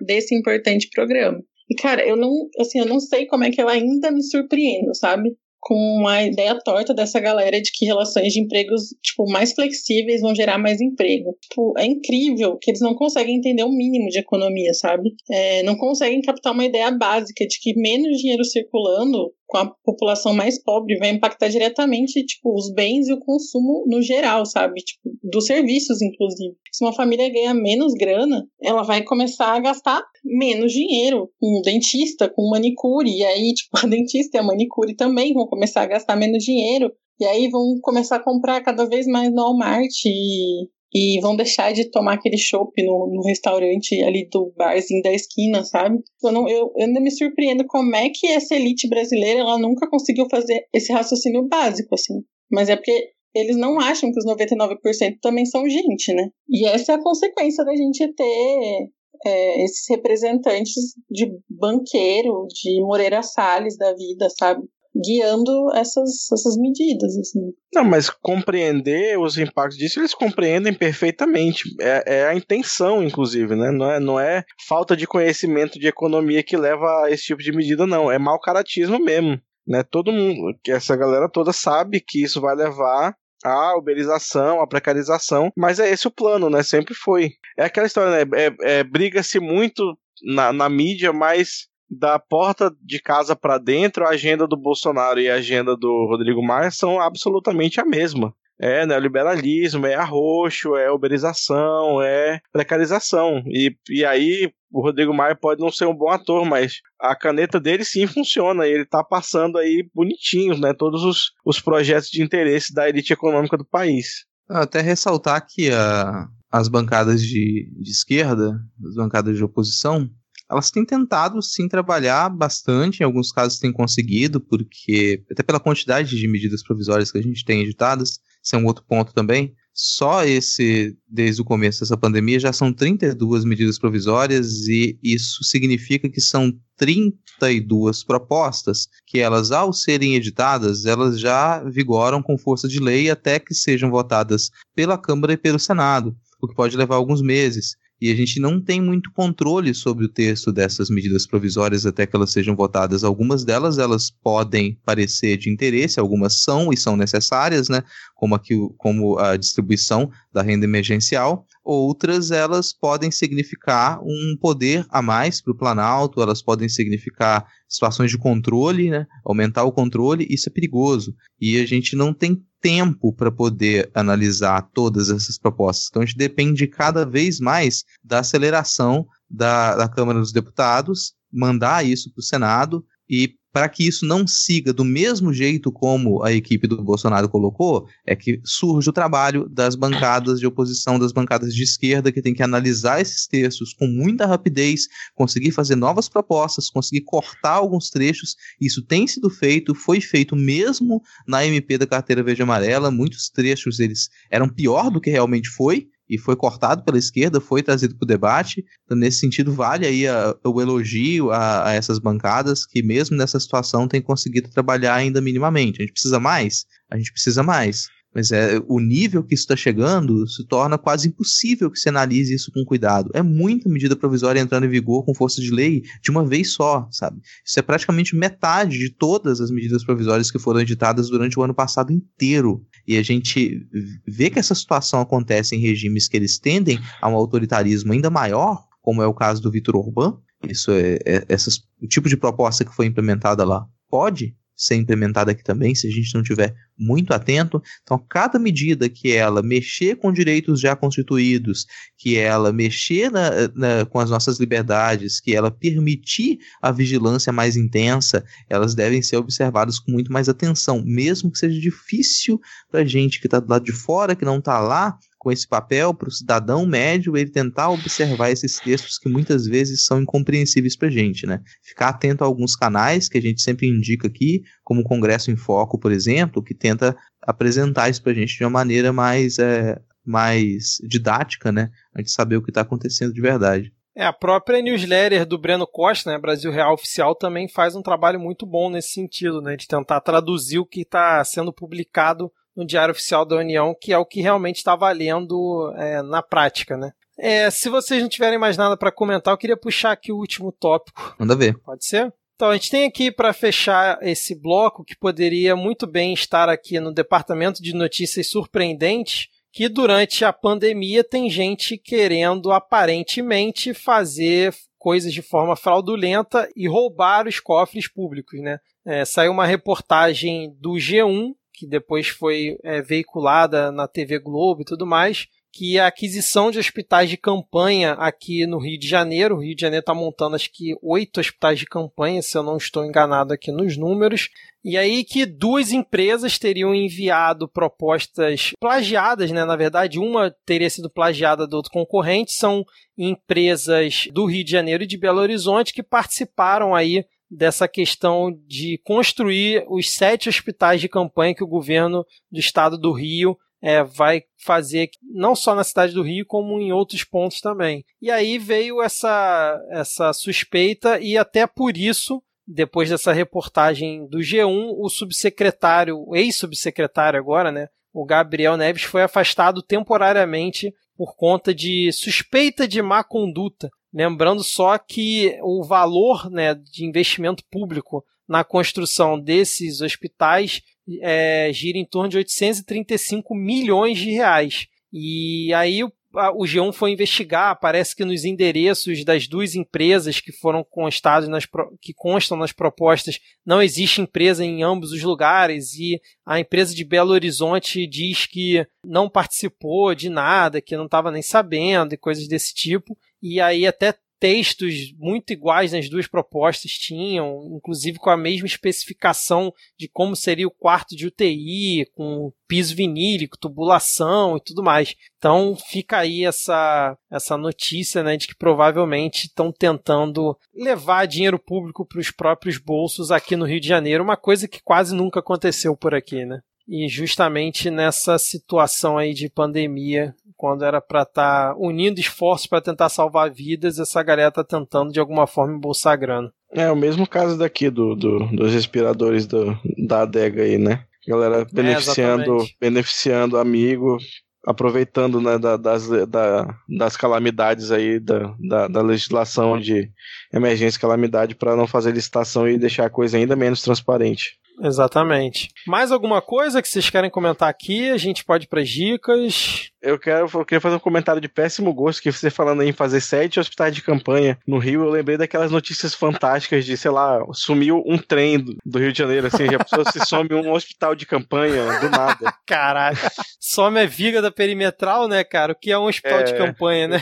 [0.00, 1.42] desse importante programa.
[1.70, 4.94] E, cara, eu não, assim, eu não sei como é que eu ainda me surpreendo,
[4.94, 5.30] sabe?
[5.60, 10.34] Com a ideia torta dessa galera de que relações de empregos, tipo, mais flexíveis vão
[10.34, 11.36] gerar mais emprego.
[11.42, 15.14] Tipo, é incrível que eles não conseguem entender o mínimo de economia, sabe?
[15.30, 20.32] É, não conseguem captar uma ideia básica de que menos dinheiro circulando com a população
[20.32, 24.80] mais pobre vai impactar diretamente, tipo, os bens e o consumo no geral, sabe?
[24.80, 26.54] Tipo, dos serviços, inclusive.
[26.72, 32.28] Se uma família ganha menos grana, ela vai começar a gastar menos dinheiro com dentista,
[32.28, 36.14] com manicure, e aí, tipo, a dentista e a manicure também vão começar a gastar
[36.14, 41.20] menos dinheiro, e aí vão começar a comprar cada vez mais no Walmart e e
[41.20, 45.98] vão deixar de tomar aquele chopp no, no restaurante ali do barzinho da esquina, sabe?
[46.22, 49.88] Eu, não, eu, eu ainda me surpreendo como é que essa elite brasileira ela nunca
[49.88, 52.22] conseguiu fazer esse raciocínio básico, assim.
[52.50, 56.28] Mas é porque eles não acham que os 99% também são gente, né?
[56.48, 58.90] E essa é a consequência da gente ter
[59.24, 60.74] é, esses representantes
[61.08, 64.62] de banqueiro, de Moreira Salles da vida, sabe?
[64.94, 67.16] Guiando essas, essas medidas.
[67.16, 67.52] Assim.
[67.74, 71.62] Não, mas compreender os impactos disso, eles compreendem perfeitamente.
[71.80, 73.70] É, é, a intenção, inclusive, né?
[73.70, 77.52] Não é, não é falta de conhecimento de economia que leva a esse tipo de
[77.52, 78.10] medida, não.
[78.10, 79.40] É mau caratismo mesmo.
[79.66, 79.82] Né?
[79.82, 83.14] Todo mundo, essa galera toda sabe que isso vai levar
[83.44, 86.62] a uberização, a precarização, mas é esse o plano, né?
[86.62, 87.30] Sempre foi.
[87.58, 88.30] É aquela história, né?
[88.34, 94.10] É, é briga-se muito na, na mídia, mas da porta de casa para dentro, a
[94.10, 98.32] agenda do Bolsonaro e a agenda do Rodrigo Maia são absolutamente a mesma.
[98.62, 103.42] É neoliberalismo, é arroxo, é uberização, é precarização.
[103.46, 107.58] E, e aí o Rodrigo Maia pode não ser um bom ator, mas a caneta
[107.58, 108.66] dele sim funciona.
[108.66, 110.74] E ele tá passando aí bonitinhos, né?
[110.74, 114.26] Todos os, os projetos de interesse da elite econômica do país.
[114.46, 120.06] Até ressaltar que a, as bancadas de, de esquerda, as bancadas de oposição,
[120.50, 126.16] elas têm tentado sim trabalhar bastante, em alguns casos têm conseguido, porque até pela quantidade
[126.16, 129.54] de medidas provisórias que a gente tem editadas, esse é um outro ponto também.
[129.72, 136.08] Só esse, desde o começo dessa pandemia, já são 32 medidas provisórias, e isso significa
[136.08, 142.80] que são 32 propostas que elas, ao serem editadas, elas já vigoram com força de
[142.80, 147.22] lei até que sejam votadas pela Câmara e pelo Senado, o que pode levar alguns
[147.22, 152.06] meses e a gente não tem muito controle sobre o texto dessas medidas provisórias até
[152.06, 153.04] que elas sejam votadas.
[153.04, 157.82] Algumas delas elas podem parecer de interesse, algumas são e são necessárias, né?
[158.20, 161.46] Como, aqui, como a distribuição da renda emergencial.
[161.64, 168.10] Outras elas podem significar um poder a mais para o Planalto, elas podem significar situações
[168.10, 169.06] de controle, né?
[169.24, 171.14] aumentar o controle, isso é perigoso.
[171.40, 175.86] E a gente não tem tempo para poder analisar todas essas propostas.
[175.88, 181.86] Então a gente depende cada vez mais da aceleração da, da Câmara dos Deputados, mandar
[181.86, 186.32] isso para o Senado e para que isso não siga do mesmo jeito como a
[186.32, 191.54] equipe do Bolsonaro colocou, é que surge o trabalho das bancadas de oposição, das bancadas
[191.54, 196.70] de esquerda, que tem que analisar esses textos com muita rapidez, conseguir fazer novas propostas,
[196.70, 198.36] conseguir cortar alguns trechos.
[198.60, 202.90] Isso tem sido feito, foi feito mesmo na MP da carteira verde amarela.
[202.90, 207.62] Muitos trechos eles eram pior do que realmente foi, e foi cortado pela esquerda, foi
[207.62, 208.64] trazido para o debate.
[208.84, 213.38] Então, nesse sentido, vale aí a, o elogio a, a, essas bancadas que, mesmo nessa
[213.38, 215.80] situação, têm conseguido trabalhar ainda minimamente.
[215.80, 216.66] A gente precisa mais?
[216.90, 217.86] A gente precisa mais.
[218.14, 222.34] Mas é, o nível que isso está chegando se torna quase impossível que se analise
[222.34, 223.10] isso com cuidado.
[223.14, 226.88] É muita medida provisória entrando em vigor com força de lei de uma vez só,
[226.90, 227.20] sabe?
[227.44, 231.54] Isso é praticamente metade de todas as medidas provisórias que foram editadas durante o ano
[231.54, 232.64] passado inteiro.
[232.86, 233.64] E a gente
[234.06, 238.64] vê que essa situação acontece em regimes que eles tendem a um autoritarismo ainda maior,
[238.82, 240.16] como é o caso do Vitor Orbán.
[240.48, 245.32] Isso é, é essas, o tipo de proposta que foi implementada lá pode ser implementada
[245.32, 247.62] aqui também, se a gente não tiver muito atento.
[247.82, 251.66] Então, cada medida que ela mexer com direitos já constituídos,
[251.96, 257.56] que ela mexer na, na, com as nossas liberdades, que ela permitir a vigilância mais
[257.56, 262.38] intensa, elas devem ser observadas com muito mais atenção, mesmo que seja difícil
[262.70, 265.46] para a gente que está do lado de fora, que não está lá, com esse
[265.46, 270.74] papel para o cidadão médio ele tentar observar esses textos que muitas vezes são incompreensíveis
[270.74, 271.42] para a gente, né?
[271.62, 275.36] Ficar atento a alguns canais que a gente sempre indica aqui, como o Congresso em
[275.36, 279.78] Foco, por exemplo, que tenta apresentar isso para a gente de uma maneira mais, é,
[280.02, 281.68] mais didática, né?
[281.94, 283.70] A gente saber o que está acontecendo de verdade.
[283.94, 288.18] É, a própria newsletter do Breno Costa, né, Brasil Real Oficial, também faz um trabalho
[288.18, 292.92] muito bom nesse sentido, né, de tentar traduzir o que está sendo publicado no Diário
[292.92, 296.92] Oficial da União, que é o que realmente está valendo é, na prática, né.
[297.18, 300.50] É, se vocês não tiverem mais nada para comentar, eu queria puxar aqui o último
[300.50, 301.14] tópico.
[301.18, 301.54] Manda ver.
[301.58, 302.12] Pode ser?
[302.34, 306.80] Então, a gente tem aqui para fechar esse bloco que poderia muito bem estar aqui
[306.80, 315.12] no departamento de notícias surpreendentes, que durante a pandemia tem gente querendo aparentemente fazer coisas
[315.12, 318.58] de forma fraudulenta e roubar os cofres públicos, né?
[318.86, 324.64] É, saiu uma reportagem do G1 que depois foi é, veiculada na TV Globo e
[324.64, 329.36] tudo mais, que a aquisição de hospitais de campanha aqui no Rio de Janeiro.
[329.36, 332.56] O Rio de Janeiro está montando acho que oito hospitais de campanha, se eu não
[332.56, 334.30] estou enganado aqui nos números.
[334.64, 339.44] E aí que duas empresas teriam enviado propostas plagiadas, né?
[339.44, 342.32] Na verdade, uma teria sido plagiada do outro concorrente.
[342.32, 342.64] São
[342.96, 348.78] empresas do Rio de Janeiro e de Belo Horizonte que participaram aí dessa questão de
[348.84, 354.22] construir os sete hospitais de campanha que o governo do estado do Rio é, vai
[354.38, 357.84] fazer não só na cidade do Rio, como em outros pontos também.
[358.00, 364.74] E aí veio essa, essa suspeita, e até por isso, depois dessa reportagem do G1,
[364.76, 372.66] o subsecretário, ex-subsecretário agora, né, o Gabriel Neves, foi afastado temporariamente por conta de suspeita
[372.66, 373.70] de má conduta.
[373.92, 380.62] Lembrando só que o valor né, de investimento público na construção desses hospitais
[381.02, 384.68] é, gira em torno de 835 milhões de reais.
[384.92, 390.20] E aí o, a, o G1 foi investigar, parece que nos endereços das duas empresas
[390.20, 391.46] que foram constados nas,
[391.80, 396.84] que constam nas propostas, não existe empresa em ambos os lugares e a empresa de
[396.84, 402.26] Belo Horizonte diz que não participou de nada, que não estava nem sabendo e coisas
[402.26, 402.96] desse tipo.
[403.22, 409.52] E aí até textos muito iguais nas duas propostas tinham, inclusive com a mesma especificação
[409.78, 414.94] de como seria o quarto de UTI, com piso vinílico, tubulação e tudo mais.
[415.16, 421.86] Então fica aí essa, essa notícia né, de que provavelmente estão tentando levar dinheiro público
[421.86, 425.74] para os próprios bolsos aqui no Rio de Janeiro, uma coisa que quase nunca aconteceu
[425.74, 426.40] por aqui, né?
[426.68, 432.62] E justamente nessa situação aí de pandemia, quando era para estar tá unindo esforços para
[432.62, 436.32] tentar salvar vidas, essa galera tá tentando de alguma forma embolsar grana.
[436.50, 439.54] É o mesmo caso daqui do, do dos respiradores do,
[439.86, 440.84] da adega aí, né?
[441.06, 443.98] Galera beneficiando, é, beneficiando amigo,
[444.46, 449.90] aproveitando né, da, das, da, das calamidades aí, da, da, da legislação de
[450.32, 454.38] emergência e calamidade para não fazer licitação e deixar a coisa ainda menos transparente.
[454.62, 455.50] Exatamente.
[455.66, 457.90] Mais alguma coisa que vocês querem comentar aqui?
[457.90, 459.69] A gente pode ir para dicas.
[459.82, 462.72] Eu quero, eu queria fazer um comentário de péssimo gosto que você falando aí em
[462.72, 464.82] fazer sete hospitais de campanha no Rio.
[464.82, 468.98] Eu lembrei daquelas notícias fantásticas de, sei lá, sumiu um trem do, do Rio de
[468.98, 472.34] Janeiro, assim, a pessoa se some um hospital de campanha do nada.
[472.46, 472.98] Caralho.
[473.40, 475.52] Some a viga da perimetral, né, cara?
[475.52, 476.24] O que é um hospital é...
[476.24, 477.00] de campanha, né?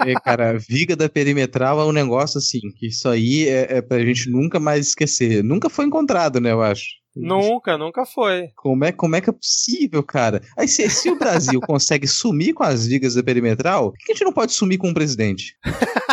[0.00, 4.00] É, cara, viga da perimetral é um negócio assim, que isso aí é, é pra
[4.00, 5.44] gente nunca mais esquecer.
[5.44, 7.05] Nunca foi encontrado, né, eu acho.
[7.16, 8.48] Nunca, nunca foi.
[8.54, 10.42] Como é, como é que é possível, cara?
[10.56, 14.14] Aí se, se o Brasil consegue sumir com as vigas da perimetral, por que a
[14.14, 15.56] gente não pode sumir com o presidente?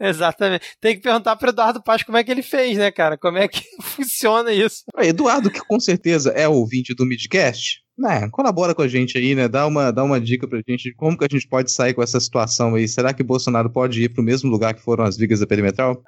[0.00, 0.64] Exatamente.
[0.80, 3.18] Tem que perguntar para Eduardo Paz como é que ele fez, né, cara?
[3.18, 4.84] Como é que funciona isso?
[4.98, 9.48] Eduardo, que com certeza é ouvinte do Midcast, né, colabora com a gente aí, né?
[9.48, 12.02] Dá uma, dá uma dica pra gente de como que a gente pode sair com
[12.02, 12.86] essa situação aí.
[12.86, 16.00] Será que Bolsonaro pode ir pro mesmo lugar que foram as vigas da perimetral?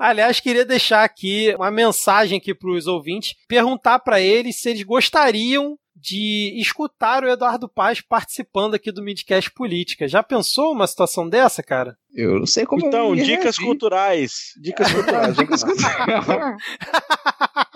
[0.00, 4.82] Aliás, queria deixar aqui uma mensagem aqui para os ouvintes, perguntar para eles se eles
[4.82, 10.08] gostariam de escutar o Eduardo Paz participando aqui do Midcast Política.
[10.08, 11.98] Já pensou uma situação dessa, cara?
[12.14, 14.54] Eu não sei como Então, dicas culturais.
[14.58, 15.36] Dicas culturais.
[15.36, 16.06] dicas culturais.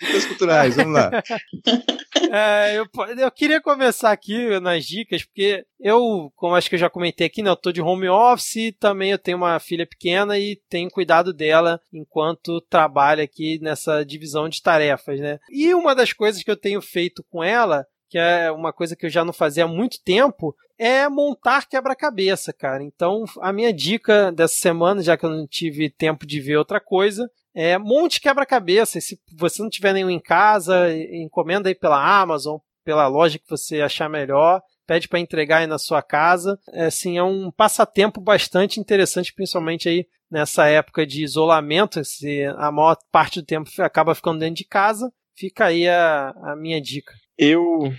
[0.00, 1.10] dicas culturais, vamos lá.
[2.32, 2.86] É, eu,
[3.18, 7.42] eu queria começar aqui nas dicas, porque eu, como acho que eu já comentei aqui,
[7.42, 11.32] né, eu tô de home office, também eu tenho uma filha pequena e tenho cuidado
[11.32, 15.38] dela enquanto trabalho aqui nessa divisão de tarefas, né?
[15.50, 19.06] E uma das coisas que eu tenho feito com ela que é uma coisa que
[19.06, 22.82] eu já não fazia há muito tempo, é montar quebra-cabeça, cara.
[22.82, 26.80] Então, a minha dica dessa semana, já que eu não tive tempo de ver outra
[26.80, 29.00] coisa, é monte quebra-cabeça.
[29.00, 33.80] Se você não tiver nenhum em casa, encomenda aí pela Amazon, pela loja que você
[33.80, 34.60] achar melhor.
[34.86, 36.58] Pede para entregar aí na sua casa.
[36.72, 42.04] É, assim, é um passatempo bastante interessante, principalmente aí nessa época de isolamento.
[42.04, 46.56] Se a maior parte do tempo acaba ficando dentro de casa, fica aí a, a
[46.56, 47.12] minha dica.
[47.38, 47.92] Eu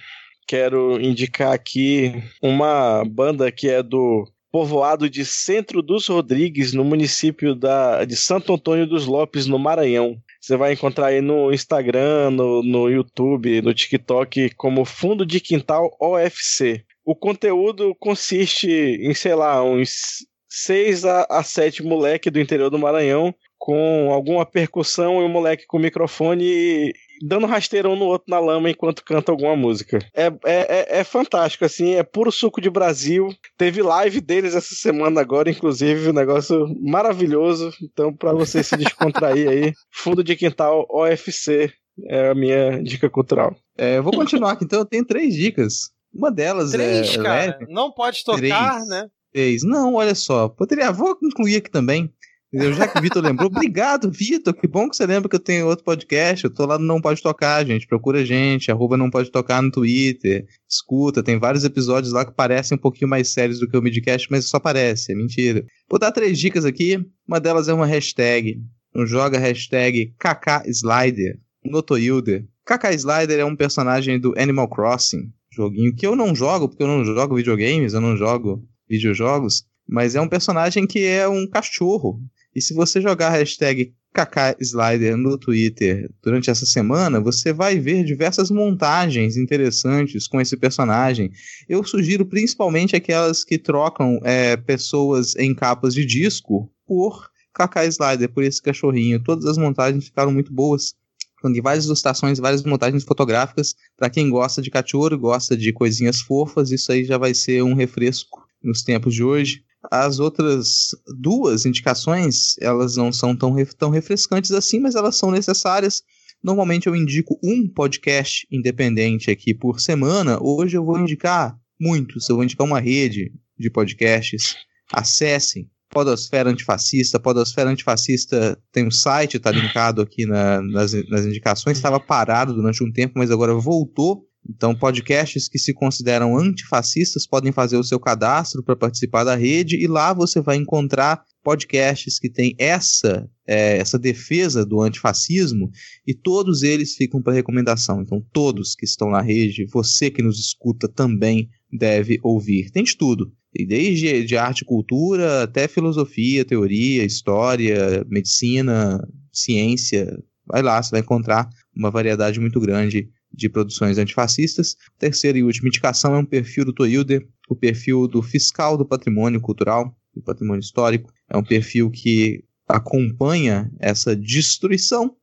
[0.47, 7.55] quero indicar aqui uma banda que é do povoado de Centro dos Rodrigues, no município
[7.55, 10.17] da, de Santo Antônio dos Lopes, no Maranhão.
[10.39, 15.95] Você vai encontrar aí no Instagram, no, no YouTube, no TikTok, como Fundo de Quintal
[15.99, 16.83] OFC.
[17.05, 22.77] O conteúdo consiste em, sei lá, uns seis a, a sete moleque do interior do
[22.77, 26.91] Maranhão com alguma percussão e um moleque com microfone
[27.21, 29.99] dando rasteirão no outro na lama enquanto canta alguma música.
[30.13, 33.29] É, é, é, é, fantástico, assim, é puro suco de Brasil.
[33.57, 37.71] Teve live deles essa semana agora, inclusive, um negócio maravilhoso.
[37.81, 41.71] Então, para você se descontrair aí, Fundo de Quintal OFC
[42.07, 43.55] é a minha dica cultural.
[43.77, 45.91] É, eu vou continuar aqui, então eu tenho três dicas.
[46.13, 47.23] Uma delas Três, é.
[47.23, 47.59] cara.
[47.69, 48.87] Não pode tocar, Três.
[48.89, 49.07] né?
[49.33, 49.63] Três.
[49.63, 50.49] Não, olha só.
[50.49, 50.91] Poderia.
[50.91, 52.11] Vou incluir aqui também.
[52.53, 52.73] Entendeu?
[52.73, 53.47] Já que o Vitor lembrou.
[53.53, 54.53] Obrigado, Vitor.
[54.53, 56.43] Que bom que você lembra que eu tenho outro podcast.
[56.43, 57.87] Eu tô lá no Não Pode Tocar, gente.
[57.87, 58.69] Procura a gente.
[58.69, 60.45] Arroba Não Pode Tocar no Twitter.
[60.69, 64.27] Escuta, tem vários episódios lá que parecem um pouquinho mais sérios do que o Midcast,
[64.29, 65.65] mas só parece, é mentira.
[65.89, 66.99] Vou dar três dicas aqui.
[67.27, 68.61] Uma delas é uma hashtag.
[68.89, 71.39] Então joga hashtag KKSlider.
[71.63, 72.45] Notoilder.
[72.65, 75.31] KK Slider é um personagem do Animal Crossing.
[75.51, 79.65] Joguinho que eu não jogo, porque eu não jogo videogames, eu não jogo videojogos.
[79.87, 82.19] Mas é um personagem que é um cachorro.
[82.55, 88.03] E se você jogar a hashtag KKSlider no Twitter durante essa semana, você vai ver
[88.03, 91.31] diversas montagens interessantes com esse personagem.
[91.67, 98.43] Eu sugiro principalmente aquelas que trocam é, pessoas em capas de disco por KKSlider, por
[98.43, 99.23] esse cachorrinho.
[99.23, 100.93] Todas as montagens ficaram muito boas.
[101.41, 103.75] Com várias ilustrações, várias montagens fotográficas.
[103.97, 107.73] Para quem gosta de cachorro, gosta de coisinhas fofas, isso aí já vai ser um
[107.73, 109.63] refresco nos tempos de hoje.
[109.89, 110.89] As outras
[111.19, 116.03] duas indicações, elas não são tão, tão refrescantes assim, mas elas são necessárias.
[116.43, 120.37] Normalmente eu indico um podcast independente aqui por semana.
[120.41, 122.27] Hoje eu vou indicar muitos.
[122.29, 124.55] Eu vou indicar uma rede de podcasts.
[124.91, 127.19] Acessem Podosfera Antifascista.
[127.19, 131.77] Podosfera Antifascista tem um site, está linkado aqui na- nas, nas indicações.
[131.77, 134.25] Estava parado durante um tempo, mas agora voltou.
[134.49, 139.77] Então, podcasts que se consideram antifascistas podem fazer o seu cadastro para participar da rede
[139.77, 145.69] e lá você vai encontrar podcasts que têm essa, é, essa defesa do antifascismo
[146.07, 148.01] e todos eles ficam para recomendação.
[148.01, 152.71] Então, todos que estão na rede, você que nos escuta também deve ouvir.
[152.71, 153.31] Tem de tudo.
[153.53, 158.99] Tem desde de arte e cultura até filosofia, teoria, história, medicina,
[159.31, 160.17] ciência.
[160.47, 164.75] Vai lá, você vai encontrar uma variedade muito grande de produções antifascistas.
[164.97, 169.39] Terceira e última indicação é um perfil do Toilder, o perfil do fiscal do patrimônio
[169.39, 171.11] cultural e patrimônio histórico.
[171.29, 175.15] É um perfil que acompanha essa destruição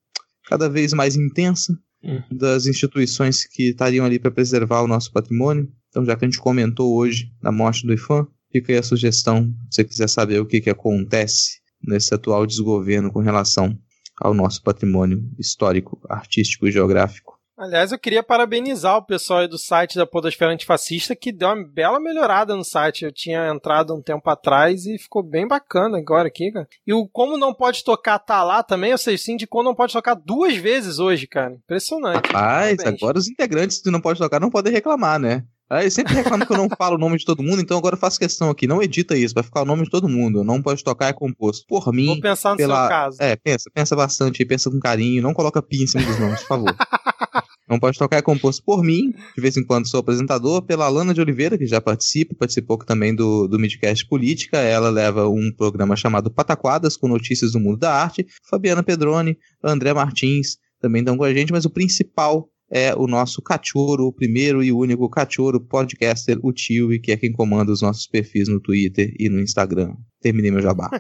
[0.44, 2.22] cada vez mais intensa Hum.
[2.30, 5.68] das instituições que estariam ali para preservar o nosso patrimônio.
[5.89, 9.52] Então, já que a gente comentou hoje da morte do IFAM, fica aí a sugestão,
[9.70, 13.76] se você quiser saber o que, que acontece nesse atual desgoverno com relação
[14.20, 17.38] ao nosso patrimônio histórico, artístico e geográfico.
[17.59, 21.66] Aliás, eu queria parabenizar o pessoal aí do site da Podosfera Antifascista que deu uma
[21.66, 23.05] bela melhorada no site.
[23.05, 26.68] Eu tinha entrado um tempo atrás e ficou bem bacana agora aqui, cara.
[26.86, 30.14] E o Como Não Pode Tocar tá lá também, ou seja, indicou Não Pode Tocar
[30.14, 31.55] duas vezes hoje, cara.
[31.55, 32.30] Impressionante.
[32.30, 32.85] Parabéns.
[32.86, 35.43] agora os integrantes do Não Pode Tocar não podem reclamar, né?
[35.70, 37.94] Aí eles sempre reclamam que eu não falo o nome de todo mundo, então agora
[37.94, 38.66] eu faço questão aqui.
[38.66, 40.43] Não edita isso, vai ficar o nome de todo mundo.
[40.43, 42.06] Não pode tocar é composto por mim.
[42.06, 43.16] Vou pensar no pela- seu caso.
[43.20, 46.48] É, pensa, pensa bastante, pensa com carinho, não coloca pi em cima dos nomes, por
[46.48, 46.74] favor.
[47.68, 51.12] Não pode tocar é composto por mim, de vez em quando sou apresentador, pela Alana
[51.12, 54.58] de Oliveira, que já participa, participou também do, do Midcast Política.
[54.58, 58.26] Ela leva um programa chamado Pataquadas, com notícias do mundo da arte.
[58.48, 63.42] Fabiana Pedroni, André Martins também estão com a gente, mas o principal é o nosso
[63.42, 68.06] cachorro, o primeiro e único cachorro podcaster, o Tio, que é quem comanda os nossos
[68.06, 69.94] perfis no Twitter e no Instagram.
[70.20, 70.88] Terminei meu jabá.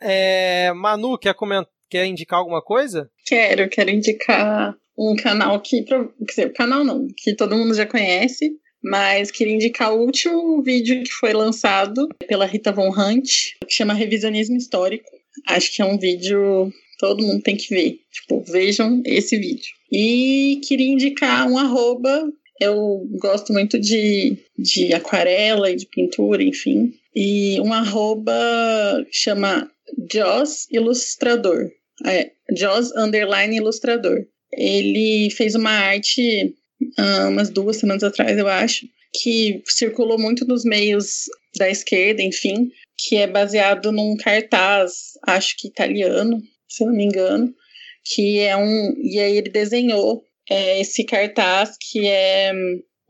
[0.00, 3.10] É, Manu, quer, comentar, quer indicar alguma coisa?
[3.24, 8.52] Quero, quero indicar um canal que, quer dizer, canal não, que todo mundo já conhece,
[8.82, 13.28] mas queria indicar o último vídeo que foi lançado pela Rita Von Hunt,
[13.66, 15.10] que chama Revisionismo Histórico.
[15.46, 18.00] Acho que é um vídeo todo mundo tem que ver.
[18.10, 19.74] Tipo, vejam esse vídeo.
[19.90, 22.30] E queria indicar um arroba.
[22.60, 26.92] Eu gosto muito de, de aquarela e de pintura, enfim.
[27.14, 28.34] E um arroba
[29.10, 29.70] chama
[30.12, 31.70] Joss Ilustrador.
[32.04, 34.26] É, Joss Underline Ilustrador.
[34.52, 36.54] Ele fez uma arte
[36.98, 41.24] ah, umas duas semanas atrás, eu acho, que circulou muito nos meios
[41.56, 47.04] da esquerda, enfim, que é baseado num cartaz, acho que italiano, se eu não me
[47.04, 47.54] engano,
[48.04, 48.94] que é um.
[48.98, 52.52] E aí ele desenhou é, esse cartaz que é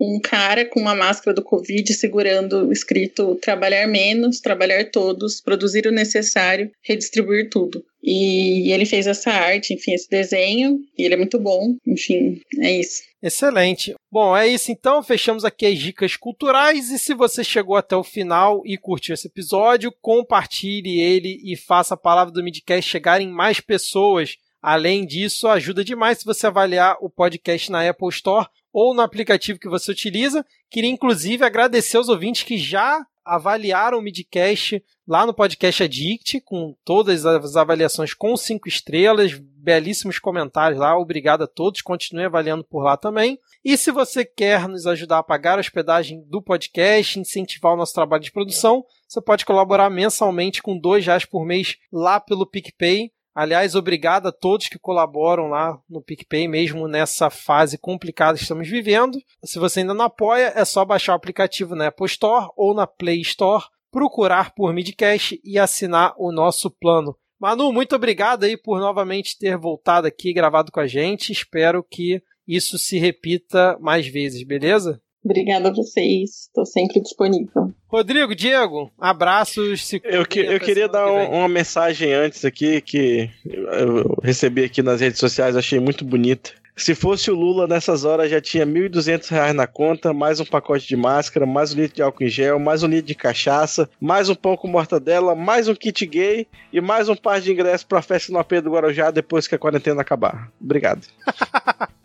[0.01, 5.93] um cara com uma máscara do Covid segurando escrito trabalhar menos, trabalhar todos, produzir o
[5.93, 7.85] necessário, redistribuir tudo.
[8.03, 11.75] E ele fez essa arte, enfim, esse desenho, e ele é muito bom.
[11.85, 13.03] Enfim, é isso.
[13.21, 13.95] Excelente.
[14.13, 15.03] Bom, é isso então.
[15.03, 16.91] Fechamos aqui as dicas culturais.
[16.91, 21.95] E se você chegou até o final e curtiu esse episódio, compartilhe ele e faça
[21.95, 24.37] a palavra do Midcast chegar em mais pessoas.
[24.67, 29.61] Além disso, ajuda demais se você avaliar o podcast na Apple Store ou no aplicativo
[29.61, 30.45] que você utiliza.
[30.69, 36.75] Queria inclusive agradecer aos ouvintes que já avaliaram o Midcast lá no Podcast Addict, com
[36.85, 40.99] todas as avaliações com cinco estrelas, belíssimos comentários lá.
[40.99, 43.39] Obrigado a todos, continue avaliando por lá também.
[43.65, 47.95] E se você quer nos ajudar a pagar a hospedagem do podcast, incentivar o nosso
[47.95, 53.13] trabalho de produção, você pode colaborar mensalmente com dois reais por mês lá pelo PicPay.
[53.37, 58.67] Aliás, obrigado a todos que colaboram lá no PicPay, mesmo nessa fase complicada que estamos
[58.67, 59.19] vivendo.
[59.45, 62.87] Se você ainda não apoia, é só baixar o aplicativo na Apple Store ou na
[62.87, 67.15] Play Store, procurar por Midcast e assinar o nosso plano.
[67.39, 71.31] Manu, muito obrigado aí por novamente ter voltado aqui gravado com a gente.
[71.31, 74.99] Espero que isso se repita mais vezes, beleza?
[75.27, 77.73] Obrigada a vocês, estou sempre disponível.
[77.89, 79.85] Rodrigo, Diego, abraços.
[79.85, 84.85] Se eu, que, eu queria dar um, uma mensagem antes aqui que eu recebi aqui
[84.85, 86.53] nas redes sociais, achei muito bonita.
[86.77, 90.87] Se fosse o Lula nessas horas já tinha R$ 1.200 na conta, mais um pacote
[90.87, 94.29] de máscara, mais um litro de álcool em gel, mais um litro de cachaça, mais
[94.29, 98.01] um pão com mortadela, mais um kit gay e mais um par de ingressos para
[98.01, 100.51] a festa no AP do Guarujá depois que a quarentena acabar.
[100.61, 101.01] Obrigado.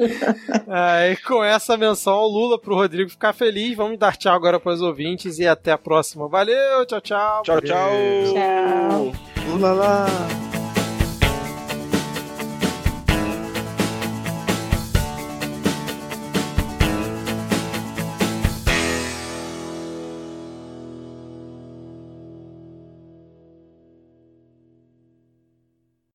[0.70, 4.58] é, e com essa menção ao Lula pro Rodrigo ficar feliz, vamos dar tchau agora
[4.58, 6.30] para os ouvintes e até a próxima.
[6.30, 7.44] Valeu, tchau, tchau.
[7.44, 7.92] Tchau, tchau.
[8.34, 9.12] Tchau.
[9.50, 10.61] Lula lá.